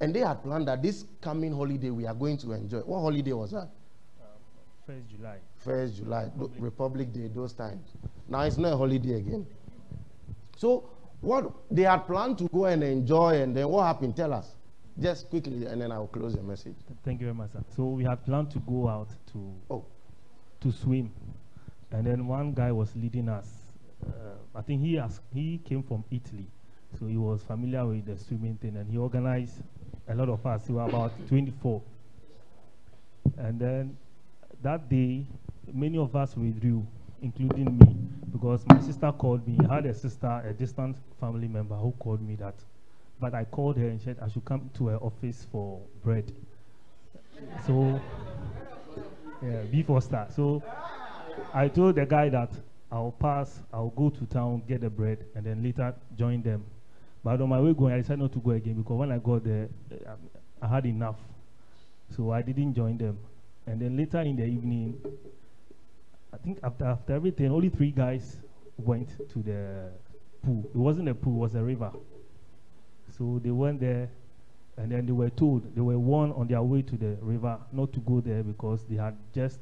And 0.00 0.14
they 0.14 0.20
had 0.20 0.42
planned 0.42 0.68
that 0.68 0.82
this 0.82 1.04
coming 1.20 1.52
holiday 1.52 1.90
we 1.90 2.06
are 2.06 2.14
going 2.14 2.38
to 2.38 2.52
enjoy. 2.52 2.78
What 2.80 3.00
holiday 3.00 3.32
was 3.32 3.50
that? 3.50 3.68
First 4.86 5.08
July. 5.10 5.36
First 5.58 5.96
July, 5.96 6.22
Republic. 6.22 6.52
Republic 6.60 7.12
Day, 7.12 7.30
those 7.34 7.52
times. 7.52 7.86
Now 8.28 8.40
it's 8.42 8.56
not 8.56 8.72
a 8.72 8.76
holiday 8.76 9.14
again. 9.14 9.46
So 10.56 10.84
what 11.20 11.52
they 11.70 11.82
had 11.82 12.06
planned 12.06 12.38
to 12.38 12.48
go 12.48 12.66
and 12.66 12.82
enjoy, 12.82 13.40
and 13.42 13.56
then 13.56 13.68
what 13.68 13.86
happened? 13.86 14.16
Tell 14.16 14.32
us, 14.32 14.54
just 15.00 15.28
quickly, 15.30 15.66
and 15.66 15.80
then 15.80 15.90
I 15.92 15.98
will 15.98 16.06
close 16.08 16.34
the 16.34 16.42
message. 16.42 16.76
Thank 17.04 17.20
you 17.20 17.26
very 17.26 17.34
much, 17.34 17.52
sir. 17.52 17.62
So 17.76 17.84
we 17.86 18.04
had 18.04 18.24
planned 18.24 18.50
to 18.52 18.58
go 18.60 18.88
out 18.88 19.08
to 19.32 19.54
Oh, 19.70 19.84
to 20.60 20.72
swim, 20.72 21.10
and 21.90 22.06
then 22.06 22.26
one 22.26 22.52
guy 22.52 22.72
was 22.72 22.94
leading 22.96 23.28
us. 23.28 23.48
Uh, 24.06 24.10
I 24.54 24.62
think 24.62 24.80
he 24.80 24.98
asked, 24.98 25.22
he 25.34 25.58
came 25.64 25.82
from 25.82 26.04
Italy, 26.10 26.46
so 26.98 27.06
he 27.06 27.16
was 27.16 27.42
familiar 27.42 27.84
with 27.86 28.06
the 28.06 28.16
swimming 28.16 28.56
thing, 28.56 28.76
and 28.76 28.90
he 28.90 28.96
organized 28.96 29.54
a 30.08 30.14
lot 30.14 30.28
of 30.28 30.44
us. 30.46 30.68
We 30.68 30.76
were 30.76 30.82
about 30.82 31.12
24, 31.28 31.82
and 33.38 33.58
then 33.58 33.96
that 34.62 34.88
day, 34.88 35.26
many 35.72 35.98
of 35.98 36.14
us 36.16 36.36
withdrew, 36.36 36.86
including 37.22 37.78
me, 37.78 37.96
because 38.32 38.64
my 38.68 38.80
sister 38.80 39.12
called 39.12 39.46
me. 39.46 39.58
I 39.68 39.76
had 39.76 39.86
a 39.86 39.94
sister, 39.94 40.42
a 40.44 40.52
distant 40.52 40.96
family 41.20 41.48
member, 41.48 41.74
who 41.74 41.92
called 41.98 42.22
me 42.22 42.36
that, 42.36 42.54
but 43.20 43.34
I 43.34 43.44
called 43.44 43.76
her 43.76 43.88
and 43.88 44.00
said 44.00 44.18
I 44.22 44.28
should 44.28 44.44
come 44.44 44.70
to 44.74 44.88
her 44.88 44.96
office 44.96 45.46
for 45.50 45.80
bread. 46.04 46.32
So, 47.66 48.00
yeah, 49.42 49.62
before 49.70 50.00
start. 50.02 50.32
So, 50.32 50.62
I 51.54 51.68
told 51.68 51.94
the 51.96 52.06
guy 52.06 52.28
that 52.30 52.50
I'll 52.90 53.12
pass, 53.12 53.60
I'll 53.72 53.90
go 53.90 54.10
to 54.10 54.26
town, 54.26 54.62
get 54.66 54.80
the 54.80 54.90
bread, 54.90 55.24
and 55.34 55.44
then 55.44 55.62
later 55.62 55.94
join 56.16 56.42
them. 56.42 56.64
But 57.22 57.40
on 57.40 57.48
my 57.48 57.60
way 57.60 57.74
going, 57.74 57.94
I 57.94 57.98
decided 57.98 58.20
not 58.20 58.32
to 58.32 58.38
go 58.38 58.50
again 58.52 58.74
because 58.74 58.96
when 58.96 59.12
I 59.12 59.18
got 59.18 59.44
there, 59.44 59.68
I 60.62 60.66
had 60.66 60.86
enough. 60.86 61.16
So 62.16 62.32
I 62.32 62.42
didn't 62.42 62.74
join 62.74 62.96
them. 62.96 63.18
And 63.66 63.80
then 63.80 63.96
later 63.96 64.20
in 64.20 64.36
the 64.36 64.44
evening, 64.44 64.98
I 66.32 66.36
think 66.36 66.58
after, 66.62 66.84
after 66.84 67.14
everything, 67.14 67.50
only 67.50 67.68
three 67.68 67.90
guys 67.90 68.36
went 68.76 69.08
to 69.30 69.38
the 69.42 69.90
pool. 70.42 70.64
It 70.74 70.76
wasn't 70.76 71.08
a 71.08 71.14
pool, 71.14 71.36
it 71.36 71.40
was 71.40 71.54
a 71.54 71.62
river. 71.62 71.90
So 73.16 73.40
they 73.42 73.50
went 73.50 73.80
there, 73.80 74.08
and 74.76 74.92
then 74.92 75.06
they 75.06 75.12
were 75.12 75.30
told, 75.30 75.74
they 75.74 75.80
were 75.80 75.98
warned 75.98 76.34
on 76.34 76.46
their 76.46 76.62
way 76.62 76.82
to 76.82 76.96
the 76.96 77.16
river 77.20 77.58
not 77.72 77.92
to 77.94 78.00
go 78.00 78.20
there 78.20 78.42
because 78.42 78.84
they 78.84 78.96
had 78.96 79.16
just 79.34 79.58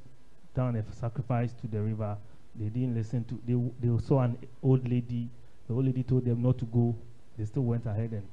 done 0.54 0.76
a 0.76 0.92
sacrifice 0.92 1.52
to 1.60 1.66
the 1.66 1.80
river. 1.80 2.16
They 2.54 2.66
didn't 2.66 2.94
listen 2.94 3.24
to, 3.24 3.40
they, 3.46 3.86
they 3.86 3.98
saw 4.02 4.20
an 4.22 4.36
old 4.62 4.88
lady. 4.88 5.30
The 5.68 5.74
old 5.74 5.86
lady 5.86 6.02
told 6.02 6.24
them 6.24 6.42
not 6.42 6.58
to 6.58 6.64
go. 6.66 6.94
They 7.38 7.44
still 7.44 7.64
went 7.64 7.86
ahead 7.86 8.12
and 8.12 8.26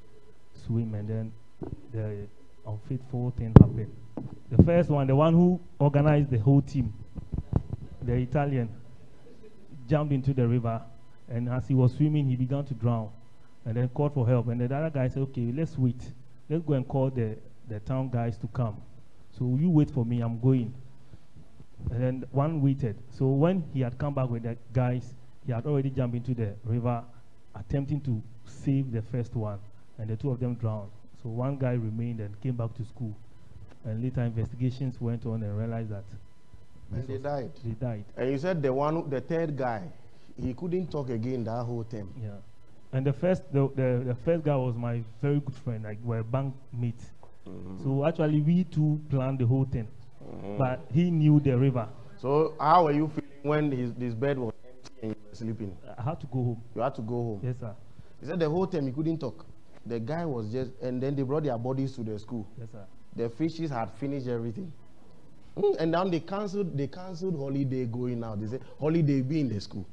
swim, 0.66 0.94
and 0.96 1.08
then 1.08 1.32
the 1.92 2.28
unfaithful 2.66 3.34
thing 3.38 3.54
happened. 3.60 3.94
The 4.50 4.64
first 4.64 4.90
one, 4.90 5.08
the 5.08 5.16
one 5.16 5.34
who 5.34 5.60
organized 5.80 6.30
the 6.30 6.40
whole 6.40 6.62
team, 6.62 6.94
the 8.06 8.14
Italian, 8.14 8.70
jumped 9.88 10.14
into 10.14 10.34
the 10.34 10.47
river, 10.47 10.82
and 11.30 11.49
as 11.49 11.68
he 11.68 11.74
was 11.74 11.93
swimming, 11.93 12.28
he 12.28 12.36
began 12.36 12.66
to 12.66 12.74
drown, 12.74 13.10
and 13.66 13.76
then 13.76 13.89
called 13.89 14.14
for 14.14 14.28
help. 14.28 14.47
And 14.47 14.62
the 14.62 14.76
other 14.76 14.89
guy 14.89 15.08
said, 15.08 15.24
"Okay, 15.24 15.51
let's 15.56 15.78
wait. 15.78 16.12
Let's 16.49 16.64
go 16.64 16.74
and 16.74 16.88
call 16.88 17.10
the 17.10 17.38
the 17.70 17.80
town 17.80 18.10
guys 18.10 18.38
to 18.39 18.47
come. 18.47 18.82
So 19.38 19.58
you 19.60 19.70
wait 19.70 19.89
for 19.89 20.06
me, 20.06 20.22
I'm 20.22 20.39
going. 20.39 20.74
And 21.91 22.01
then 22.01 22.26
one 22.32 22.62
waited. 22.62 22.97
So 23.10 23.28
when 23.28 23.64
he 23.74 23.82
had 23.82 23.97
come 23.97 24.14
back 24.14 24.30
with 24.30 24.43
the 24.43 24.58
guys, 24.72 25.16
he 25.45 25.51
had 25.51 25.66
already 25.66 25.89
jumped 25.89 26.16
into 26.16 26.34
the 26.34 26.56
river, 26.64 27.04
attempting 27.56 28.01
to 28.01 28.22
save 28.45 28.91
the 28.91 29.01
first 29.01 29.36
one, 29.36 29.60
and 29.97 30.10
the 30.10 30.16
two 30.16 30.32
of 30.32 30.39
them 30.39 30.56
drowned. 30.56 30.91
So 31.22 31.30
one 31.30 31.58
guy 31.58 31.74
remained 31.74 32.20
and 32.20 32.39
came 32.41 32.56
back 32.56 32.74
to 32.76 32.86
school. 32.86 33.16
And 33.86 34.01
later 34.01 34.22
investigations 34.22 35.01
went 35.01 35.26
on 35.26 35.43
and 35.43 35.58
realized 35.58 35.89
that 35.89 36.06
And 36.96 37.08
they 37.08 37.18
died. 37.18 37.52
they 37.64 37.72
died. 37.72 38.06
And 38.18 38.32
you 38.32 38.38
said 38.38 38.62
the 38.62 38.74
one, 38.74 39.10
the 39.10 39.22
third 39.22 39.58
guy, 39.58 39.84
he 40.41 40.54
couldn't 40.54 40.91
talk 40.91 41.10
again 41.10 41.44
that 41.46 41.64
whole 41.64 41.84
time. 41.84 42.10
Yeah. 42.22 42.30
And 42.91 43.06
the 43.06 43.14
first, 43.14 43.44
the, 43.52 43.70
the, 43.76 44.04
the 44.06 44.16
first 44.24 44.44
guy 44.44 44.56
was 44.56 44.76
my 44.76 45.04
very 45.22 45.39
good 45.39 45.56
friend. 45.56 45.84
Like 45.84 45.98
we're 46.04 46.24
bank 46.24 46.54
mates. 46.72 47.06
Mm-hmm. 47.48 47.84
So 47.84 48.06
actually, 48.06 48.41
we 48.41 48.64
two 48.66 49.02
planned 49.10 49.39
the 49.39 49.46
whole 49.46 49.66
thing. 49.66 49.88
Mm-hmm. 50.24 50.58
But 50.58 50.86
he 50.94 51.10
knew 51.12 51.39
the 51.39 51.58
river. 51.58 51.88
So 52.18 52.56
how 52.60 52.86
were 52.86 52.91
you 52.91 53.10
feeling 53.10 53.30
when 53.41 53.72
his, 53.72 53.91
his 54.00 54.14
bed 54.14 54.38
was 54.38 54.54
empty 54.66 54.94
and 55.02 55.12
you 55.12 55.18
were 55.30 55.36
sleeping? 55.36 55.78
I 55.98 56.02
had 56.02 56.20
to 56.22 56.28
go 56.28 56.44
home. 56.44 56.62
You 56.76 56.82
had 56.82 56.96
to 56.96 57.02
go 57.02 57.16
home. 57.16 57.39
Yes, 57.44 57.56
sir. 57.60 57.76
He 58.22 58.28
said 58.28 58.39
the 58.39 58.50
whole 58.50 58.68
time 58.68 58.86
he 58.86 58.94
couldn't 58.94 59.18
talk. 59.18 59.46
The 59.86 60.00
guy 60.00 60.26
was 60.26 60.50
just, 60.50 60.72
and 60.82 61.04
then 61.04 61.16
they 61.16 61.24
brought 61.24 61.44
their 61.44 61.58
bodies 61.58 61.96
to 61.96 62.04
the 62.04 62.18
school. 62.18 62.48
Yes, 62.58 62.70
sir. 62.72 62.86
The 63.16 63.30
fishes 63.30 63.70
had 63.70 63.91
finished 63.91 64.28
everything. 64.28 64.72
Mm, 65.58 65.76
And 65.80 65.93
then 65.93 66.12
they 66.12 66.20
cancelled, 66.20 66.78
they 66.78 66.88
cancelled 66.88 67.38
holiday 67.38 67.86
going 67.86 68.24
out. 68.24 68.39
They 68.41 68.47
say 68.47 68.60
holiday 68.80 69.22
be 69.22 69.41
in 69.41 69.49
the 69.49 69.62
school. 69.62 69.86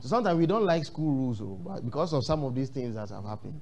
So 0.00 0.08
sometimes 0.08 0.38
we 0.38 0.46
don't 0.46 0.64
like 0.64 0.84
school 0.84 1.12
rules, 1.12 1.40
oh, 1.40 1.60
but 1.62 1.84
because 1.84 2.12
of 2.12 2.24
some 2.24 2.44
of 2.44 2.54
these 2.54 2.70
things 2.70 2.94
that 2.94 3.10
have 3.10 3.24
happened. 3.24 3.60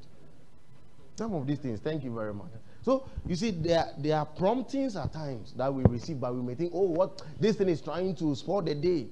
Some 1.17 1.35
of 1.35 1.47
these 1.47 1.59
things. 1.59 1.81
Thank 1.81 2.05
you 2.05 2.15
very 2.15 2.33
much. 2.33 2.49
So 2.83 3.07
you 3.27 3.37
see, 3.37 3.51
there 3.51 3.87
there 3.99 4.17
are 4.17 4.25
promptings 4.25 4.97
at 4.97 5.13
times 5.13 5.53
that 5.55 5.73
we 5.73 5.83
receive, 5.85 6.19
but 6.19 6.35
we 6.35 6.41
may 6.41 6.55
think, 6.55 6.73
oh, 6.75 6.89
what 6.91 7.21
this 7.39 7.57
thing 7.57 7.69
is 7.69 7.83
trying 7.83 8.15
to 8.17 8.35
spoil 8.35 8.63
the 8.63 8.75
day. 8.75 9.09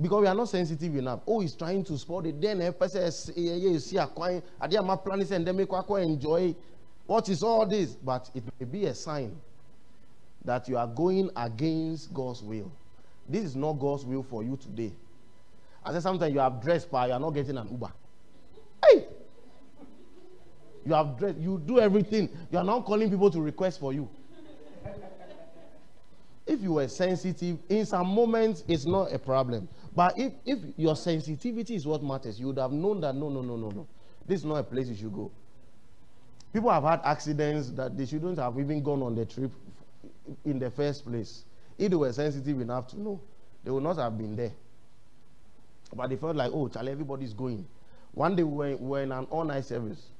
Because 0.00 0.22
we 0.22 0.26
are 0.26 0.34
not 0.34 0.48
sensitive 0.48 0.96
enough. 0.96 1.20
Oh, 1.28 1.40
he's 1.40 1.54
trying 1.54 1.84
to 1.84 1.98
spoil 1.98 2.22
the 2.22 2.32
day. 2.32 2.52
And 2.52 2.62
is- 2.62 3.30
eh, 3.36 3.40
eh, 3.40 3.54
you 3.56 3.78
see 3.78 3.98
a 3.98 4.06
coin. 4.06 4.42
I 4.60 4.66
did 4.66 4.80
my 4.82 4.96
plan 4.96 5.20
then 5.44 5.56
make 5.56 5.70
enjoy. 6.02 6.56
What 7.06 7.28
is 7.28 7.42
all 7.42 7.66
this? 7.66 7.94
But 7.94 8.30
it 8.34 8.42
may 8.58 8.64
be 8.66 8.86
a 8.86 8.94
sign 8.94 9.36
that 10.44 10.68
you 10.68 10.76
are 10.76 10.86
going 10.86 11.30
against 11.36 12.12
God's 12.12 12.42
will. 12.42 12.70
This 13.28 13.44
is 13.44 13.56
not 13.56 13.74
God's 13.74 14.04
will 14.04 14.22
for 14.22 14.42
you 14.42 14.56
today. 14.56 14.92
I 15.84 15.92
said 15.92 16.02
sometimes 16.02 16.32
you 16.32 16.40
have 16.40 16.60
dressed, 16.62 16.90
but 16.90 17.08
you 17.08 17.14
are 17.14 17.20
not 17.20 17.30
getting 17.30 17.56
an 17.56 17.68
Uber. 17.70 17.92
Hey! 18.84 19.06
You 20.84 20.94
have 20.94 21.18
dressed, 21.18 21.38
you 21.38 21.62
do 21.64 21.78
everything. 21.78 22.28
You 22.50 22.58
are 22.58 22.64
now 22.64 22.80
calling 22.80 23.10
people 23.10 23.30
to 23.30 23.40
request 23.40 23.80
for 23.80 23.92
you. 23.92 24.08
if 26.46 26.60
you 26.60 26.72
were 26.72 26.88
sensitive, 26.88 27.58
in 27.68 27.86
some 27.86 28.08
moments 28.08 28.64
it's 28.66 28.86
not 28.86 29.12
a 29.12 29.18
problem. 29.18 29.68
But 29.94 30.18
if, 30.18 30.32
if 30.44 30.58
your 30.76 30.96
sensitivity 30.96 31.74
is 31.74 31.86
what 31.86 32.02
matters, 32.02 32.40
you 32.40 32.46
would 32.46 32.58
have 32.58 32.72
known 32.72 33.00
that 33.02 33.14
no, 33.14 33.28
no, 33.28 33.42
no, 33.42 33.56
no, 33.56 33.68
no. 33.70 33.86
This 34.26 34.40
is 34.40 34.46
not 34.46 34.56
a 34.56 34.62
place 34.62 34.88
you 34.88 34.96
should 34.96 35.12
go. 35.12 35.30
People 36.52 36.70
have 36.70 36.82
had 36.82 37.00
accidents 37.04 37.70
that 37.70 37.96
they 37.96 38.06
shouldn't 38.06 38.38
have 38.38 38.58
even 38.58 38.82
gone 38.82 39.02
on 39.02 39.14
the 39.14 39.24
trip 39.24 39.52
in 40.44 40.58
the 40.58 40.70
first 40.70 41.04
place. 41.04 41.44
If 41.78 41.90
they 41.90 41.96
were 41.96 42.12
sensitive 42.12 42.60
enough 42.60 42.88
to 42.88 43.00
know, 43.00 43.20
they 43.64 43.70
would 43.70 43.82
not 43.82 43.96
have 43.98 44.16
been 44.16 44.36
there. 44.36 44.52
But 45.94 46.08
they 46.10 46.16
felt 46.16 46.36
like, 46.36 46.50
oh, 46.52 46.68
Charlie, 46.68 46.92
everybody's 46.92 47.32
going. 47.32 47.66
One 48.12 48.36
day 48.36 48.42
we 48.42 48.54
were, 48.54 48.76
we 48.76 48.86
were 48.88 49.02
in 49.02 49.12
an 49.12 49.24
all 49.30 49.44
night 49.44 49.64
service. 49.64 50.10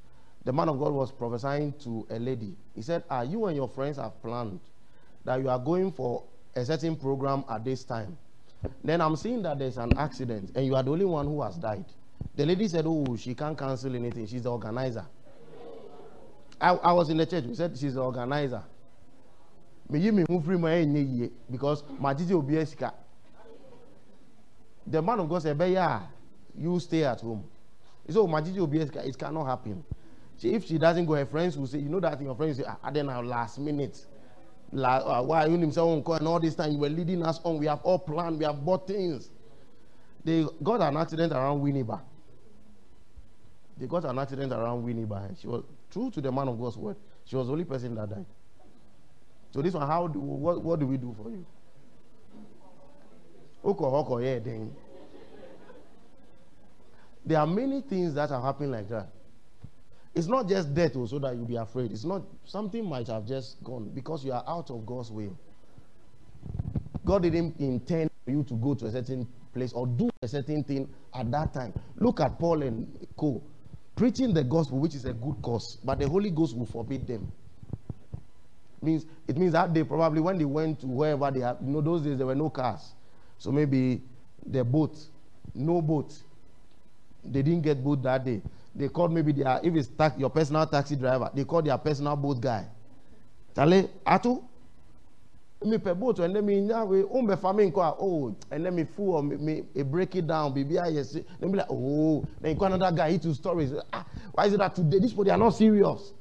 The 0.44 0.52
man 0.52 0.68
of 0.68 0.78
God 0.78 0.92
was 0.92 1.12
prophesying 1.12 1.74
to 1.84 2.06
a 2.10 2.18
lady. 2.18 2.56
He 2.74 2.82
said, 2.82 3.04
Ah, 3.10 3.22
you 3.22 3.44
and 3.46 3.56
your 3.56 3.68
friends 3.68 3.98
have 3.98 4.20
planned 4.22 4.60
that 5.24 5.40
you 5.40 5.48
are 5.50 5.58
going 5.58 5.92
for 5.92 6.24
a 6.56 6.64
certain 6.64 6.96
program 6.96 7.44
at 7.48 7.64
this 7.64 7.84
time. 7.84 8.16
Then 8.82 9.00
I'm 9.00 9.16
seeing 9.16 9.42
that 9.42 9.58
there's 9.58 9.76
an 9.76 9.92
accident 9.96 10.52
and 10.54 10.64
you 10.66 10.74
are 10.76 10.82
the 10.82 10.90
only 10.92 11.04
one 11.04 11.26
who 11.26 11.42
has 11.42 11.56
died. 11.56 11.84
The 12.36 12.46
lady 12.46 12.68
said, 12.68 12.84
Oh, 12.86 13.16
she 13.16 13.34
can't 13.34 13.58
cancel 13.58 13.94
anything. 13.94 14.26
She's 14.26 14.42
the 14.42 14.50
organizer. 14.50 15.04
I, 16.60 16.70
I 16.70 16.92
was 16.92 17.10
in 17.10 17.16
the 17.16 17.26
church. 17.26 17.44
We 17.44 17.54
said 17.54 17.76
she's 17.76 17.94
the 17.94 18.02
organizer. 18.02 18.62
Me 19.90 19.98
yi 19.98 20.10
me 20.12 20.24
ho 20.28 20.38
enye 20.40 21.00
yie 21.02 21.30
because 21.50 21.82
titi 22.16 22.32
obi. 22.32 22.64
The 24.86 25.02
man 25.02 25.20
of 25.20 25.28
God 25.28 25.42
said, 25.42 25.58
"But 25.58 25.70
yeah, 25.70 26.02
you 26.56 26.78
stay 26.78 27.04
at 27.04 27.20
home." 27.20 27.44
"Oh, 28.14 28.26
my 28.26 28.40
titi 28.40 28.60
obi 28.60 28.80
it 28.80 29.18
cannot 29.18 29.46
happen." 29.46 29.84
She, 30.38 30.54
if 30.54 30.64
she 30.64 30.78
doesn't 30.78 31.06
go, 31.06 31.14
her 31.14 31.26
friends 31.26 31.58
will 31.58 31.66
say, 31.66 31.78
"You 31.80 31.88
know 31.88 32.00
that 32.00 32.16
thing." 32.18 32.26
Your 32.26 32.36
friends 32.36 32.58
say, 32.58 32.64
"Ah, 32.66 32.78
our 32.82 33.24
last 33.24 33.58
minute." 33.58 34.06
Uh, 34.72 35.22
why 35.24 35.46
you 35.46 35.58
himself 35.58 35.88
won't 35.88 36.04
call 36.04 36.14
and 36.14 36.28
all 36.28 36.38
this 36.38 36.54
time 36.54 36.70
you 36.70 36.78
were 36.78 36.88
leading 36.88 37.24
us 37.24 37.40
on. 37.42 37.58
We 37.58 37.66
have 37.66 37.80
all 37.82 37.98
planned. 37.98 38.38
We 38.38 38.44
have 38.44 38.64
bought 38.64 38.86
things. 38.86 39.28
They 40.24 40.46
got 40.62 40.80
an 40.80 40.96
accident 40.96 41.32
around 41.32 41.60
Winneba. 41.60 42.00
They 43.76 43.86
got 43.86 44.04
an 44.04 44.18
accident 44.18 44.52
around 44.52 44.84
Winneba. 44.84 45.36
She 45.40 45.48
was 45.48 45.64
true 45.90 46.10
to 46.12 46.20
the 46.20 46.30
man 46.30 46.46
of 46.46 46.60
God's 46.60 46.76
word. 46.76 46.96
She 47.24 47.34
was 47.34 47.48
the 47.48 47.52
only 47.52 47.64
person 47.64 47.96
that 47.96 48.10
died. 48.10 48.26
So 49.52 49.62
this 49.62 49.74
one, 49.74 49.86
how 49.86 50.06
do 50.06 50.18
what, 50.20 50.62
what 50.62 50.78
do 50.80 50.86
we 50.86 50.96
do 50.96 51.14
for 51.20 51.30
you? 51.30 51.44
There 57.26 57.38
are 57.38 57.46
many 57.46 57.82
things 57.82 58.14
that 58.14 58.30
are 58.30 58.40
happening 58.40 58.70
like 58.70 58.88
that. 58.88 59.08
It's 60.14 60.26
not 60.26 60.48
just 60.48 60.74
death 60.74 60.92
oh, 60.96 61.06
so 61.06 61.18
that 61.20 61.34
you'll 61.34 61.44
be 61.44 61.56
afraid. 61.56 61.92
It's 61.92 62.04
not 62.04 62.22
something 62.44 62.84
might 62.84 63.06
have 63.08 63.26
just 63.26 63.62
gone 63.62 63.90
because 63.94 64.24
you 64.24 64.32
are 64.32 64.42
out 64.46 64.70
of 64.70 64.84
God's 64.86 65.10
will. 65.10 65.38
God 67.04 67.22
didn't 67.22 67.58
intend 67.60 68.10
for 68.24 68.30
you 68.30 68.42
to 68.44 68.54
go 68.54 68.74
to 68.74 68.86
a 68.86 68.90
certain 68.90 69.28
place 69.54 69.72
or 69.72 69.86
do 69.86 70.10
a 70.22 70.28
certain 70.28 70.64
thing 70.64 70.88
at 71.14 71.30
that 71.30 71.52
time. 71.52 71.72
Look 71.96 72.20
at 72.20 72.38
Paul 72.38 72.62
and 72.62 73.06
Co. 73.16 73.42
Preaching 73.94 74.32
the 74.32 74.42
gospel, 74.42 74.78
which 74.78 74.94
is 74.94 75.04
a 75.04 75.12
good 75.12 75.36
cause, 75.42 75.78
but 75.84 75.98
the 75.98 76.08
Holy 76.08 76.30
Ghost 76.30 76.56
will 76.56 76.66
forbid 76.66 77.06
them. 77.06 77.30
Means 78.82 79.04
it 79.28 79.36
means 79.36 79.52
that 79.52 79.72
they 79.74 79.84
probably 79.84 80.20
when 80.20 80.38
they 80.38 80.44
went 80.44 80.80
to 80.80 80.86
wherever 80.86 81.30
they 81.30 81.40
have, 81.40 81.58
you 81.64 81.70
know, 81.70 81.80
those 81.80 82.02
days 82.02 82.16
there 82.16 82.26
were 82.26 82.34
no 82.34 82.48
cars, 82.48 82.94
so 83.38 83.52
maybe 83.52 84.00
the 84.46 84.64
boat, 84.64 84.96
no 85.54 85.82
boat. 85.82 86.14
They 87.22 87.42
didn't 87.42 87.60
get 87.62 87.84
boat 87.84 88.02
that 88.04 88.24
day. 88.24 88.40
They 88.74 88.88
called 88.88 89.12
maybe 89.12 89.32
their 89.32 89.60
if 89.62 89.74
it's 89.74 89.88
tax, 89.88 90.18
your 90.18 90.30
personal 90.30 90.66
taxi 90.66 90.96
driver, 90.96 91.30
they 91.34 91.44
called 91.44 91.66
their 91.66 91.76
personal 91.76 92.16
boat 92.16 92.40
guy. 92.40 92.66
Charlie, 93.54 93.90
Atu, 94.06 94.42
me 95.64 95.76
per 95.78 95.94
boat 95.94 96.18
and 96.20 96.34
then 96.34 96.46
me 96.46 96.60
now 96.60 96.86
we 96.86 97.02
um 97.02 97.26
be 97.26 97.36
farming 97.36 97.70
car 97.70 97.94
oh 98.00 98.34
and 98.50 98.64
then 98.64 98.74
me 98.74 98.84
fool 98.84 99.22
me, 99.22 99.36
me 99.36 99.62
a 99.76 99.84
break 99.84 100.16
it 100.16 100.26
down 100.26 100.54
baby 100.54 100.78
I 100.78 100.88
yes 100.88 101.12
then 101.12 101.50
be 101.52 101.58
like 101.58 101.66
oh 101.68 102.24
then 102.40 102.56
you 102.58 102.64
another 102.64 102.96
guy 102.96 103.10
he 103.12 103.18
two 103.18 103.34
stories 103.34 103.72
ah 103.92 104.06
why 104.32 104.46
is 104.46 104.54
it 104.54 104.58
that 104.58 104.74
today 104.74 104.98
this 104.98 105.10
people 105.10 105.24
they 105.24 105.30
are 105.30 105.36
not 105.38 105.50
serious 105.50 106.14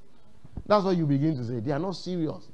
that's 0.69 0.85
what 0.85 0.95
you 0.95 1.07
begin 1.07 1.35
to 1.35 1.43
say. 1.43 1.59
They 1.61 1.71
are 1.71 1.79
not 1.79 1.93
serious. 1.95 2.47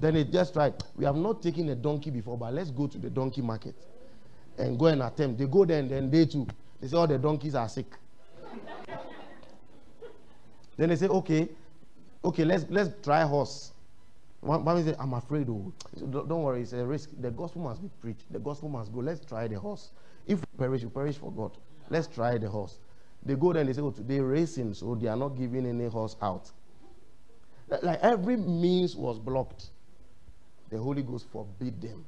Then 0.00 0.14
they 0.14 0.24
just 0.24 0.54
try 0.54 0.72
we 0.96 1.04
have 1.04 1.16
not 1.16 1.42
taken 1.42 1.68
a 1.68 1.74
donkey 1.74 2.10
before 2.10 2.38
but 2.38 2.54
let's 2.54 2.70
go 2.70 2.86
to 2.86 2.96
the 2.96 3.10
donkey 3.10 3.42
market 3.42 3.74
and 4.56 4.78
go 4.78 4.86
and 4.86 5.02
attempt. 5.02 5.38
They 5.38 5.44
go 5.44 5.66
there 5.66 5.80
and 5.80 5.90
then 5.90 6.10
they 6.10 6.24
too 6.24 6.46
they 6.80 6.88
say 6.88 6.96
all 6.96 7.06
the 7.06 7.18
donkeys 7.18 7.54
are 7.54 7.68
sick. 7.68 7.88
Then 10.78 10.88
they 10.88 10.96
say 10.96 11.08
okay 11.08 11.50
okay 12.24 12.46
let's 12.46 12.64
let's 12.70 12.88
try 13.04 13.20
horse. 13.22 13.72
One 14.40 14.64
one 14.64 14.82
say 14.82 14.94
i'm 14.98 15.12
afraid 15.12 15.46
oh 15.50 15.70
don't 16.10 16.42
worry 16.42 16.62
it's 16.62 16.72
a 16.72 16.86
risk. 16.86 17.10
The 17.20 17.30
gospel 17.30 17.64
must 17.64 17.82
be 17.82 17.90
preached. 18.00 18.32
The 18.32 18.38
gospel 18.38 18.70
must 18.70 18.94
go. 18.94 19.00
Let's 19.00 19.22
try 19.26 19.46
the 19.46 19.60
horse. 19.60 19.90
If 20.26 20.38
we 20.40 20.46
perish 20.56 20.84
we 20.84 20.88
perish 20.88 21.18
for 21.18 21.30
god. 21.32 21.58
Let's 21.90 22.06
try 22.06 22.38
the 22.38 22.48
horse. 22.48 22.78
They 23.26 23.34
go 23.34 23.52
there 23.52 23.60
and 23.60 23.68
they 23.68 23.74
say 23.74 23.82
oh 23.82 23.90
today 23.90 24.20
racing 24.20 24.72
so 24.72 24.94
they 24.94 25.08
are 25.08 25.16
not 25.16 25.36
giving 25.36 25.66
any 25.66 25.88
horse 25.88 26.16
out 26.22 26.50
Like- 27.68 28.00
every 28.00 28.36
means 28.36 28.96
was 28.96 29.18
blocked. 29.18 29.70
The 30.70 30.78
holy 30.78 31.02
ghost 31.02 31.26
forbid 31.30 31.80
them. 31.80 32.04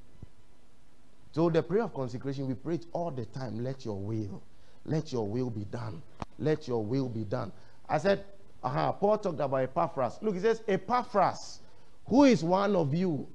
So 1.32 1.48
the 1.48 1.62
prayer 1.62 1.84
of 1.84 1.94
consecration 1.94 2.48
we 2.48 2.54
pray 2.54 2.76
it 2.76 2.86
all 2.92 3.10
the 3.10 3.24
time. 3.26 3.62
Let 3.62 3.84
your 3.84 3.98
will 3.98 4.42
let 4.84 5.12
your 5.12 5.26
will 5.28 5.50
be 5.50 5.64
done. 5.64 6.02
Let 6.38 6.66
your 6.66 6.84
will 6.84 7.08
be 7.08 7.24
done. 7.24 7.52
I 7.88 7.98
said 7.98 8.24
uh-huh, 8.62 8.92
paul 8.92 9.18
talked 9.18 9.40
about 9.40 9.56
epaphras. 9.62 10.18
Look 10.22 10.34
he 10.34 10.40
says 10.40 10.62
epaphras 10.68 11.60
who 12.06 12.24
is 12.24 12.42
one 12.44 12.76
of 12.76 12.92
you 12.94 13.26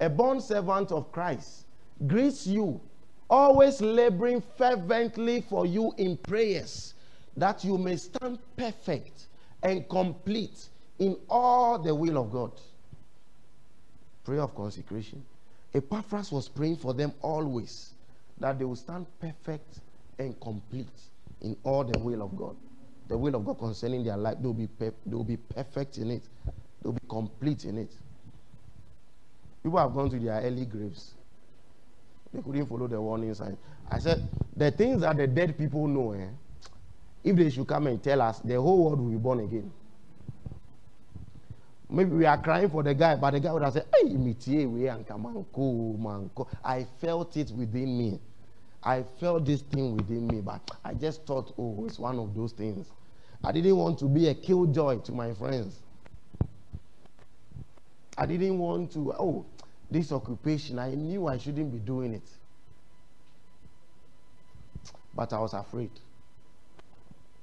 a 0.00 0.08
bond 0.08 0.42
servant 0.42 0.92
of 0.92 1.10
christ 1.10 1.64
greets 2.06 2.46
you 2.46 2.80
always 3.28 3.80
laboring 3.80 4.42
fervently 4.56 5.40
for 5.40 5.66
you 5.66 5.92
in 5.96 6.16
prayers 6.18 6.94
that 7.36 7.64
you 7.64 7.76
may 7.78 7.96
stand 7.96 8.38
perfect 8.56 9.25
and 9.66 9.90
complete 9.90 10.70
in 11.00 11.18
all 11.30 11.80
the 11.80 11.94
will 11.94 12.18
of 12.18 12.32
god 12.32 12.62
prayer 14.24 14.42
of 14.42 14.54
consecration. 14.54 15.24
Epaphras 15.74 16.32
was 16.32 16.48
praying 16.48 16.76
for 16.76 16.94
them 16.94 17.14
always 17.22 17.94
that 18.38 18.58
they 18.58 18.66
will 18.66 18.76
stand 18.76 19.06
perfect 19.20 19.80
and 20.18 20.40
complete 20.40 21.10
in 21.42 21.56
all 21.64 21.84
the 21.84 21.98
will 21.98 22.22
of 22.22 22.36
God. 22.36 22.56
the 23.08 23.18
will 23.18 23.36
of 23.36 23.44
God 23.44 23.58
concerning 23.58 24.04
their 24.04 24.16
life, 24.16 24.38
they'll 24.40 24.54
be, 24.54 24.68
pe- 24.68 24.92
they'll 25.06 25.24
be 25.24 25.36
perfect 25.38 25.98
in 25.98 26.12
it, 26.12 26.28
they'll 26.82 26.94
be 26.94 27.08
complete 27.08 27.66
in 27.66 27.78
it. 27.78 27.94
People 29.62 29.78
have 29.78 29.94
gone 29.94 30.10
to 30.10 30.18
their 30.20 30.40
early 30.42 30.66
graves. 30.66 31.16
They 32.32 32.42
couldn't 32.42 32.66
follow 32.66 32.88
the 32.88 33.00
warning 33.00 33.34
sign. 33.34 33.58
I 33.90 33.98
said, 34.00 34.24
the 34.56 34.70
things 34.72 35.02
that 35.02 35.16
the 35.16 35.26
dead 35.26 35.58
people 35.58 35.88
know, 35.88 36.12
eh, 36.12 36.30
if 37.26 37.34
they 37.34 37.50
should 37.50 37.66
come 37.66 37.88
and 37.88 38.00
tell 38.00 38.22
us, 38.22 38.38
the 38.38 38.54
whole 38.54 38.84
world 38.84 39.00
will 39.00 39.10
be 39.10 39.16
born 39.16 39.40
again. 39.40 39.72
Maybe 41.90 42.10
we 42.10 42.24
are 42.24 42.40
crying 42.40 42.70
for 42.70 42.84
the 42.84 42.94
guy, 42.94 43.16
but 43.16 43.32
the 43.32 43.40
guy 43.40 43.52
would 43.52 43.62
have 43.62 43.72
said, 43.72 43.86
Hey, 43.94 44.10
mitie 44.10 44.64
we 44.66 44.82
manko, 44.82 45.98
manko. 45.98 46.46
I 46.64 46.86
felt 47.00 47.36
it 47.36 47.50
within 47.50 47.98
me. 47.98 48.20
I 48.84 49.02
felt 49.18 49.44
this 49.44 49.62
thing 49.62 49.96
within 49.96 50.28
me, 50.28 50.40
but 50.40 50.70
I 50.84 50.94
just 50.94 51.26
thought, 51.26 51.52
oh, 51.58 51.84
it's 51.86 51.98
one 51.98 52.20
of 52.20 52.32
those 52.32 52.52
things. 52.52 52.86
I 53.42 53.50
didn't 53.50 53.76
want 53.76 53.98
to 53.98 54.04
be 54.04 54.28
a 54.28 54.34
killjoy 54.34 54.98
to 54.98 55.12
my 55.12 55.34
friends. 55.34 55.80
I 58.16 58.26
didn't 58.26 58.58
want 58.58 58.92
to, 58.92 59.12
oh, 59.14 59.44
this 59.90 60.12
occupation, 60.12 60.78
I 60.78 60.90
knew 60.94 61.26
I 61.26 61.38
shouldn't 61.38 61.72
be 61.72 61.78
doing 61.78 62.14
it. 62.14 62.28
But 65.12 65.32
I 65.32 65.40
was 65.40 65.54
afraid. 65.54 65.90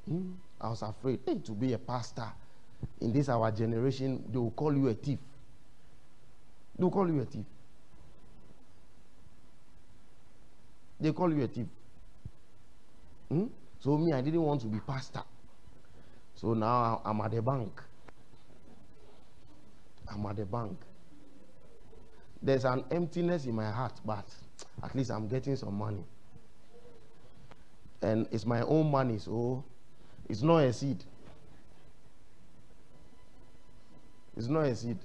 Hmm? 0.07 0.31
I 0.59 0.69
was 0.69 0.81
afraid 0.81 1.19
hey, 1.25 1.39
to 1.39 1.51
be 1.51 1.73
a 1.73 1.77
pastor 1.77 2.31
in 3.01 3.11
this 3.13 3.29
our 3.29 3.51
generation, 3.51 4.23
they 4.31 4.37
will 4.37 4.51
call 4.51 4.75
you 4.75 4.87
a 4.87 4.93
thief. 4.93 5.19
They 6.77 6.83
will 6.83 6.91
call 6.91 7.07
you 7.09 7.21
a 7.21 7.25
thief. 7.25 7.45
They 10.99 11.11
call 11.11 11.33
you 11.33 11.43
a 11.43 11.47
thief. 11.47 11.67
Hmm? 13.29 13.45
So 13.79 13.97
me, 13.97 14.13
I 14.13 14.21
didn't 14.21 14.41
want 14.41 14.61
to 14.61 14.67
be 14.67 14.79
pastor. 14.79 15.23
So 16.35 16.53
now 16.53 17.01
I'm 17.03 17.19
at 17.21 17.31
the 17.31 17.41
bank. 17.41 17.81
I'm 20.11 20.25
at 20.25 20.37
the 20.37 20.45
bank. 20.45 20.77
There's 22.41 22.65
an 22.65 22.83
emptiness 22.91 23.45
in 23.45 23.55
my 23.55 23.69
heart, 23.71 23.99
but 24.05 24.25
at 24.81 24.93
least 24.95 25.11
I'm 25.11 25.27
getting 25.27 25.55
some 25.55 25.75
money. 25.75 26.03
And 28.01 28.27
it's 28.31 28.45
my 28.45 28.61
own 28.61 28.91
money, 28.91 29.17
so 29.17 29.63
it's 30.29 30.41
not 30.41 30.57
a 30.57 30.73
seed. 30.73 31.03
It's 34.35 34.47
not 34.47 34.65
a 34.65 34.75
seed. 34.75 34.97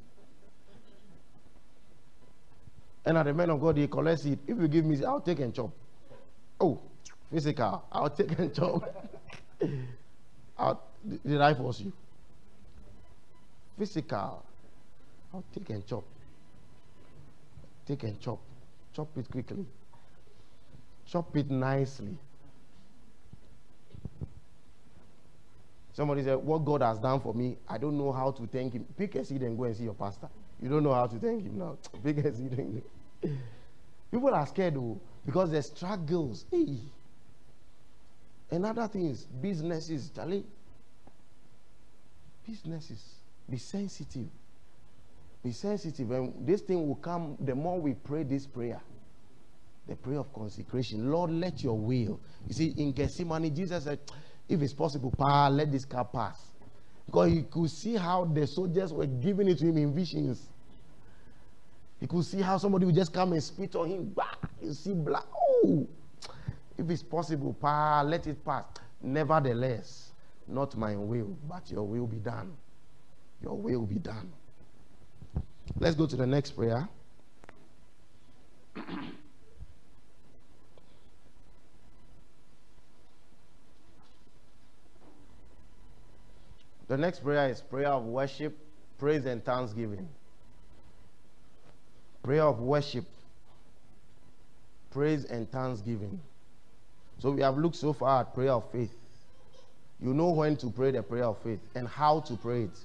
And 3.04 3.16
at 3.16 3.24
the 3.24 3.34
men 3.34 3.50
of 3.50 3.60
God, 3.60 3.76
he 3.76 3.86
collect 3.86 4.24
it. 4.26 4.38
If 4.46 4.58
you 4.58 4.68
give 4.68 4.84
me, 4.84 5.02
I'll 5.04 5.20
take 5.20 5.40
and 5.40 5.54
chop. 5.54 5.70
Oh, 6.60 6.78
physical, 7.32 7.84
I'll 7.90 8.10
take 8.10 8.38
and 8.38 8.54
chop. 8.54 8.82
I'll, 10.58 10.82
did 11.26 11.40
I 11.40 11.54
force 11.54 11.80
you? 11.80 11.92
Physical, 13.78 14.44
I'll 15.32 15.44
take 15.54 15.70
and 15.70 15.86
chop. 15.86 16.04
Take 17.86 18.02
and 18.02 18.20
chop. 18.20 18.40
Chop 18.94 19.08
it 19.16 19.30
quickly. 19.30 19.64
Chop 21.06 21.34
it 21.36 21.50
nicely. 21.50 22.18
Somebody 25.98 26.22
said, 26.22 26.36
What 26.36 26.64
God 26.64 26.80
has 26.82 27.00
done 27.00 27.18
for 27.18 27.34
me, 27.34 27.56
I 27.68 27.76
don't 27.76 27.98
know 27.98 28.12
how 28.12 28.30
to 28.30 28.46
thank 28.46 28.72
Him. 28.72 28.86
Pick 28.96 29.16
a 29.16 29.24
seed 29.24 29.42
and 29.42 29.58
go 29.58 29.64
and 29.64 29.74
see 29.74 29.82
your 29.82 29.94
pastor. 29.94 30.28
You 30.62 30.68
don't 30.68 30.84
know 30.84 30.94
how 30.94 31.08
to 31.08 31.18
thank 31.18 31.42
Him 31.42 31.58
now. 31.58 31.76
Pick 32.04 32.18
a 32.18 32.32
seed 32.32 32.52
and 32.52 32.80
go. 33.20 33.30
People 34.12 34.32
are 34.32 34.46
scared 34.46 34.76
though, 34.76 35.00
because 35.26 35.50
the 35.50 35.60
struggles. 35.60 36.44
Hey. 36.52 36.78
And 38.52 38.64
other 38.64 38.86
things, 38.86 39.24
businesses, 39.24 40.12
Charlie. 40.14 40.46
Businesses. 42.46 43.16
Be 43.50 43.56
sensitive. 43.56 44.28
Be 45.42 45.50
sensitive. 45.50 46.12
And 46.12 46.46
this 46.46 46.60
thing 46.60 46.86
will 46.86 46.94
come 46.94 47.36
the 47.40 47.56
more 47.56 47.80
we 47.80 47.94
pray 47.94 48.22
this 48.22 48.46
prayer. 48.46 48.80
The 49.88 49.96
prayer 49.96 50.20
of 50.20 50.32
consecration. 50.32 51.10
Lord, 51.10 51.32
let 51.32 51.60
your 51.64 51.76
will. 51.76 52.20
You 52.46 52.54
see, 52.54 52.72
in 52.76 52.92
Gethsemane, 52.92 53.52
Jesus 53.52 53.82
said, 53.82 53.98
if 54.48 54.62
it's 54.62 54.72
possible, 54.72 55.10
pa, 55.10 55.48
let 55.48 55.70
this 55.70 55.84
car 55.84 56.04
pass. 56.04 56.52
Because 57.06 57.32
he 57.32 57.42
could 57.42 57.70
see 57.70 57.94
how 57.96 58.24
the 58.24 58.46
soldiers 58.46 58.92
were 58.92 59.06
giving 59.06 59.48
it 59.48 59.58
to 59.58 59.66
him 59.66 59.78
in 59.78 59.94
visions. 59.94 60.48
He 62.00 62.06
could 62.06 62.24
see 62.24 62.40
how 62.40 62.58
somebody 62.58 62.86
would 62.86 62.94
just 62.94 63.12
come 63.12 63.32
and 63.32 63.42
spit 63.42 63.74
on 63.76 63.88
him. 63.88 64.12
Bah, 64.14 64.34
you 64.62 64.72
see 64.72 64.94
blood. 64.94 65.24
Oh, 65.34 65.86
if 66.76 66.88
it's 66.88 67.02
possible, 67.02 67.54
pa, 67.54 68.02
let 68.02 68.26
it 68.26 68.44
pass. 68.44 68.64
Nevertheless, 69.02 70.12
not 70.46 70.76
my 70.76 70.96
will, 70.96 71.36
but 71.48 71.70
your 71.70 71.84
will 71.84 72.06
be 72.06 72.18
done. 72.18 72.56
Your 73.42 73.56
will 73.56 73.86
be 73.86 73.96
done. 73.96 74.32
Let's 75.78 75.94
go 75.96 76.06
to 76.06 76.16
the 76.16 76.26
next 76.26 76.52
prayer. 76.52 76.88
The 86.88 86.96
next 86.96 87.22
prayer 87.22 87.50
is 87.50 87.60
prayer 87.60 87.88
of 87.88 88.04
worship, 88.04 88.56
praise, 88.98 89.26
and 89.26 89.44
thanksgiving. 89.44 90.08
Prayer 92.22 92.44
of 92.44 92.60
worship, 92.60 93.04
praise, 94.90 95.24
and 95.26 95.50
thanksgiving. 95.50 96.18
So 97.18 97.30
we 97.30 97.42
have 97.42 97.58
looked 97.58 97.76
so 97.76 97.92
far 97.92 98.22
at 98.22 98.34
prayer 98.34 98.52
of 98.52 98.70
faith. 98.72 98.92
You 100.00 100.14
know 100.14 100.30
when 100.30 100.56
to 100.58 100.70
pray 100.70 100.92
the 100.92 101.02
prayer 101.02 101.24
of 101.24 101.38
faith 101.42 101.60
and 101.74 101.86
how 101.86 102.20
to 102.20 102.36
pray 102.36 102.64
it. 102.64 102.78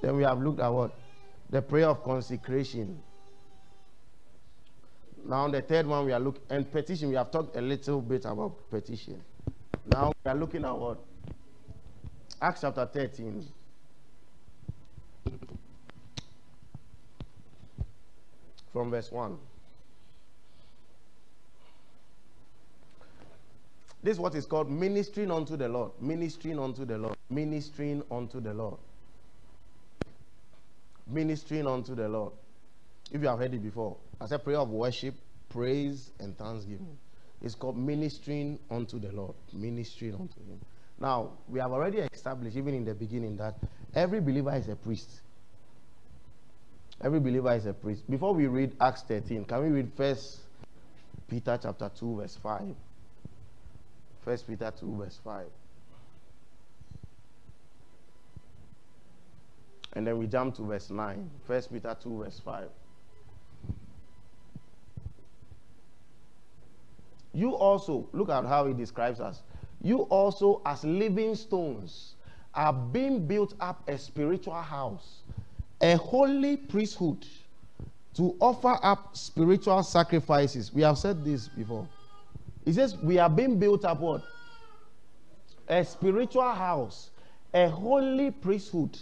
Then 0.00 0.16
we 0.16 0.22
have 0.24 0.40
looked 0.40 0.60
at 0.60 0.68
what? 0.68 0.92
The 1.50 1.62
prayer 1.62 1.88
of 1.88 2.02
consecration. 2.02 3.00
Now 5.24 5.48
the 5.48 5.60
third 5.60 5.86
one 5.86 6.06
we 6.06 6.12
are 6.12 6.20
looking 6.20 6.42
and 6.48 6.70
petition. 6.70 7.10
We 7.10 7.16
have 7.16 7.30
talked 7.30 7.54
a 7.56 7.60
little 7.60 8.00
bit 8.00 8.24
about 8.24 8.70
petition. 8.70 9.22
Now 9.86 10.12
we 10.24 10.30
are 10.30 10.34
looking 10.34 10.64
at 10.64 10.76
what? 10.76 10.98
Acts 12.42 12.62
chapter 12.62 12.86
13. 12.86 13.46
From 18.72 18.90
verse 18.90 19.10
1. 19.12 19.36
This 24.02 24.14
is 24.14 24.20
what 24.20 24.34
is 24.34 24.46
called 24.46 24.70
ministering 24.70 25.30
unto 25.30 25.56
the 25.56 25.68
Lord. 25.68 25.92
Ministering 26.00 26.58
unto 26.58 26.86
the 26.86 26.96
Lord. 26.96 27.16
Ministering 27.28 28.02
unto 28.10 28.40
the 28.40 28.54
Lord. 28.54 28.78
Ministering 31.06 31.66
unto 31.66 31.94
the 31.94 32.08
Lord. 32.08 32.32
If 33.12 33.20
you 33.20 33.28
have 33.28 33.38
heard 33.38 33.52
it 33.52 33.62
before, 33.62 33.96
as 34.20 34.32
a 34.32 34.38
prayer 34.38 34.60
of 34.60 34.70
worship, 34.70 35.14
praise, 35.50 36.12
and 36.20 36.38
thanksgiving. 36.38 36.96
It's 37.42 37.54
called 37.54 37.76
ministering 37.76 38.58
unto 38.70 38.98
the 38.98 39.12
Lord. 39.12 39.34
Ministering 39.52 40.14
unto 40.14 40.40
Him. 40.40 40.60
Now, 41.00 41.30
we 41.48 41.58
have 41.60 41.72
already 41.72 41.98
established, 42.12 42.56
even 42.56 42.74
in 42.74 42.84
the 42.84 42.94
beginning, 42.94 43.36
that 43.38 43.54
every 43.94 44.20
believer 44.20 44.54
is 44.54 44.68
a 44.68 44.76
priest. 44.76 45.08
Every 47.02 47.20
believer 47.20 47.54
is 47.54 47.64
a 47.64 47.72
priest. 47.72 48.08
Before 48.10 48.34
we 48.34 48.46
read 48.46 48.76
Acts 48.80 49.02
13, 49.04 49.46
can 49.46 49.62
we 49.62 49.68
read 49.70 49.90
First 49.96 50.40
Peter 51.28 51.58
chapter 51.60 51.90
2, 51.98 52.16
verse 52.16 52.36
5? 52.42 52.74
First 54.22 54.46
Peter 54.46 54.70
2, 54.78 54.96
verse 54.96 55.18
5. 55.24 55.46
And 59.94 60.06
then 60.06 60.18
we 60.18 60.26
jump 60.26 60.54
to 60.56 60.62
verse 60.62 60.90
9. 60.90 61.30
First 61.46 61.72
Peter 61.72 61.96
2, 62.00 62.24
verse 62.24 62.40
5. 62.44 62.68
You 67.32 67.52
also, 67.52 68.08
look 68.12 68.28
at 68.28 68.44
how 68.44 68.66
he 68.66 68.74
describes 68.74 69.18
us 69.18 69.42
you 69.82 70.00
also, 70.02 70.60
as 70.66 70.84
living 70.84 71.34
stones, 71.34 72.14
are 72.54 72.72
being 72.72 73.26
built 73.26 73.54
up 73.60 73.88
a 73.88 73.96
spiritual 73.96 74.60
house, 74.60 75.22
a 75.80 75.96
holy 75.96 76.56
priesthood 76.56 77.26
to 78.14 78.36
offer 78.40 78.78
up 78.82 79.16
spiritual 79.16 79.82
sacrifices. 79.82 80.72
We 80.72 80.82
have 80.82 80.98
said 80.98 81.24
this 81.24 81.48
before. 81.48 81.88
He 82.64 82.72
says, 82.72 82.96
We 82.96 83.18
are 83.18 83.30
being 83.30 83.58
built 83.58 83.84
up 83.84 84.00
what? 84.00 84.22
A 85.68 85.84
spiritual 85.84 86.50
house, 86.52 87.10
a 87.54 87.68
holy 87.68 88.30
priesthood 88.30 88.98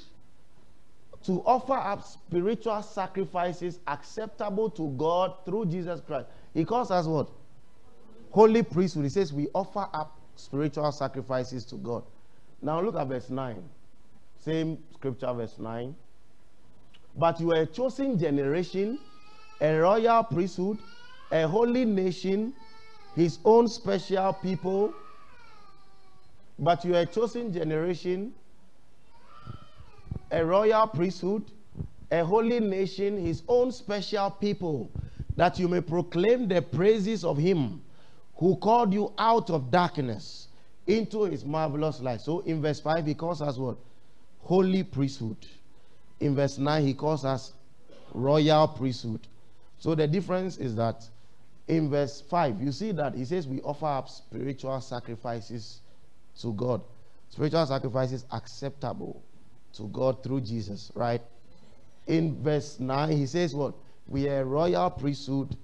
to 1.25 1.43
offer 1.45 1.75
up 1.75 2.05
spiritual 2.05 2.83
sacrifices 2.83 3.81
acceptable 3.87 4.71
to 4.71 4.91
God 4.97 5.35
through 5.45 5.67
Jesus 5.67 6.01
Christ. 6.01 6.29
He 6.55 6.65
calls 6.65 6.91
us 6.91 7.07
what? 7.07 7.29
Holy 8.31 8.63
priesthood. 8.63 9.05
He 9.05 9.11
says, 9.11 9.33
We 9.33 9.49
offer 9.55 9.89
up 9.93 10.18
spiritual 10.39 10.93
sacrifices 10.93 11.65
to 11.67 11.77
God. 11.77 12.05
Now 12.63 12.81
look 12.81 12.97
at 12.97 13.07
verse 13.07 13.29
9. 13.29 13.63
Same 14.45 14.79
scripture, 14.95 15.33
verse 15.33 15.59
9. 15.59 15.95
But 17.17 17.41
you 17.41 17.53
are 17.53 17.63
a 17.63 17.67
chosen 17.67 18.19
generation, 18.19 18.99
a 19.61 19.77
royal 19.79 20.23
priesthood, 20.23 20.79
a 21.33 21.47
holy 21.47 21.85
nation, 21.85 22.55
his 23.17 23.39
own 23.45 23.67
special 23.69 24.33
people, 24.33 24.95
But 26.59 26.85
you 26.85 26.95
are 26.97 27.01
a 27.01 27.07
chosen 27.07 27.53
generation, 27.53 28.33
a 30.31 30.45
royal 30.45 30.87
priesthood, 30.89 31.45
a 32.11 32.25
holy 32.25 32.61
nation, 32.61 33.17
his 33.17 33.43
own 33.49 33.71
special 33.71 34.31
people, 34.31 34.91
that 35.37 35.59
you 35.59 35.69
may 35.69 35.81
proclaim 35.81 36.49
the 36.49 36.63
praises 36.63 37.25
of 37.25 37.39
him 37.39 37.81
who 38.39 38.57
called 38.57 38.93
you 38.93 39.13
out 39.19 39.51
of 39.51 39.71
darkness 39.71 40.49
into 40.87 41.25
his 41.25 41.45
marvelous 41.45 42.01
light. 42.01 42.21
So 42.21 42.41
in 42.41 42.63
verse 42.63 42.81
5, 42.81 43.07
he 43.07 43.15
calls 43.15 43.43
us 43.43 43.59
what? 43.59 43.77
Holy 44.41 44.83
priesthood. 44.85 45.37
In 46.21 46.35
verse 46.35 46.57
9, 46.57 46.87
he 46.87 46.95
calls 46.95 47.25
us 47.25 47.53
royal 48.13 48.69
priesthood. 48.69 49.27
So 49.79 49.95
the 49.95 50.07
difference 50.07 50.57
is 50.57 50.75
that 50.77 51.05
in 51.67 51.91
verse 51.91 52.23
5, 52.23 52.63
you 52.63 52.73
see 52.73 52.93
that 52.93 53.15
he 53.15 53.25
says 53.25 53.47
we 53.47 53.61
offer 53.61 53.87
up 53.87 54.09
spiritual 54.09 54.81
sacrifices 54.81 55.81
to 56.41 56.53
God. 56.55 56.81
Spiritual 57.31 57.67
sacrifices 57.67 58.25
acceptable 58.33 59.23
to 59.75 59.89
God 59.89 60.23
through 60.23 60.41
Jesus, 60.41 60.91
right? 60.95 61.21
In 62.07 62.43
verse 62.43 62.81
9, 62.81 63.11
he 63.11 63.27
says 63.27 63.55
what? 63.55 63.75
We 64.07 64.29
are 64.29 64.45
royal 64.45 64.91
priesthood, 64.91 65.57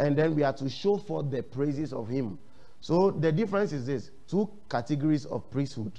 and 0.00 0.16
then 0.16 0.34
we 0.34 0.42
are 0.42 0.52
to 0.54 0.68
show 0.68 0.96
forth 0.96 1.30
the 1.30 1.42
praises 1.42 1.92
of 1.92 2.08
him. 2.08 2.38
So 2.80 3.10
the 3.10 3.30
difference 3.30 3.72
is 3.72 3.86
this 3.86 4.10
two 4.26 4.50
categories 4.68 5.26
of 5.26 5.48
priesthood 5.50 5.92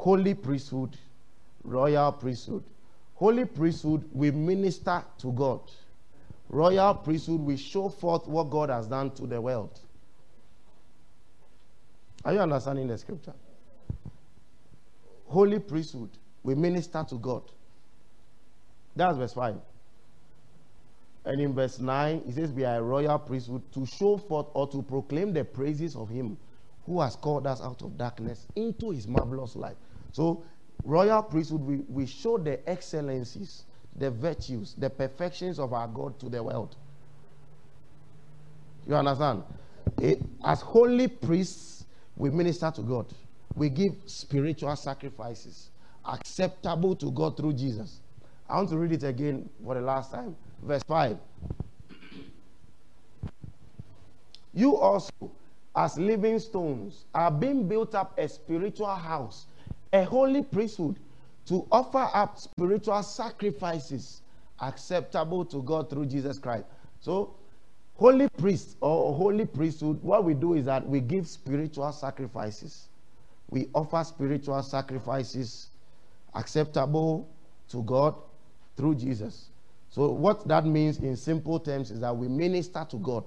holy 0.00 0.32
priesthood, 0.32 0.96
royal 1.62 2.10
priesthood. 2.12 2.64
Holy 3.16 3.44
priesthood, 3.44 4.08
we 4.14 4.30
minister 4.30 5.04
to 5.18 5.30
God. 5.32 5.60
Royal 6.48 6.94
priesthood, 6.94 7.40
we 7.40 7.58
show 7.58 7.90
forth 7.90 8.26
what 8.26 8.44
God 8.44 8.70
has 8.70 8.86
done 8.86 9.10
to 9.12 9.26
the 9.26 9.38
world. 9.38 9.78
Are 12.24 12.32
you 12.32 12.38
understanding 12.38 12.86
the 12.86 12.96
scripture? 12.96 13.34
Holy 15.26 15.58
priesthood, 15.58 16.08
we 16.42 16.54
minister 16.54 17.04
to 17.10 17.16
God. 17.16 17.42
That's 18.96 19.18
verse 19.18 19.34
5. 19.34 19.56
And 21.24 21.40
in 21.40 21.54
verse 21.54 21.78
9, 21.78 22.22
he 22.26 22.32
says, 22.32 22.52
We 22.52 22.64
are 22.64 22.76
a 22.76 22.82
royal 22.82 23.18
priesthood 23.18 23.62
to 23.72 23.84
show 23.86 24.16
forth 24.16 24.46
or 24.54 24.66
to 24.68 24.82
proclaim 24.82 25.32
the 25.32 25.44
praises 25.44 25.94
of 25.94 26.08
him 26.08 26.38
who 26.86 27.00
has 27.00 27.16
called 27.16 27.46
us 27.46 27.60
out 27.60 27.82
of 27.82 27.96
darkness 27.98 28.46
into 28.56 28.90
his 28.90 29.06
marvelous 29.06 29.54
light. 29.54 29.76
So, 30.12 30.42
royal 30.84 31.22
priesthood, 31.22 31.60
we, 31.60 31.76
we 31.88 32.06
show 32.06 32.38
the 32.38 32.66
excellencies, 32.68 33.64
the 33.96 34.10
virtues, 34.10 34.74
the 34.78 34.88
perfections 34.88 35.58
of 35.58 35.72
our 35.72 35.86
God 35.86 36.18
to 36.20 36.28
the 36.28 36.42
world. 36.42 36.76
You 38.86 38.94
understand? 38.96 39.44
It, 40.00 40.22
as 40.44 40.62
holy 40.62 41.06
priests, 41.08 41.84
we 42.16 42.30
minister 42.30 42.70
to 42.70 42.82
God. 42.82 43.06
We 43.54 43.68
give 43.68 43.94
spiritual 44.06 44.74
sacrifices 44.76 45.70
acceptable 46.06 46.96
to 46.96 47.10
God 47.10 47.36
through 47.36 47.54
Jesus. 47.54 48.00
I 48.48 48.56
want 48.56 48.70
to 48.70 48.78
read 48.78 48.92
it 48.92 49.04
again 49.04 49.48
for 49.64 49.74
the 49.74 49.80
last 49.80 50.10
time. 50.10 50.36
Verse 50.62 50.82
5. 50.84 51.18
You 54.52 54.76
also, 54.76 55.12
as 55.76 55.96
living 55.98 56.38
stones, 56.38 57.04
are 57.14 57.30
being 57.30 57.68
built 57.68 57.94
up 57.94 58.18
a 58.18 58.28
spiritual 58.28 58.94
house, 58.94 59.46
a 59.92 60.04
holy 60.04 60.42
priesthood, 60.42 60.96
to 61.46 61.66
offer 61.70 62.08
up 62.12 62.38
spiritual 62.38 63.02
sacrifices 63.02 64.22
acceptable 64.60 65.44
to 65.46 65.62
God 65.62 65.88
through 65.88 66.06
Jesus 66.06 66.38
Christ. 66.38 66.64
So, 67.00 67.34
holy 67.94 68.28
priest 68.28 68.76
or 68.80 69.14
holy 69.14 69.46
priesthood, 69.46 70.02
what 70.02 70.24
we 70.24 70.34
do 70.34 70.54
is 70.54 70.64
that 70.66 70.86
we 70.86 71.00
give 71.00 71.26
spiritual 71.26 71.92
sacrifices. 71.92 72.88
We 73.48 73.68
offer 73.74 74.04
spiritual 74.04 74.62
sacrifices 74.62 75.68
acceptable 76.34 77.28
to 77.70 77.82
God 77.82 78.14
through 78.76 78.96
Jesus. 78.96 79.49
So, 79.90 80.08
what 80.12 80.46
that 80.46 80.64
means 80.64 80.98
in 80.98 81.16
simple 81.16 81.58
terms 81.58 81.90
is 81.90 82.00
that 82.00 82.16
we 82.16 82.28
minister 82.28 82.86
to 82.90 82.96
God. 82.96 83.24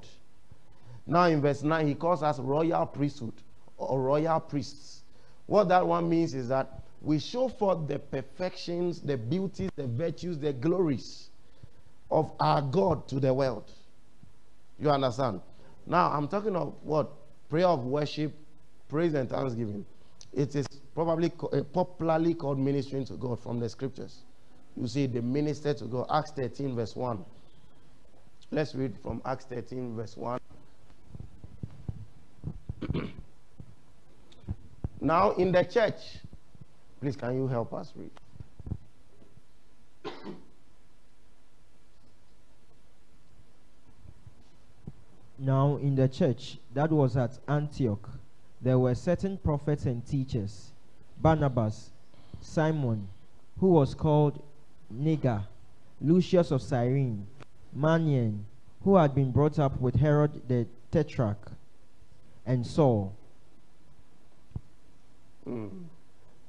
Now, 1.05 1.25
in 1.25 1.41
verse 1.41 1.61
9, 1.61 1.87
he 1.87 1.95
calls 1.95 2.23
us 2.23 2.39
royal 2.39 2.85
priesthood 2.85 3.33
or 3.77 4.01
royal 4.01 4.39
priests. 4.39 5.01
What 5.45 5.67
that 5.69 5.85
one 5.85 6.09
means 6.09 6.33
is 6.33 6.47
that 6.47 6.81
we 7.01 7.19
show 7.19 7.49
forth 7.49 7.87
the 7.89 7.99
perfections, 7.99 9.01
the 9.01 9.17
beauties, 9.17 9.69
the 9.75 9.87
virtues, 9.87 10.39
the 10.39 10.53
glories 10.53 11.29
of 12.09 12.31
our 12.39 12.61
God 12.61 13.09
to 13.09 13.19
the 13.19 13.33
world. 13.33 13.69
You 14.79 14.89
understand? 14.89 15.41
Now, 15.85 16.11
I'm 16.11 16.29
talking 16.29 16.55
of 16.55 16.73
what? 16.83 17.11
Prayer 17.49 17.67
of 17.67 17.83
worship, 17.83 18.33
praise, 18.87 19.13
and 19.15 19.29
thanksgiving. 19.29 19.85
It 20.31 20.55
is 20.55 20.65
probably 20.95 21.31
uh, 21.51 21.61
popularly 21.73 22.33
called 22.33 22.57
ministering 22.57 23.05
to 23.05 23.13
God 23.13 23.39
from 23.41 23.59
the 23.59 23.67
scriptures. 23.67 24.19
You 24.75 24.87
see, 24.87 25.05
the 25.05 25.21
minister 25.21 25.73
to 25.73 25.85
God. 25.85 26.07
Acts 26.09 26.31
13, 26.31 26.75
verse 26.75 26.95
1. 26.95 27.23
Let's 28.51 28.75
read 28.75 28.95
from 29.01 29.21
Acts 29.25 29.45
13, 29.45 29.95
verse 29.95 30.17
1. 30.17 30.39
now, 35.01 35.31
in 35.31 35.51
the 35.51 35.63
church, 35.63 36.17
please, 37.01 37.15
can 37.15 37.35
you 37.35 37.47
help 37.47 37.73
us 37.73 37.93
read? 37.95 38.11
Now, 45.39 45.77
in 45.77 45.95
the 45.95 46.07
church 46.07 46.57
that 46.73 46.89
was 46.89 47.17
at 47.17 47.37
Antioch, 47.49 48.09
there 48.61 48.79
were 48.79 48.95
certain 48.95 49.37
prophets 49.37 49.85
and 49.85 50.05
teachers 50.07 50.71
Barnabas, 51.21 51.89
Simon, 52.39 53.09
who 53.59 53.67
was 53.67 53.93
called 53.93 54.41
Niger, 54.93 55.43
Lucius 56.01 56.51
of 56.51 56.61
Cyrene, 56.61 57.25
Manaen, 57.77 58.43
who 58.83 58.95
had 58.95 59.15
been 59.15 59.31
brought 59.31 59.59
up 59.59 59.79
with 59.79 59.95
Herod 59.95 60.41
the 60.47 60.67
Tetrarch, 60.91 61.51
and 62.45 62.65
Saul. 62.65 63.15
Mm. 65.47 65.69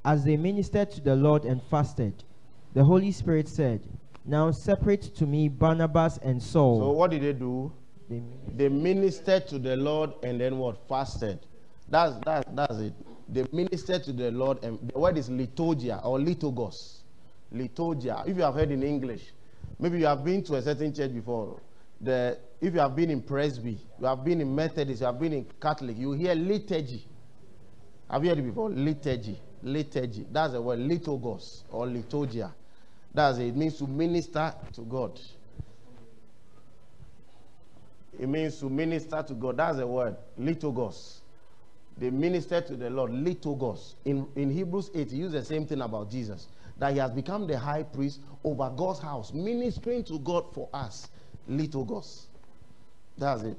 As 0.05 0.25
they 0.25 0.37
ministered 0.37 0.91
to 0.93 1.01
the 1.01 1.17
Lord 1.17 1.45
and 1.45 1.63
fasted, 1.63 2.25
the 2.75 2.85
Holy 2.85 3.13
Spirit 3.13 3.49
said, 3.49 3.81
Now 4.25 4.51
separate 4.51 5.03
to 5.17 5.27
me 5.27 5.49
Barnabas 5.49 6.19
and 6.19 6.43
Saul. 6.43 6.81
So, 6.81 6.91
what 6.91 7.11
did 7.11 7.23
they 7.23 7.33
do? 7.33 7.73
They- 8.11 8.23
They 8.57 8.69
ministered 8.69 9.47
to 9.49 9.59
the 9.59 9.77
Lord 9.77 10.13
and 10.23 10.41
then 10.41 10.59
what? 10.59 10.77
Fasted. 10.89 11.39
That's, 11.89 12.17
that's, 12.25 12.49
that's 12.55 12.77
it. 12.79 12.93
They 13.29 13.47
ministered 13.53 14.05
to 14.05 14.13
the 14.13 14.31
Lord, 14.31 14.63
and 14.63 14.79
the 14.93 14.99
word 14.99 15.17
is 15.17 15.31
liturgia 15.31 16.05
or 16.05 16.19
liturgos. 16.19 16.99
Liturgia. 17.55 18.27
If 18.27 18.37
you 18.37 18.43
have 18.43 18.55
heard 18.55 18.71
in 18.71 18.83
English, 18.83 19.23
maybe 19.79 19.99
you 19.99 20.07
have 20.07 20.25
been 20.25 20.43
to 20.45 20.57
a 20.57 20.63
certain 20.63 20.93
church 20.93 21.13
before. 21.13 21.61
The, 22.01 22.39
if 22.61 22.75
you 22.75 22.81
have 22.81 22.95
been 22.97 23.11
in 23.11 23.23
Presby, 23.23 23.79
you 23.99 24.07
have 24.07 24.25
been 24.25 24.41
in 24.41 24.55
Methodist, 24.55 25.01
you 25.01 25.07
have 25.07 25.19
been 25.19 25.33
in 25.33 25.47
Catholic, 25.61 25.97
you 25.97 26.13
hear 26.13 26.35
liturgy. 26.35 27.07
Have 28.11 28.23
you 28.25 28.31
heard 28.31 28.39
it 28.39 28.43
before? 28.43 28.71
Liturgy. 28.71 29.39
Liturgy. 29.63 30.27
That's 30.31 30.53
the 30.53 30.61
word 30.61 30.79
liturgos 30.81 31.63
or 31.71 31.87
liturgia. 31.87 32.53
That's 33.15 33.39
it. 33.39 33.49
It 33.49 33.57
means 33.57 33.79
to 33.79 33.87
minister 33.87 34.55
to 34.75 34.81
God. 34.83 35.19
It 38.19 38.29
means 38.29 38.59
to 38.61 38.69
minister 38.69 39.23
to 39.23 39.35
God. 39.35 39.57
That's 39.57 39.79
the 39.79 39.87
word. 39.87 40.17
Liturgos. 40.39 41.21
They 41.97 42.11
minister 42.11 42.61
to 42.61 42.77
the 42.77 42.91
Lord. 42.91 43.13
Liturgos. 43.13 43.95
In, 44.05 44.27
in 44.37 44.51
Hebrews 44.51 44.91
8, 44.95 45.11
he 45.11 45.17
used 45.19 45.33
the 45.35 45.45
same 45.45 45.67
thing 45.67 45.81
about 45.81 46.11
Jesus. 46.11 46.49
That 46.79 46.93
he 46.93 46.99
has 46.99 47.11
become 47.13 47.47
the 47.47 47.59
high 47.59 47.83
priest 47.85 48.21
over 48.43 48.71
God's 48.77 49.01
house, 49.01 49.33
ministering 49.33 50.05
to 50.05 50.19
God 50.19 50.53
for 50.53 50.69
us. 50.73 51.11
Liturgos. 51.49 52.27
That's 53.17 53.43
it. 53.43 53.59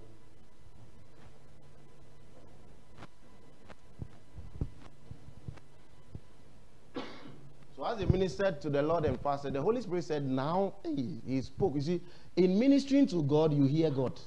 So 7.76 7.86
as 7.86 8.00
he 8.00 8.06
ministered 8.06 8.62
to 8.62 8.70
the 8.70 8.82
Lord 8.82 9.06
and 9.06 9.20
fasted, 9.20 9.54
the 9.54 9.62
Holy 9.62 9.82
Spirit 9.82 10.04
said, 10.06 10.26
Now 10.26 10.76
he, 10.84 11.22
he 11.26 11.42
spoke. 11.42 11.76
You 11.76 11.82
see, 11.82 12.02
in 12.36 12.58
ministering 12.58 13.08
to 13.08 13.22
God, 13.24 13.54
you 13.54 13.66
hear 13.66 13.92
God. 13.92 14.20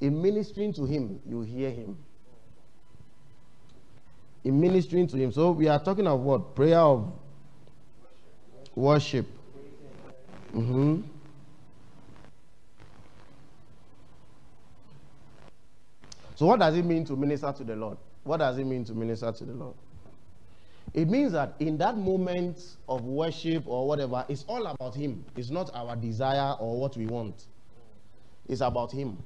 In 0.00 0.20
ministering 0.20 0.72
to 0.74 0.84
Him, 0.84 1.20
you 1.24 1.42
hear 1.42 1.70
Him. 1.70 1.96
In 4.42 4.60
ministering 4.60 5.06
to 5.06 5.16
Him. 5.16 5.30
So 5.30 5.52
we 5.52 5.68
are 5.68 5.78
talking 5.78 6.08
of 6.08 6.20
what? 6.20 6.56
Prayer 6.56 6.80
of 6.80 7.12
worship. 8.74 9.26
hmm 10.52 11.00
So 16.34 16.46
what 16.46 16.58
does 16.58 16.76
it 16.76 16.84
mean 16.84 17.04
to 17.04 17.14
minister 17.14 17.52
to 17.52 17.62
the 17.62 17.76
Lord? 17.76 17.98
What 18.24 18.38
does 18.38 18.58
it 18.58 18.64
mean 18.64 18.84
to 18.86 18.94
minister 18.94 19.30
to 19.30 19.44
the 19.44 19.52
Lord? 19.52 19.74
It 20.94 21.08
means 21.08 21.32
that 21.32 21.54
in 21.60 21.78
that 21.78 21.96
moment 21.96 22.76
of 22.88 23.04
worship 23.04 23.64
or 23.66 23.86
whatever, 23.86 24.24
it's 24.28 24.44
all 24.48 24.66
about 24.66 24.94
Him. 24.94 25.24
It's 25.36 25.50
not 25.50 25.70
our 25.74 25.94
desire 25.94 26.54
or 26.58 26.80
what 26.80 26.96
we 26.96 27.06
want. 27.06 27.46
It's 28.48 28.60
about 28.60 28.92
Him. 28.92 29.18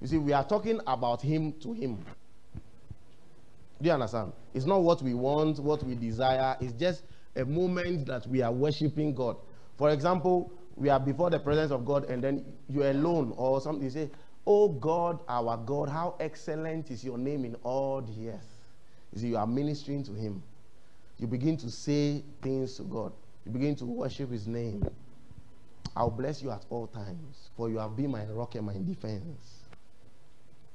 You 0.00 0.06
see, 0.06 0.18
we 0.18 0.32
are 0.32 0.44
talking 0.44 0.80
about 0.86 1.20
Him 1.20 1.52
to 1.60 1.72
Him. 1.72 2.04
Do 3.82 3.88
you 3.88 3.92
understand? 3.92 4.32
It's 4.54 4.64
not 4.66 4.82
what 4.82 5.02
we 5.02 5.14
want, 5.14 5.58
what 5.58 5.82
we 5.82 5.94
desire. 5.94 6.56
It's 6.60 6.72
just 6.72 7.02
a 7.36 7.44
moment 7.44 8.06
that 8.06 8.26
we 8.26 8.42
are 8.42 8.52
worshiping 8.52 9.14
God. 9.14 9.36
For 9.76 9.90
example, 9.90 10.52
we 10.76 10.88
are 10.88 11.00
before 11.00 11.30
the 11.30 11.38
presence 11.38 11.70
of 11.70 11.84
God 11.84 12.04
and 12.10 12.22
then 12.22 12.44
you're 12.68 12.90
alone 12.90 13.32
or 13.36 13.60
something. 13.60 13.84
You 13.84 13.90
say, 13.90 14.10
Oh 14.46 14.68
God, 14.68 15.20
our 15.28 15.56
God, 15.56 15.88
how 15.88 16.16
excellent 16.20 16.90
is 16.90 17.02
your 17.02 17.16
name 17.16 17.44
in 17.44 17.54
all 17.62 18.02
the 18.02 18.30
earth. 18.30 18.58
You 19.12 19.20
see, 19.20 19.28
you 19.28 19.36
are 19.36 19.46
ministering 19.46 20.02
to 20.04 20.12
Him. 20.12 20.42
You 21.18 21.26
begin 21.26 21.56
to 21.58 21.70
say 21.70 22.22
things 22.42 22.76
to 22.76 22.82
God. 22.82 23.12
You 23.46 23.52
begin 23.52 23.74
to 23.76 23.84
worship 23.86 24.30
His 24.30 24.46
name. 24.46 24.86
I'll 25.96 26.10
bless 26.10 26.42
you 26.42 26.50
at 26.50 26.64
all 26.70 26.88
times, 26.88 27.50
for 27.56 27.70
you 27.70 27.78
have 27.78 27.96
been 27.96 28.10
my 28.10 28.24
rock 28.26 28.56
and 28.56 28.66
my 28.66 28.74
defense. 28.74 29.60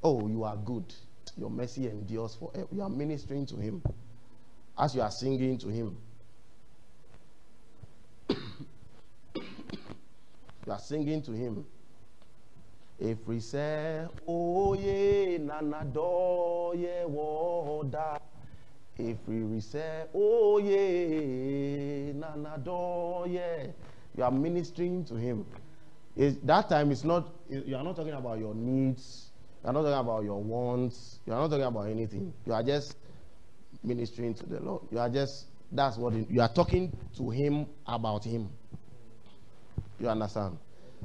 Oh, 0.01 0.27
you 0.27 0.45
are 0.45 0.55
good. 0.55 0.93
Your 1.37 1.49
mercy 1.49 1.87
endures 1.87 2.35
forever. 2.35 2.67
You 2.71 2.81
are 2.81 2.89
ministering 2.89 3.45
to 3.47 3.57
Him 3.57 3.83
as 4.77 4.95
you 4.95 5.01
are 5.01 5.11
singing 5.11 5.57
to 5.59 5.67
Him. 5.67 5.97
You 10.65 10.71
are 10.71 10.79
singing 10.79 11.21
to 11.23 11.31
Him. 11.31 11.65
If 12.99 13.17
we 13.27 13.39
say, 13.39 14.05
Oh, 14.27 14.73
ye, 14.73 15.37
nana 15.37 15.85
do 15.85 16.73
ye 16.77 17.05
woda. 17.05 18.19
If 18.97 19.17
we 19.27 19.59
say, 19.61 20.03
Oh, 20.13 20.57
ye, 20.57 22.13
nana 22.13 22.59
do 22.63 23.29
ye. 23.29 23.71
You 24.17 24.23
are 24.23 24.31
ministering 24.31 25.05
to 25.05 25.15
Him. 25.15 25.45
Is 26.15 26.37
that 26.39 26.69
time 26.69 26.91
is 26.91 27.03
not, 27.03 27.33
you 27.49 27.75
are 27.75 27.83
not 27.83 27.95
talking 27.95 28.13
about 28.13 28.39
your 28.39 28.53
needs 28.53 29.29
you 29.63 29.69
are 29.69 29.73
not 29.73 29.81
talking 29.81 29.99
about 29.99 30.23
your 30.23 30.41
wants. 30.41 31.19
You 31.25 31.33
are 31.33 31.41
not 31.41 31.49
talking 31.49 31.65
about 31.65 31.89
anything. 31.89 32.33
You 32.45 32.53
are 32.53 32.63
just 32.63 32.95
ministering 33.83 34.33
to 34.35 34.45
the 34.45 34.59
Lord. 34.61 34.83
You 34.89 34.99
are 34.99 35.09
just, 35.09 35.47
that's 35.71 35.97
what, 35.97 36.13
you 36.29 36.41
are 36.41 36.47
talking 36.47 36.95
to 37.17 37.29
Him 37.29 37.67
about 37.85 38.23
Him. 38.23 38.49
You 39.99 40.09
understand? 40.09 40.57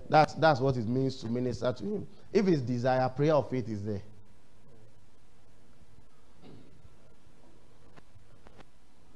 That's, 0.09 0.34
that's 0.34 0.61
what 0.61 0.76
it 0.76 0.86
means 0.86 1.16
to 1.16 1.26
minister 1.28 1.72
to 1.72 1.84
Him. 1.84 2.07
If 2.32 2.47
His 2.47 2.62
desire, 2.62 3.09
prayer 3.09 3.34
of 3.34 3.51
faith 3.51 3.68
is 3.68 3.84
there. 3.84 4.03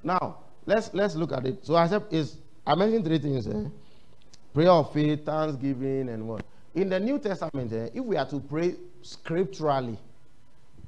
Now, 0.03 0.39
let's 0.65 0.95
let's 0.95 1.17
look 1.17 1.33
at 1.33 1.45
it. 1.45 1.67
So 1.67 1.77
I 1.77 1.87
said 1.87 2.05
is 2.11 2.37
I 2.67 2.75
mentioned 2.75 3.05
three 3.05 3.19
things. 3.19 3.47
Eh? 3.47 3.69
Prayer 4.55 4.71
of 4.71 4.93
faith, 4.93 5.25
thanksgiving, 5.25 6.09
and 6.09 6.29
what? 6.29 6.45
In 6.75 6.89
the 6.89 7.01
New 7.01 7.19
Testament, 7.19 7.73
eh, 7.73 7.89
if 7.95 8.05
we 8.05 8.17
are 8.17 8.27
to 8.29 8.41
pray 8.41 8.77
scripturally, 9.03 9.99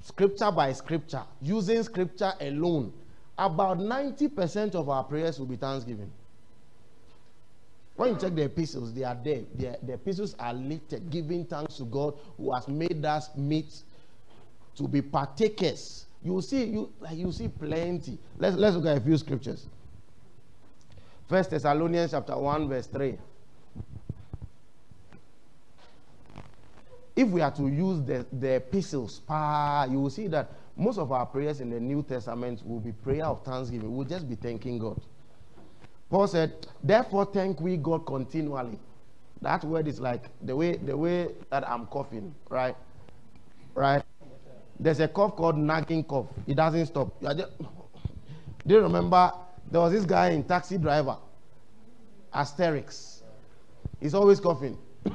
scripture 0.03 0.51
by 0.51 0.72
scripture, 0.72 1.22
using 1.43 1.82
scripture 1.82 2.32
alone, 2.41 2.93
about 3.36 3.78
90% 3.78 4.74
of 4.74 4.88
our 4.88 5.05
prayers 5.05 5.38
will 5.38 5.47
be 5.47 5.57
thanksgiving. 5.57 6.11
When 8.01 8.14
you 8.14 8.18
check 8.18 8.34
the 8.34 8.44
epistles, 8.44 8.94
they 8.94 9.05
are 9.05 9.14
there. 9.14 9.42
The, 9.55 9.78
the 9.82 9.92
epistles 9.92 10.34
are 10.38 10.55
littered, 10.55 11.11
giving 11.11 11.44
thanks 11.44 11.76
to 11.76 11.84
God 11.84 12.14
who 12.38 12.51
has 12.51 12.66
made 12.66 13.05
us 13.05 13.28
meet 13.36 13.82
to 14.76 14.88
be 14.88 15.03
partakers. 15.03 16.07
You 16.24 16.40
see, 16.40 16.64
you 16.64 16.90
like 16.98 17.18
you 17.18 17.30
see 17.30 17.48
plenty. 17.48 18.16
Let's 18.38 18.57
let's 18.57 18.74
look 18.74 18.86
at 18.86 18.96
a 18.96 19.01
few 19.03 19.18
scriptures. 19.18 19.66
First 21.28 21.51
Thessalonians 21.51 22.12
chapter 22.12 22.38
1, 22.38 22.70
verse 22.70 22.86
3. 22.86 23.18
if 27.16 27.28
we 27.28 27.42
are 27.42 27.51
to 27.51 27.68
use 27.68 28.01
the, 28.07 28.24
the 28.32 28.55
epistles, 28.55 29.20
ah, 29.28 29.84
you 29.84 30.01
will 30.01 30.09
see 30.09 30.26
that 30.28 30.51
most 30.74 30.98
of 30.98 31.12
our 31.12 31.26
prayers 31.26 31.61
in 31.61 31.68
the 31.68 31.78
New 31.78 32.03
Testament 32.03 32.66
will 32.66 32.80
be 32.80 32.92
prayer 32.92 33.26
of 33.26 33.44
thanksgiving. 33.44 33.94
We'll 33.94 34.09
just 34.09 34.26
be 34.26 34.36
thanking 34.36 34.78
God. 34.78 34.98
Paul 36.11 36.27
said, 36.27 36.67
Therefore 36.83 37.25
thank 37.25 37.61
we 37.61 37.77
God 37.77 38.05
continually. 38.05 38.79
That 39.41 39.65
word 39.65 39.89
is 39.89 40.01
like 40.01 40.25
the 40.43 40.55
way 40.55 40.77
the 40.77 40.97
way 40.97 41.29
that 41.51 41.67
I'm 41.69 41.87
coughing, 41.87 42.35
right? 42.51 42.77
Right? 43.75 44.03
There's 44.79 45.01
a 45.01 45.09
cough 45.09 45.37
called 45.37 45.57
nagging 45.57 46.05
cough. 46.05 46.27
It 46.47 46.57
doesn't 46.57 46.87
stop. 46.87 47.21
Just, 47.23 47.49
do 48.67 48.75
you 48.75 48.81
remember 48.81 49.33
there 49.71 49.81
was 49.81 49.93
this 49.93 50.05
guy 50.05 50.31
in 50.31 50.43
taxi 50.43 50.79
driver, 50.79 51.17
Asterix. 52.35 53.23
He's 54.01 54.15
always 54.15 54.41
coughing. 54.41 54.77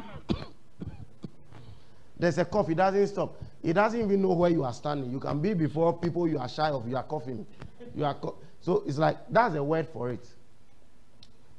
There's 2.17 2.37
a 2.37 2.45
cough, 2.45 2.69
it 2.69 2.75
doesn't 2.75 3.07
stop. 3.07 3.35
It 3.61 3.73
doesn't 3.73 3.99
even 3.99 4.21
know 4.21 4.31
where 4.33 4.49
you 4.49 4.63
are 4.63 4.71
standing. 4.73 5.11
You 5.11 5.19
can 5.19 5.41
be 5.41 5.53
before 5.53 5.97
people 5.97 6.27
you 6.27 6.39
are 6.39 6.47
shy 6.47 6.69
of, 6.69 6.87
you 6.87 6.95
are 6.95 7.03
coughing. 7.03 7.45
You 7.95 8.05
are 8.05 8.13
co- 8.13 8.37
so 8.61 8.83
it's 8.87 8.97
like 8.97 9.17
that's 9.29 9.55
a 9.55 9.63
word 9.63 9.87
for 9.91 10.11
it. 10.11 10.25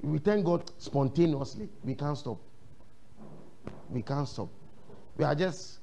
We 0.02 0.18
thank 0.18 0.44
God 0.44 0.70
spontaneously. 0.78 1.68
We 1.82 1.94
can't 1.94 2.16
stop. 2.16 2.38
We 3.90 4.02
can't 4.02 4.28
stop. 4.28 4.48
We 5.16 5.24
are 5.24 5.34
just 5.34 5.78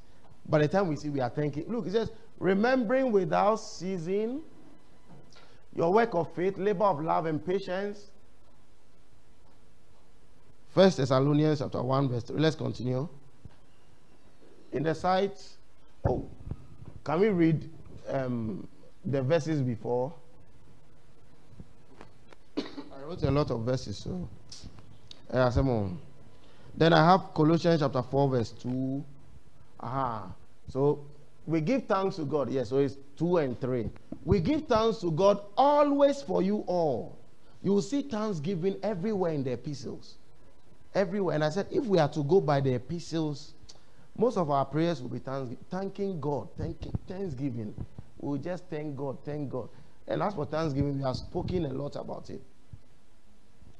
by 0.47 0.59
the 0.59 0.67
time 0.67 0.87
we 0.87 0.95
see 0.95 1.09
we 1.09 1.19
are 1.19 1.29
thanking. 1.29 1.65
Look, 1.67 1.87
it 1.87 1.93
says, 1.93 2.11
remembering 2.39 3.11
without 3.11 3.55
ceasing 3.55 4.41
your 5.75 5.91
work 5.91 6.13
of 6.13 6.33
faith, 6.33 6.57
labor 6.57 6.85
of 6.85 7.01
love, 7.01 7.25
and 7.25 7.43
patience. 7.43 8.11
First 10.69 10.97
Thessalonians 10.97 11.59
chapter 11.59 11.81
1, 11.81 12.09
verse 12.09 12.23
3. 12.23 12.39
Let's 12.39 12.55
continue 12.55 13.07
in 14.71 14.83
the 14.83 14.93
site. 14.93 15.41
Oh, 16.07 16.27
can 17.03 17.19
we 17.19 17.29
read 17.29 17.69
um, 18.09 18.67
the 19.05 19.21
verses 19.21 19.61
before? 19.61 20.13
Wrote 23.13 23.23
a 23.23 23.31
lot 23.31 23.51
of 23.51 23.61
verses, 23.61 23.97
so. 23.97 24.27
Yeah, 25.31 25.49
some 25.51 25.67
hmm. 25.67 25.95
Then 26.75 26.93
I 26.93 27.11
have 27.11 27.31
Colossians 27.35 27.81
chapter 27.81 28.01
4, 28.01 28.29
verse 28.29 28.49
2. 28.51 29.05
Aha. 29.81 30.33
So 30.67 31.05
we 31.45 31.61
give 31.61 31.85
thanks 31.85 32.15
to 32.15 32.25
God. 32.25 32.49
Yes, 32.51 32.69
so 32.69 32.79
it's 32.79 32.97
2 33.17 33.37
and 33.37 33.61
3. 33.61 33.87
We 34.25 34.39
give 34.39 34.65
thanks 34.67 34.97
to 35.01 35.11
God 35.11 35.41
always 35.55 36.23
for 36.23 36.41
you 36.41 36.63
all. 36.65 37.15
You 37.61 37.73
will 37.73 37.83
see 37.83 38.01
thanksgiving 38.01 38.77
everywhere 38.81 39.33
in 39.33 39.43
the 39.43 39.51
epistles. 39.51 40.15
Everywhere. 40.95 41.35
And 41.35 41.43
I 41.43 41.49
said, 41.51 41.67
if 41.69 41.85
we 41.85 41.99
are 41.99 42.09
to 42.09 42.23
go 42.23 42.41
by 42.41 42.61
the 42.61 42.73
epistles, 42.73 43.53
most 44.17 44.37
of 44.37 44.49
our 44.49 44.65
prayers 44.65 45.03
will 45.03 45.09
be 45.09 45.21
thanking 45.69 46.19
God, 46.19 46.47
thanking, 46.57 46.93
thanksgiving. 47.07 47.75
We'll 48.17 48.39
just 48.39 48.63
thank 48.71 48.95
God, 48.95 49.19
thank 49.23 49.51
God. 49.51 49.69
And 50.07 50.23
as 50.23 50.33
for 50.33 50.47
thanksgiving, 50.47 50.97
we 50.97 51.03
have 51.03 51.15
spoken 51.15 51.65
a 51.65 51.73
lot 51.73 51.95
about 51.95 52.31
it. 52.31 52.41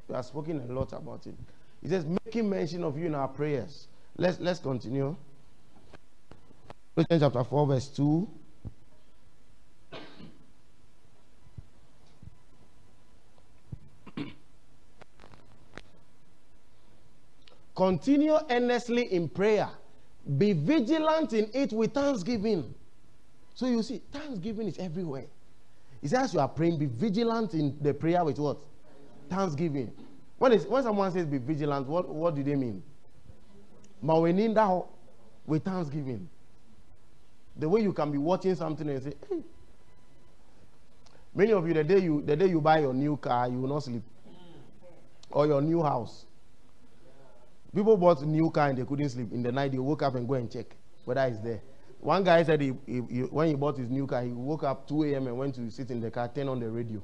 We 0.08 0.16
have 0.16 0.26
spoken 0.26 0.62
a 0.62 0.74
lot 0.74 0.93
about 0.93 1.28
it. 1.28 1.36
He 1.82 1.89
says, 1.89 2.06
making 2.06 2.49
mention 2.49 2.84
of 2.84 2.97
you 2.97 3.08
in 3.08 3.16
our 3.16 3.28
prayers. 3.28 3.88
Let's 4.18 4.39
let's 4.39 4.60
continue. 4.60 5.16
Colossians 6.95 7.22
chapter 7.24 7.43
4, 7.43 7.68
verse 7.68 7.88
2. 7.89 8.30
Continue 17.76 18.38
earnestly 18.49 19.12
in 19.12 19.28
prayer 19.28 19.70
be 20.38 20.54
vigilant 20.54 21.34
in 21.34 21.49
it 21.54 21.74
with 21.74 21.93
thanksgiving. 21.93 22.74
So 23.56 23.68
you 23.68 23.84
see, 23.84 24.01
thanksgiving 24.12 24.68
is 24.68 24.78
everywhere. 24.80 25.26
He 26.01 26.08
says 26.08 26.34
you 26.34 26.39
are 26.39 26.47
praying, 26.47 26.80
be 26.80 26.86
vigilant 26.86 27.54
in 27.54 27.78
the 27.82 27.93
prayer 27.93 28.24
with 28.24 28.39
what? 28.39 28.58
Thanksgiving. 29.34 29.92
When, 30.38 30.52
is, 30.52 30.66
when 30.66 30.84
someone 30.84 31.12
says 31.12 31.26
be 31.26 31.38
vigilant, 31.38 31.88
what, 31.88 32.08
what 32.10 32.36
do 32.36 32.44
they 32.44 32.56
mean? 32.56 32.84
But 34.02 34.22
we 34.22 34.34
need 34.34 34.56
that 34.56 34.84
with 35.46 35.64
thanksgiving. 35.64 36.30
The 37.56 37.70
way 37.70 37.82
you 37.82 37.94
can 37.94 38.12
be 38.12 38.18
watching 38.18 38.56
something 38.56 38.90
and 38.90 39.02
say, 39.02 39.14
hey. 39.30 39.40
Many 41.36 41.54
of 41.54 41.68
you, 41.68 41.74
the 41.74 41.84
day 41.84 42.00
you 42.00 42.22
the 42.22 42.36
day 42.36 42.48
you 42.48 42.62
buy 42.62 42.80
your 42.80 42.94
new 42.94 43.18
car, 43.18 43.50
you 43.50 43.60
will 43.60 43.70
not 43.70 43.84
sleep. 43.84 44.04
Or 45.32 45.48
your 45.48 45.62
new 45.62 45.82
house. 45.82 46.26
People 47.74 47.98
bought 47.98 48.22
new 48.22 48.52
car 48.52 48.70
and 48.70 48.78
they 48.78 48.86
couldn't 48.86 49.10
sleep. 49.10 49.32
In 49.32 49.42
the 49.42 49.52
night, 49.52 49.72
they 49.72 49.80
woke 49.80 50.04
up 50.04 50.14
and 50.14 50.28
go 50.28 50.36
and 50.36 50.52
check 50.52 50.68
whether 51.06 51.22
it's 51.22 51.40
there. 51.40 51.62
One 52.02 52.24
guy 52.24 52.44
said 52.44 52.62
he, 52.62 52.74
he, 52.86 53.02
he, 53.10 53.22
when 53.22 53.48
he 53.48 53.56
bought 53.56 53.78
his 53.78 53.90
new 53.90 54.06
car, 54.06 54.22
he 54.22 54.30
woke 54.30 54.64
up 54.64 54.88
2 54.88 55.06
a.m. 55.06 55.28
and 55.28 55.38
went 55.38 55.56
to 55.56 55.72
sit 55.72 55.90
in 55.90 56.02
the 56.02 56.12
car, 56.12 56.28
turn 56.28 56.50
on 56.50 56.60
the 56.60 56.70
radio, 56.70 57.02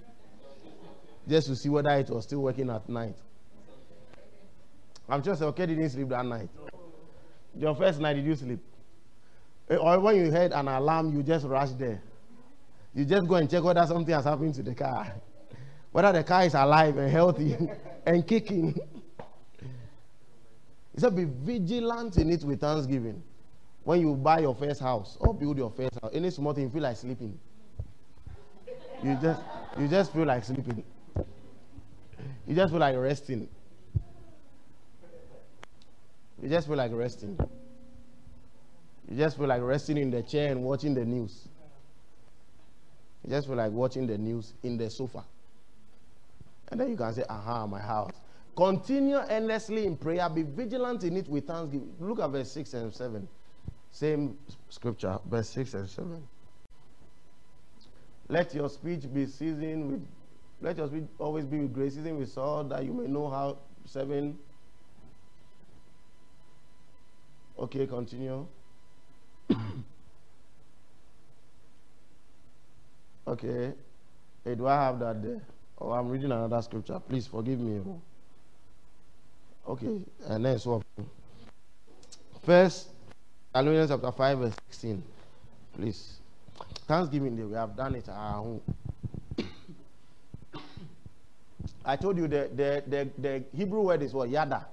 just 1.27 1.47
to 1.47 1.55
see 1.55 1.69
whether 1.69 1.89
it 1.91 2.09
was 2.09 2.23
still 2.23 2.41
working 2.41 2.69
at 2.69 2.87
night. 2.89 3.15
I'm 5.07 5.23
just 5.23 5.41
okay, 5.41 5.65
didn't 5.65 5.89
sleep 5.89 6.09
that 6.09 6.25
night. 6.25 6.49
Your 7.57 7.75
first 7.75 7.99
night, 7.99 8.13
did 8.13 8.25
you 8.25 8.35
sleep? 8.35 8.59
Eh, 9.69 9.75
or 9.75 9.99
when 9.99 10.15
you 10.15 10.31
heard 10.31 10.51
an 10.51 10.67
alarm, 10.67 11.15
you 11.15 11.23
just 11.23 11.45
rush 11.45 11.71
there. 11.71 12.01
You 12.93 13.05
just 13.05 13.27
go 13.27 13.35
and 13.35 13.49
check 13.49 13.63
whether 13.63 13.85
something 13.85 14.13
has 14.13 14.25
happened 14.25 14.55
to 14.55 14.63
the 14.63 14.75
car, 14.75 15.11
whether 15.91 16.11
the 16.11 16.23
car 16.23 16.43
is 16.45 16.53
alive 16.53 16.97
and 16.97 17.11
healthy 17.11 17.57
and 18.05 18.25
kicking. 18.27 18.77
He 20.93 21.01
said, 21.01 21.15
Be 21.15 21.23
vigilant 21.25 22.17
in 22.17 22.29
it 22.29 22.43
with 22.43 22.59
thanksgiving. 22.59 23.23
When 23.83 24.01
you 24.01 24.15
buy 24.15 24.39
your 24.39 24.53
first 24.53 24.81
house 24.81 25.17
or 25.21 25.33
build 25.33 25.57
your 25.57 25.69
first 25.69 25.93
house, 26.01 26.11
any 26.13 26.29
small 26.29 26.51
thing, 26.53 26.65
you 26.65 26.69
feel 26.69 26.81
like 26.81 26.97
sleeping. 26.97 27.39
You 29.01 29.17
just 29.21 29.41
you 29.79 29.87
just 29.87 30.11
feel 30.11 30.25
like 30.25 30.43
sleeping. 30.43 30.83
You 32.49 32.55
just 32.55 32.71
feel 32.71 32.79
like 32.79 32.95
resting. 32.97 33.47
You 36.41 36.49
just 36.49 36.65
feel 36.67 36.77
like 36.77 36.91
resting. 36.91 37.37
You 39.07 39.17
just 39.17 39.37
feel 39.37 39.45
like 39.45 39.61
resting 39.61 39.97
in 39.97 40.09
the 40.09 40.23
chair 40.23 40.51
and 40.51 40.63
watching 40.63 40.95
the 40.95 41.05
news. 41.05 41.47
You 43.23 43.29
just 43.29 43.45
feel 43.45 43.55
like 43.55 43.71
watching 43.71 44.07
the 44.07 44.17
news 44.17 44.55
in 44.63 44.79
the 44.79 44.89
sofa. 44.89 45.23
And 46.71 46.79
then 46.79 46.89
you 46.89 46.97
can 46.97 47.13
say, 47.13 47.23
Aha, 47.29 47.67
my 47.67 47.79
house. 47.79 48.13
Continue 48.57 49.17
endlessly 49.17 49.85
in 49.85 49.95
prayer. 49.95 50.27
Be 50.27 50.41
vigilant 50.41 51.03
in 51.03 51.17
it 51.17 51.29
with 51.29 51.45
thanksgiving. 51.45 51.93
Look 51.99 52.19
at 52.19 52.31
verse 52.31 52.51
6 52.51 52.73
and 52.73 52.91
7. 52.91 53.27
Same 53.91 54.35
scripture, 54.69 55.19
verse 55.29 55.49
6 55.49 55.75
and 55.75 55.87
7. 55.87 56.27
Let 58.27 58.55
your 58.55 58.69
speech 58.69 59.03
be 59.13 59.27
seasoned 59.27 59.91
with, 59.91 60.07
let 60.61 60.77
your 60.77 60.87
speech 60.87 61.05
always 61.17 61.45
be 61.45 61.59
with 61.59 61.73
grace, 61.73 61.95
seasoned 61.95 62.17
with 62.19 62.29
salt, 62.31 62.69
that 62.69 62.83
you 62.85 62.93
may 62.93 63.07
know 63.07 63.29
how 63.29 63.57
seven. 63.85 64.37
Okay, 67.57 67.87
continue. 67.87 68.45
okay. 73.27 73.73
Hey, 74.43 74.55
do 74.55 74.67
I 74.67 74.75
have 74.75 74.99
that 74.99 75.21
there? 75.21 75.41
Oh, 75.79 75.91
I'm 75.91 76.09
reading 76.09 76.31
another 76.31 76.61
scripture. 76.61 76.99
Please 77.07 77.27
forgive 77.27 77.59
me. 77.59 77.81
Oh. 77.85 78.01
Okay, 79.67 80.01
and 80.27 80.45
then 80.45 80.57
so 80.57 80.81
first 82.43 82.87
Thessalonians 83.53 83.89
chapter 83.89 84.11
5, 84.11 84.37
verse 84.39 84.53
16. 84.69 85.03
Please. 85.75 86.19
Thanksgiving 86.87 87.35
Day, 87.35 87.43
we 87.43 87.55
have 87.55 87.75
done 87.75 87.95
it 87.95 88.07
our 88.07 88.33
home. 88.33 88.61
I 91.85 91.95
told 91.95 92.17
you 92.17 92.27
the, 92.27 92.49
the, 92.55 92.83
the, 92.87 93.09
the 93.17 93.43
Hebrew 93.55 93.81
word 93.81 94.01
is 94.01 94.13
what? 94.13 94.29
Yada. 94.29 94.65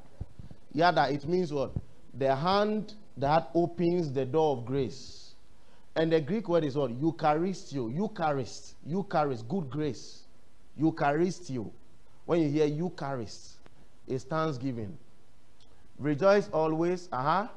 Yada, 0.73 1.11
it 1.11 1.27
means 1.27 1.53
what? 1.53 1.73
The 2.15 2.35
hand 2.35 2.95
that 3.17 3.51
opens 3.55 4.13
the 4.13 4.25
door 4.25 4.57
of 4.57 4.65
grace. 4.65 5.35
And 5.95 6.13
the 6.13 6.21
Greek 6.21 6.49
word 6.49 6.65
is 6.65 6.77
what? 6.77 6.91
Eucharistio. 6.91 7.95
Eucharist. 7.95 8.75
Eucharist. 8.87 9.49
Good 9.49 9.71
grace. 9.71 10.25
Eucharistio. 10.79 11.71
When 12.27 12.43
you 12.43 12.51
hear 12.51 12.67
Eucharist, 12.67 13.53
it's 14.07 14.25
thanksgiving. 14.25 14.99
Rejoice 15.99 16.49
always. 16.53 17.09
Uh 17.13 17.23
huh. 17.23 17.49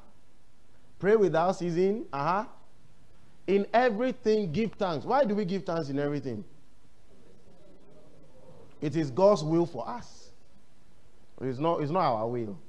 Pray 1.00 1.16
without 1.16 1.54
ceasing. 1.58 2.06
Uh 2.14 2.24
huh. 2.24 2.46
In 3.48 3.66
everything, 3.74 4.52
give 4.52 4.74
thanks. 4.74 5.06
Why 5.06 5.26
do 5.26 5.36
we 5.36 5.44
give 5.44 5.66
thanks 5.66 5.90
in 5.90 6.00
everything? 6.00 6.46
It 8.82 8.96
is 8.96 9.12
God's 9.12 9.44
will 9.44 9.66
for 9.66 9.88
us. 9.88 10.32
It's 11.42 11.60
not, 11.60 11.82
it's 11.82 11.92
not 11.92 12.02
our 12.02 12.28
will. 12.28 12.60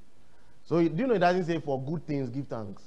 So 0.65 0.77
do 0.81 0.95
you 0.97 1.07
know 1.07 1.15
it 1.15 1.21
doesn't 1.21 1.45
say 1.47 1.59
for 1.61 1.83
good 1.83 2.07
things 2.07 2.31
give 2.31 2.47
thanks? 2.47 2.83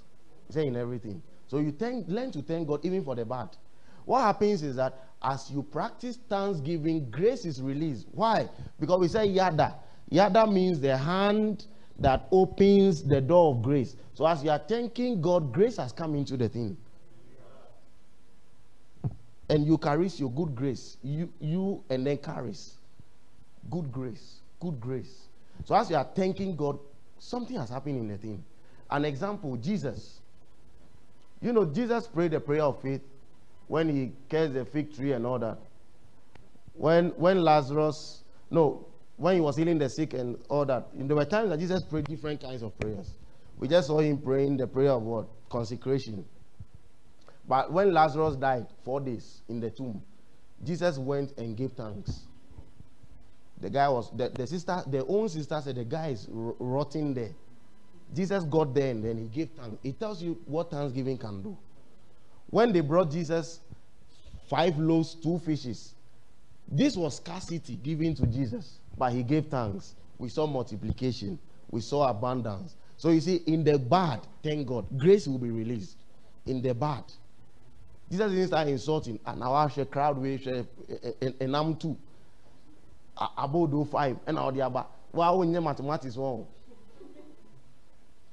It's 0.47 0.55
saying 0.55 0.75
everything. 0.75 1.21
So 1.47 1.57
you 1.59 1.71
thank, 1.71 2.07
learn 2.07 2.31
to 2.31 2.41
thank 2.41 2.67
God 2.67 2.79
even 2.83 3.03
for 3.03 3.15
the 3.15 3.25
bad. 3.25 3.49
What 4.05 4.21
happens 4.21 4.63
is 4.63 4.75
that 4.77 4.97
as 5.21 5.49
you 5.51 5.63
practice 5.63 6.17
thanksgiving, 6.29 7.09
grace 7.09 7.45
is 7.45 7.61
released. 7.61 8.07
Why? 8.11 8.49
Because 8.79 8.99
we 8.99 9.07
say 9.07 9.25
yada. 9.25 9.75
Yada 10.09 10.47
means 10.47 10.79
the 10.79 10.97
hand 10.97 11.65
that 11.99 12.27
opens 12.31 13.03
the 13.03 13.21
door 13.21 13.55
of 13.55 13.61
grace. 13.61 13.95
So 14.13 14.25
as 14.25 14.43
you 14.43 14.49
are 14.49 14.59
thanking 14.59 15.21
God, 15.21 15.53
grace 15.53 15.77
has 15.77 15.91
come 15.91 16.15
into 16.15 16.37
the 16.37 16.49
thing. 16.49 16.77
And 19.49 19.65
you 19.65 19.77
carry 19.77 20.07
your 20.07 20.31
good 20.31 20.55
grace. 20.55 20.97
You, 21.03 21.31
you 21.39 21.83
and 21.89 22.05
then 22.05 22.17
carries. 22.17 22.77
Good 23.69 23.91
grace. 23.91 24.41
Good 24.59 24.79
grace. 24.79 25.27
So 25.65 25.75
as 25.75 25.89
you 25.89 25.95
are 25.95 26.07
thanking 26.15 26.55
God, 26.55 26.79
something 27.19 27.57
has 27.57 27.69
happened 27.69 27.97
in 27.97 28.07
the 28.07 28.17
thing. 28.17 28.43
An 28.89 29.05
example, 29.05 29.55
Jesus. 29.57 30.19
You 31.41 31.53
know, 31.53 31.65
Jesus 31.65 32.07
prayed 32.07 32.31
the 32.31 32.39
prayer 32.39 32.63
of 32.63 32.81
faith 32.81 33.01
when 33.67 33.89
he 33.89 34.11
cursed 34.29 34.53
the 34.53 34.65
fig 34.65 34.95
tree 34.95 35.13
and 35.13 35.25
all 35.25 35.39
that. 35.39 35.57
When 36.73 37.09
when 37.09 37.43
Lazarus, 37.43 38.23
no, 38.49 38.87
when 39.17 39.35
he 39.35 39.41
was 39.41 39.57
healing 39.57 39.77
the 39.77 39.89
sick 39.89 40.13
and 40.13 40.37
all 40.49 40.65
that, 40.65 40.87
there 40.93 41.15
were 41.15 41.25
times 41.25 41.49
that 41.49 41.59
Jesus 41.59 41.83
prayed 41.83 42.05
different 42.05 42.41
kinds 42.41 42.61
of 42.63 42.77
prayers. 42.79 43.13
We 43.57 43.67
just 43.67 43.87
saw 43.87 43.99
him 43.99 44.17
praying 44.17 44.57
the 44.57 44.67
prayer 44.67 44.91
of 44.91 45.03
what? 45.03 45.27
Consecration. 45.49 46.25
But 47.47 47.71
when 47.71 47.93
Lazarus 47.93 48.35
died, 48.35 48.67
four 48.83 49.01
days 49.01 49.41
in 49.49 49.59
the 49.59 49.69
tomb, 49.69 50.01
Jesus 50.63 50.97
went 50.97 51.37
and 51.37 51.55
gave 51.55 51.73
thanks. 51.73 52.23
The 53.63 53.69
guy 53.69 53.87
was, 53.87 54.11
the, 54.13 54.27
the 54.27 54.45
sister, 54.45 54.83
their 54.87 55.03
own 55.07 55.29
sister 55.29 55.61
said, 55.63 55.75
the 55.75 55.85
guy 55.85 56.09
is 56.09 56.27
rotting 56.29 57.13
there. 57.13 57.29
Jesus 58.13 58.43
got 58.43 58.73
there 58.73 58.91
and 58.91 59.01
then 59.01 59.17
he 59.17 59.23
gave 59.23 59.51
thanks. 59.51 59.77
It 59.85 59.97
tells 59.97 60.21
you 60.21 60.37
what 60.45 60.69
thanksgiving 60.69 61.17
can 61.17 61.41
do. 61.41 61.57
When 62.49 62.73
they 62.73 62.81
brought 62.81 63.09
Jesus 63.09 63.61
five 64.49 64.77
loaves, 64.77 65.15
two 65.15 65.39
fishes, 65.39 65.95
this 66.67 66.97
was 66.97 67.15
scarcity 67.15 67.77
given 67.77 68.13
to 68.15 68.25
Jesus, 68.27 68.79
but 68.97 69.13
he 69.13 69.23
gave 69.23 69.45
thanks. 69.45 69.95
We 70.17 70.27
saw 70.27 70.45
multiplication, 70.45 71.39
we 71.71 71.79
saw 71.79 72.09
abundance. 72.09 72.75
So 72.97 73.11
you 73.11 73.21
see, 73.21 73.37
in 73.47 73.63
the 73.63 73.79
bad, 73.79 74.27
thank 74.43 74.67
God, 74.67 74.87
grace 74.97 75.25
will 75.25 75.39
be 75.39 75.51
released. 75.51 75.95
In 76.45 76.61
the 76.61 76.73
bad, 76.73 77.05
Jesus 78.11 78.29
didn't 78.29 78.47
start 78.47 78.67
insulting. 78.67 79.21
And 79.25 79.39
now 79.39 79.53
I 79.53 79.69
share 79.69 79.85
crowd 79.85 80.17
with 80.17 80.45
and 81.39 81.55
I'm 81.55 81.77
two. 81.77 81.97
About 83.17 83.71
do 83.71 83.85
five 83.85 84.17
the 84.25 84.61
other. 84.61 84.85
Wow, 85.11 85.37
when 85.37 85.53
you 85.53 85.61
mathematics. 85.61 86.17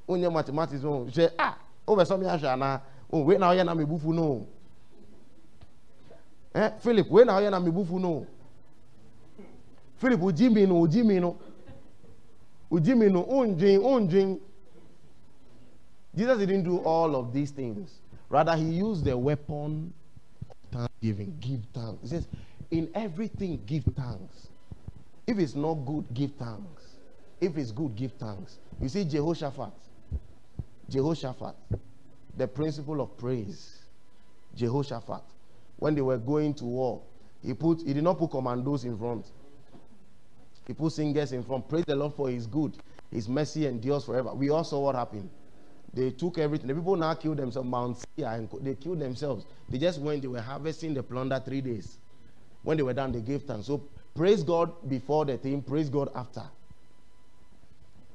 When 0.07 0.22
you 0.22 0.31
mathematics 0.31 0.83
wrong, 0.83 1.11
say 1.12 1.28
ah, 1.39 1.59
over 1.87 2.05
some 2.05 2.22
years 2.22 2.43
now. 2.43 2.83
Oh, 3.12 3.22
wait 3.22 3.41
now, 3.41 3.51
you're 3.53 3.64
not 3.64 3.76
me 3.76 3.85
bufu 3.85 4.14
no. 4.14 4.47
Eh, 6.55 6.70
Philip, 6.81 7.09
wait 7.11 7.26
now, 7.26 7.39
you're 7.39 7.51
not 7.51 7.62
me 7.62 7.70
bufu 7.70 8.01
no. 8.01 8.26
Philip, 9.99 10.20
ujimi 10.20 10.66
no, 10.66 10.81
ujimi 10.87 11.20
no. 11.20 11.37
Ujimi 12.70 13.11
no, 13.11 13.24
unjing, 13.24 13.81
unjing. 13.81 14.41
Jesus 16.16 16.39
didn't 16.39 16.62
do 16.64 16.78
all 16.78 17.14
of 17.16 17.33
these 17.33 17.51
things. 17.51 18.01
Rather, 18.28 18.57
he 18.57 18.64
used 18.64 19.05
the 19.05 19.16
weapon 19.16 19.93
of 20.49 20.57
thanksgiving. 20.72 21.37
Give 21.41 21.61
thanks. 21.74 22.03
He 22.03 22.09
says, 22.09 22.28
In 22.70 22.91
everything, 22.95 23.61
give 23.66 23.85
thanks. 23.97 24.50
If 25.31 25.39
it's 25.39 25.55
not 25.55 25.74
good, 25.74 26.07
give 26.12 26.33
thanks. 26.33 26.97
If 27.41 27.57
it's 27.57 27.70
good, 27.70 27.95
give 27.95 28.11
thanks. 28.14 28.59
You 28.81 28.89
see, 28.89 29.05
Jehoshaphat, 29.05 29.70
Jehoshaphat, 30.89 31.55
the 32.37 32.49
principle 32.49 33.01
of 33.01 33.16
praise. 33.16 33.78
Jehoshaphat, 34.57 35.22
when 35.76 35.95
they 35.95 36.01
were 36.01 36.18
going 36.18 36.53
to 36.55 36.64
war, 36.64 37.03
he 37.45 37.55
put 37.55 37.81
he 37.87 37.95
did 37.95 38.03
not 38.03 38.18
put 38.18 38.33
commandos 38.33 38.85
in 38.85 38.99
front. 38.99 39.31
He 40.66 40.72
put 40.72 40.95
singers 40.95 41.31
in 41.31 41.45
front. 41.45 41.68
Praise 41.68 41.85
the 41.87 41.95
Lord 41.95 42.14
for 42.14 42.28
his 42.28 42.49
good. 42.49 42.76
His 43.12 43.28
mercy 43.28 43.66
endures 43.66 44.07
forever. 44.07 44.35
We 44.35 44.51
all 44.51 44.64
saw 44.64 44.81
what 44.81 44.97
happened. 44.97 45.31
They 45.95 46.11
took 46.11 46.39
everything. 46.39 46.66
The 46.66 46.74
people 46.74 46.97
now 46.97 47.14
killed 47.14 47.37
themselves. 47.37 47.68
Mount 47.68 48.05
and 48.18 48.49
they 48.62 48.74
killed 48.74 48.99
themselves. 48.99 49.47
They 49.68 49.78
just 49.78 50.01
went, 50.01 50.22
they 50.22 50.28
were 50.28 50.41
harvesting 50.41 50.93
the 50.93 51.05
plunder 51.05 51.41
three 51.45 51.61
days. 51.61 51.99
When 52.62 52.76
they 52.76 52.83
were 52.83 52.95
done, 52.95 53.12
they 53.12 53.20
gave 53.20 53.45
thanks. 53.45 53.68
So 53.68 53.89
praise 54.15 54.43
God 54.43 54.73
before 54.89 55.25
the 55.25 55.39
thing, 55.39 55.63
praise 55.63 55.89
God 55.89 56.11
after. 56.15 56.43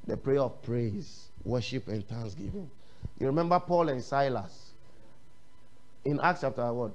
The 0.08 0.18
prayer 0.18 0.42
of 0.42 0.62
praise, 0.62 1.30
worship, 1.44 1.88
and 1.88 2.08
thanksgiving. 2.08 2.70
You 3.20 3.28
remember 3.28 3.60
Paul 3.60 3.90
and 3.90 4.04
Silas 4.04 4.74
in 6.04 6.20
Acts 6.22 6.42
chapter 6.42 6.72
what? 6.72 6.92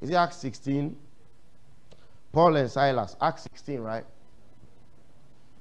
Is 0.00 0.10
it 0.10 0.14
Acts 0.14 0.36
16? 0.36 0.96
Paul 2.32 2.56
and 2.56 2.70
Silas, 2.70 3.16
Acts 3.20 3.42
16, 3.52 3.80
right? 3.80 4.04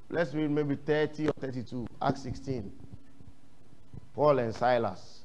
Let's 0.10 0.34
read 0.34 0.52
maybe 0.52 0.76
30 0.76 1.30
or 1.30 1.34
32. 1.40 1.88
Acts 2.02 2.24
16. 2.24 2.72
Paul 4.14 4.40
and 4.40 4.54
Silas. 4.54 5.20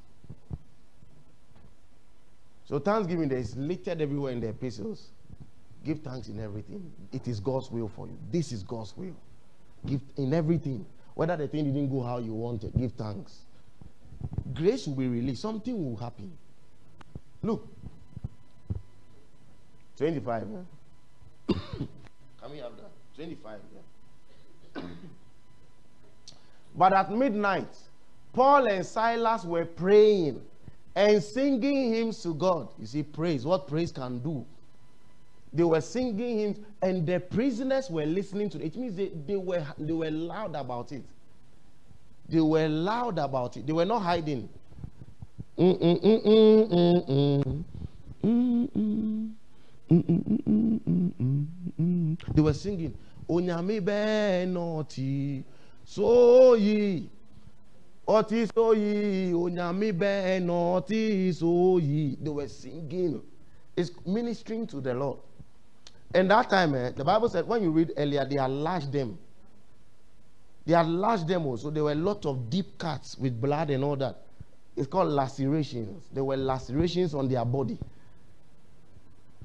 So 2.67 2.79
thanksgiving 2.79 3.31
is 3.31 3.57
littered 3.57 4.01
everywhere 4.01 4.33
in 4.33 4.41
the 4.41 4.49
epistles. 4.49 5.09
Give 5.87 6.01
thanks 6.01 6.27
in 6.27 6.41
everything. 6.41 6.91
It 7.13 7.29
is 7.29 7.39
God's 7.39 7.71
will 7.71 7.87
for 7.87 8.09
you. 8.09 8.19
This 8.33 8.51
is 8.51 8.65
God's 8.65 8.93
will. 8.97 9.15
Give 9.87 10.01
in 10.17 10.35
everything. 10.35 10.85
Whether 11.15 11.37
the 11.37 11.47
thing 11.47 11.73
didn't 11.73 11.91
go 11.91 12.03
how 12.03 12.19
you 12.19 12.35
wanted, 12.35 12.73
give 12.77 12.91
thanks. 12.93 13.43
Grace 14.53 14.89
will 14.89 14.97
be 14.97 15.07
released. 15.07 15.43
Something 15.43 15.85
will 15.85 15.97
happen. 15.97 16.37
Look. 17.41 17.69
25. 19.97 20.49
Yeah? 20.51 21.55
Can 22.43 22.51
we 22.51 22.59
have 22.59 22.73
that? 22.79 22.91
25. 23.15 23.61
Yeah. 24.75 24.83
but 26.75 26.93
at 26.95 27.13
midnight, 27.13 27.77
Paul 28.33 28.67
and 28.67 28.85
Silas 28.85 29.45
were 29.45 29.65
praying 29.65 30.43
and 30.97 31.23
singing 31.23 31.95
hymns 31.95 32.25
to 32.25 32.35
God. 32.35 32.71
You 32.77 32.87
see, 32.87 33.05
praise, 33.05 33.47
what 33.47 33.69
praise 33.69 33.93
can 33.93 34.19
do 34.19 34.45
They 35.57 35.65
were 35.65 35.81
singing 35.81 36.39
hymns, 36.39 36.59
and 36.83 37.07
the 37.07 37.19
prisoners 37.19 37.89
were 37.91 38.05
listening 38.05 38.51
to 38.51 38.59
it. 38.59 38.67
It 38.67 38.77
means 38.77 38.95
they, 38.95 39.09
they, 39.27 39.37
were, 39.37 39.65
they 39.79 39.93
were 39.95 40.11
loud 40.11 40.55
about 40.55 40.93
it. 40.93 41.03
They 42.29 42.41
were 42.41 42.69
loud 42.69 43.19
about 43.19 43.57
it. 43.57 43.67
They 43.67 43.73
were 43.73 43.87
not 43.87 44.01
hiding. 44.03 44.49
Mm, 45.59 45.79
mm, 45.81 46.03
mm, 46.03 46.27
mm, 46.27 46.71
mm, 46.71 47.07
mm. 47.09 47.65
Mm, 48.23 48.69
mm. 48.77 49.33
Mm, 49.89 50.03
mm, 50.03 50.23
mm, 50.27 50.41
mm, 50.47 50.81
mm, 50.87 51.13
mm, 51.21 51.47
mm. 51.81 52.35
They 52.35 52.43
were 52.43 52.53
singing, 52.53 52.95
Onyame 53.29 53.81
be 53.85 54.53
noti 54.53 55.43
soyi. 55.87 57.09
Oti 58.07 58.47
soyi, 58.47 59.33
onyame 59.33 59.93
be 59.99 60.45
noti 60.45 61.31
soyi. 61.33 62.19
They 62.23 62.31
were 62.31 62.49
singing. 62.49 63.23
It's 63.77 63.91
ministering 64.05 64.67
to 64.69 64.81
the 64.83 64.93
Lord. 64.93 65.19
And 66.17 66.31
that 66.31 66.49
time, 66.49 66.75
eh, 66.75 66.93
the 66.93 67.05
Bible 67.05 67.29
said, 67.29 67.47
when 67.47 67.63
you 67.63 67.71
read 67.71 67.93
earlier, 67.95 68.25
they 68.25 68.41
had 68.41 68.51
lashed 68.51 68.91
them. 68.91 69.19
They 70.65 70.73
had 70.73 70.89
lashed 70.89 71.29
them 71.29 71.45
also. 71.45 71.69
There 71.71 71.85
were 71.85 71.93
a 71.93 71.95
lot 71.95 72.25
of 72.25 72.49
deep 72.49 72.79
cuts 72.79 73.19
with 73.19 73.39
blood 73.39 73.69
and 73.69 73.85
all 73.85 73.97
that. 73.97 74.17
It's 74.75 74.87
called 74.87 75.11
lacerations. 75.11 76.05
There 76.15 76.25
were 76.25 76.39
lacerations 76.39 77.15
on 77.15 77.29
their 77.29 77.45
body. 77.45 77.79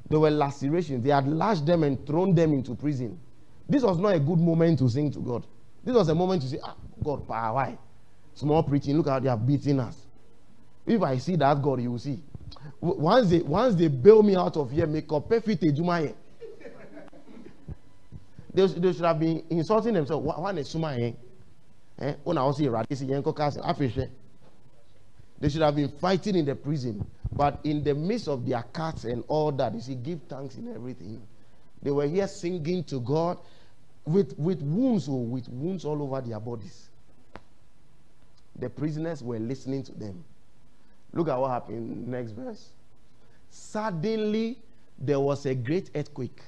There 0.09 0.22
were 0.22 0.32
lacerations. 0.32 1.03
They 1.03 1.09
had 1.09 1.28
lashed 1.28 1.65
them 1.65 1.84
and 1.84 2.07
thrown 2.07 2.34
them 2.34 2.53
into 2.53 2.74
prison. 2.74 3.19
This 3.67 3.84
was 3.84 3.97
not 3.97 4.15
a 4.15 4.19
good 4.19 4.39
moment 4.39 4.80
to 4.80 4.88
sing 4.88 5.11
to 5.11 5.19
God. 5.19 5.45
This 5.84 5.93
was 5.93 6.07
a 6.07 6.15
moment 6.15 6.41
to 6.43 6.47
say, 6.47 6.59
ah, 6.63 6.76
God, 7.03 7.28
why? 7.28 7.78
Small 8.34 8.63
preaching, 8.63 8.95
look 8.95 9.09
how 9.09 9.19
they 9.19 9.28
have 9.28 9.45
beaten 9.45 9.82
us. 9.82 10.05
If 10.86 11.01
I 11.01 11.17
see 11.17 11.36
that 11.36 11.61
God, 11.61 11.82
you 11.82 11.91
will 11.91 11.99
see. 11.99 12.24
Once 12.80 13.30
they 13.30 13.39
once 13.39 13.76
they 13.76 13.89
bail 13.89 14.24
me 14.24 14.38
out 14.38 14.55
of 14.55 14.72
here, 14.72 14.88
make 14.88 15.11
up 15.11 15.28
perfect 15.28 15.63
they, 18.54 18.66
they 18.68 18.93
should 18.93 19.06
have 19.06 19.20
been 19.20 19.43
insulting 19.49 19.93
themselves. 19.93 20.70
Suma 20.70 20.93
eh? 20.97 21.12
Here, 21.99 22.18
they 25.39 25.49
should 25.49 25.62
have 25.62 25.76
been 25.76 25.89
fighting 25.89 26.36
in 26.36 26.45
the 26.45 26.56
prison. 26.56 27.06
But 27.32 27.60
in 27.64 27.84
the 27.84 27.95
midst 27.95 28.28
of 28.28 28.45
their 28.45 28.62
cuts 28.62 29.06
and 29.06 29.24
all 29.28 29.52
that, 29.54 29.74
you 29.74 29.82
see, 29.82 29.95
give 29.95 30.22
thanks 30.28 30.56
in 30.56 30.74
everything. 30.74 31.22
They 31.82 31.91
were 31.91 32.08
here 32.08 32.28
singing 32.28 32.84
to 32.86 32.99
God 32.99 33.38
with, 34.06 34.38
with 34.38 34.62
wounds, 34.62 35.08
oh, 35.10 35.16
with 35.16 35.47
wounds 35.49 35.86
all 35.86 36.02
over 36.02 36.22
their 36.22 36.39
bodies. 36.39 36.89
The 38.58 38.70
prisoners 38.70 39.24
were 39.24 39.39
listening 39.39 39.84
to 39.84 39.91
them. 39.93 40.24
Look 41.14 41.30
at 41.30 41.38
what 41.39 41.49
happened. 41.49 42.08
Next 42.08 42.32
verse. 42.32 42.70
Suddenly, 43.49 44.60
there 44.99 45.20
was 45.20 45.45
a 45.45 45.56
great 45.56 45.89
earthquake, 45.95 46.41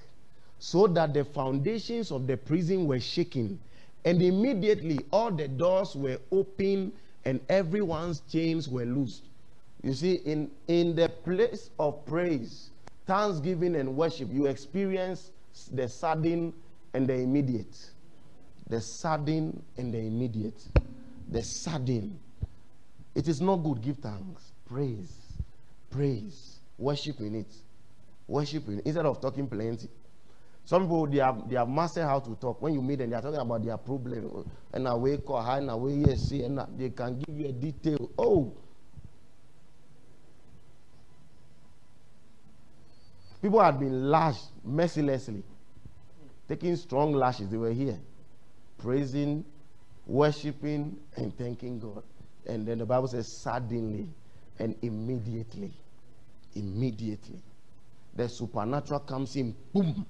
so 0.64 0.88
that 0.88 1.14
the 1.14 1.26
foundations 1.26 2.10
of 2.10 2.26
the 2.26 2.38
prison 2.38 2.88
were 2.88 3.00
shaking. 3.02 3.60
And 4.06 4.22
immediately, 4.22 4.98
all 5.12 5.30
the 5.30 5.50
doors 5.50 5.94
were 5.94 6.18
open 6.32 6.94
and 7.26 7.42
everyone's 7.50 8.22
chains 8.32 8.70
were 8.70 8.86
loosed. 8.86 9.24
You 9.82 9.94
see, 9.94 10.14
in, 10.24 10.50
in 10.70 10.96
the 10.96 11.10
place 11.10 11.70
of 11.80 12.06
praise, 12.06 12.70
thanksgiving, 13.06 13.76
and 13.76 13.98
worship, 13.98 14.30
you 14.32 14.46
experience 14.46 15.32
the 15.74 15.90
sudden 15.90 16.54
and 16.94 17.08
the 17.08 17.16
immediate. 17.16 17.90
The 18.70 18.80
sudden 18.80 19.62
and 19.76 19.94
the 19.94 20.00
immediate. 20.00 20.64
The 21.28 21.44
sudden. 21.44 22.18
It 23.16 23.28
is 23.28 23.42
not 23.42 23.58
good. 23.58 23.82
Give 23.82 23.98
thanks. 23.98 24.54
Praise. 24.66 25.12
Praise. 25.92 26.60
Worship 26.78 27.20
in 27.20 27.36
it. 27.36 27.54
Worship 28.30 28.66
in 28.70 28.80
it. 28.80 28.86
Instead 28.86 29.06
of 29.06 29.20
talking 29.20 29.46
plenty. 29.46 29.90
Some 30.66 30.84
people 30.84 31.08
they 31.08 31.18
have 31.18 31.50
they 31.50 31.56
have 31.56 31.68
mastered 31.68 32.06
how 32.06 32.20
to 32.20 32.36
talk. 32.36 32.62
When 32.62 32.74
you 32.74 32.82
meet 32.82 33.00
them, 33.00 33.10
they 33.10 33.16
are 33.16 33.22
talking 33.22 33.40
about 33.40 33.64
their 33.64 33.78
problem. 33.78 34.50
And 34.72 34.88
I 34.88 34.96
wake 34.96 35.30
or 35.30 35.42
high 35.42 35.58
and 35.58 35.82
wake 35.82 36.08
yes, 36.08 36.32
and 36.32 36.60
they 36.78 36.90
can 36.90 37.20
give 37.20 37.38
you 37.38 37.48
a 37.48 37.52
detail. 37.52 38.10
Oh. 38.18 38.54
People 43.42 43.60
had 43.60 43.78
been 43.78 44.10
lashed 44.10 44.46
mercilessly, 44.64 45.44
taking 46.48 46.78
strong 46.78 47.12
lashes. 47.12 47.50
They 47.50 47.58
were 47.58 47.74
here, 47.74 48.00
praising, 48.78 49.44
worshiping, 50.06 50.98
and 51.18 51.38
thanking 51.38 51.78
God. 51.78 52.04
And 52.46 52.66
then 52.66 52.78
the 52.78 52.86
Bible 52.86 53.10
says, 53.10 53.28
suddenly 53.28 54.08
and 54.60 54.78
immediately, 54.82 55.74
immediately, 56.56 57.42
the 58.16 58.30
supernatural 58.30 59.02
comes 59.02 59.36
in, 59.36 59.54
boom, 59.74 60.06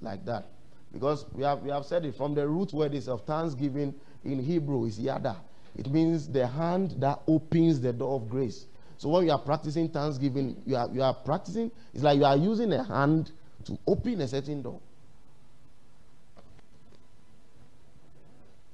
like 0.00 0.24
that. 0.26 0.46
Because 0.92 1.24
we 1.32 1.42
have, 1.42 1.60
we 1.62 1.70
have 1.70 1.84
said 1.84 2.04
it 2.04 2.14
from 2.14 2.34
the 2.34 2.46
root 2.46 2.72
word 2.72 2.94
is 2.94 3.08
of 3.08 3.22
thanksgiving 3.22 3.94
in 4.24 4.38
Hebrew 4.38 4.84
is 4.84 4.98
yada. 4.98 5.36
It 5.76 5.90
means 5.90 6.28
the 6.28 6.46
hand 6.46 6.96
that 6.98 7.20
opens 7.26 7.80
the 7.80 7.92
door 7.92 8.16
of 8.16 8.28
grace. 8.28 8.66
So 8.98 9.08
when 9.08 9.24
you 9.24 9.32
are 9.32 9.38
practicing 9.38 9.88
thanksgiving, 9.88 10.60
you 10.66 10.76
are, 10.76 10.88
you 10.92 11.02
are 11.02 11.14
practicing, 11.14 11.70
it's 11.94 12.02
like 12.02 12.18
you 12.18 12.24
are 12.24 12.36
using 12.36 12.72
a 12.72 12.84
hand 12.84 13.32
to 13.64 13.78
open 13.86 14.20
a 14.20 14.28
certain 14.28 14.62
door. 14.62 14.80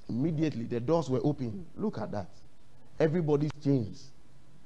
Immediately 0.09 0.65
the 0.65 0.79
doors 0.79 1.09
were 1.09 1.21
open. 1.23 1.65
Look 1.75 1.99
at 1.99 2.11
that. 2.11 2.27
Everybody's 2.99 3.51
changed. 3.63 4.01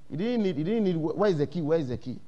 He 0.10 0.18
didn't 0.18 0.44
need, 0.44 0.58
he 0.58 0.64
didn't 0.64 0.84
need, 0.86 0.96
where 0.96 1.30
is 1.30 1.38
the 1.38 1.48
key? 1.48 1.62
Where 1.62 1.78
is 1.78 1.90
the 1.90 1.98
key? 1.98 2.20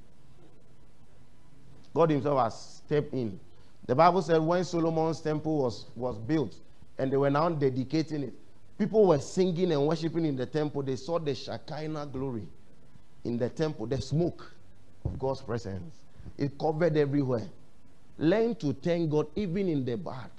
God 1.94 2.10
Himself 2.10 2.40
has 2.40 2.82
stepped 2.86 3.14
in. 3.14 3.40
The 3.86 3.96
Bible 3.96 4.22
said 4.22 4.42
when 4.42 4.64
Solomon's 4.64 5.22
temple 5.22 5.60
was, 5.60 5.86
was 5.96 6.18
built 6.18 6.56
and 6.98 7.12
they 7.12 7.18
were 7.18 7.30
now 7.30 7.50
dedicating 7.50 8.24
it, 8.24 8.34
people 8.78 9.06
were 9.08 9.20
singing 9.20 9.72
and 9.72 9.88
worshiping 9.88 10.26
in 10.26 10.36
the 10.36 10.46
temple. 10.46 10.82
They 10.82 10.96
saw 10.96 11.20
the 11.20 11.36
Shekinah 11.36 12.08
glory 12.08 12.48
in 13.24 13.38
the 13.38 13.50
temple, 13.50 13.86
the 13.86 14.02
smoke 14.02 14.52
of 15.04 15.20
God's 15.20 15.42
presence. 15.42 15.96
It 16.38 16.58
covered 16.58 16.98
everywhere. 16.98 17.48
Learn 18.18 18.56
to 18.56 18.74
thank 18.74 19.12
God 19.12 19.28
even 19.36 19.68
in 19.68 19.86
the 19.86 19.98
bad. 19.98 20.32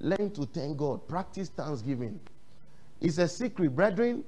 Learn 0.00 0.30
to 0.32 0.46
thank 0.46 0.76
God. 0.76 1.06
Practice 1.06 1.48
thanksgiving. 1.48 2.18
It's 3.00 3.18
a 3.18 3.28
secret, 3.28 3.74
brethren. 3.74 4.24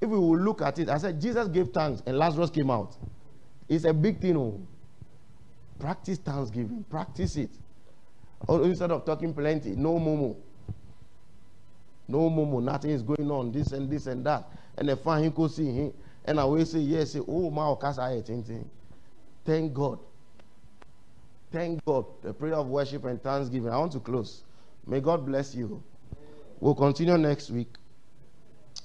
If 0.00 0.08
we 0.08 0.18
will 0.18 0.38
look 0.38 0.62
at 0.62 0.78
it, 0.78 0.88
I 0.88 0.98
said 0.98 1.20
Jesus 1.20 1.48
gave 1.48 1.68
thanks 1.68 2.02
and 2.06 2.18
Lazarus 2.18 2.50
came 2.50 2.70
out. 2.70 2.96
It's 3.68 3.84
a 3.84 3.92
big 3.92 4.20
thing. 4.20 4.36
Oh. 4.36 4.60
Practice 5.80 6.18
thanksgiving. 6.18 6.84
Practice 6.90 7.36
it. 7.36 7.50
Instead 8.48 8.90
of 8.90 9.04
talking 9.04 9.34
plenty, 9.34 9.70
no 9.70 9.94
momo. 9.98 10.36
No 12.06 12.30
momo. 12.30 12.62
Nothing 12.62 12.90
is 12.90 13.02
going 13.02 13.30
on. 13.30 13.50
This 13.50 13.72
and 13.72 13.90
this 13.90 14.06
and 14.06 14.24
that. 14.26 14.44
And 14.76 14.88
the 14.88 14.96
fine 14.96 15.24
he 15.24 15.30
could 15.30 15.50
see 15.50 15.70
him. 15.72 15.92
And 16.24 16.38
I 16.38 16.44
will 16.44 16.64
say, 16.64 16.78
yes, 16.80 17.12
say, 17.12 17.20
oh, 17.26 17.50
my 17.50 17.74
Thank 19.44 19.74
God. 19.74 19.98
Thank 21.50 21.84
God. 21.84 22.04
The 22.22 22.32
prayer 22.32 22.54
of 22.54 22.68
worship 22.68 23.04
and 23.06 23.20
thanksgiving. 23.22 23.70
I 23.70 23.78
want 23.78 23.92
to 23.92 24.00
close. 24.00 24.42
May 24.86 25.00
God 25.00 25.26
bless 25.26 25.54
you. 25.54 25.82
We'll 26.60 26.74
continue 26.74 27.16
next 27.16 27.50
week. 27.50 27.68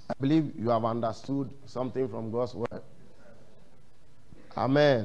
I 0.09 0.13
believe 0.19 0.53
you 0.57 0.69
have 0.69 0.85
understood 0.85 1.51
something 1.65 2.07
from 2.07 2.31
God's 2.31 2.55
word. 2.55 2.81
Amen. 4.55 5.03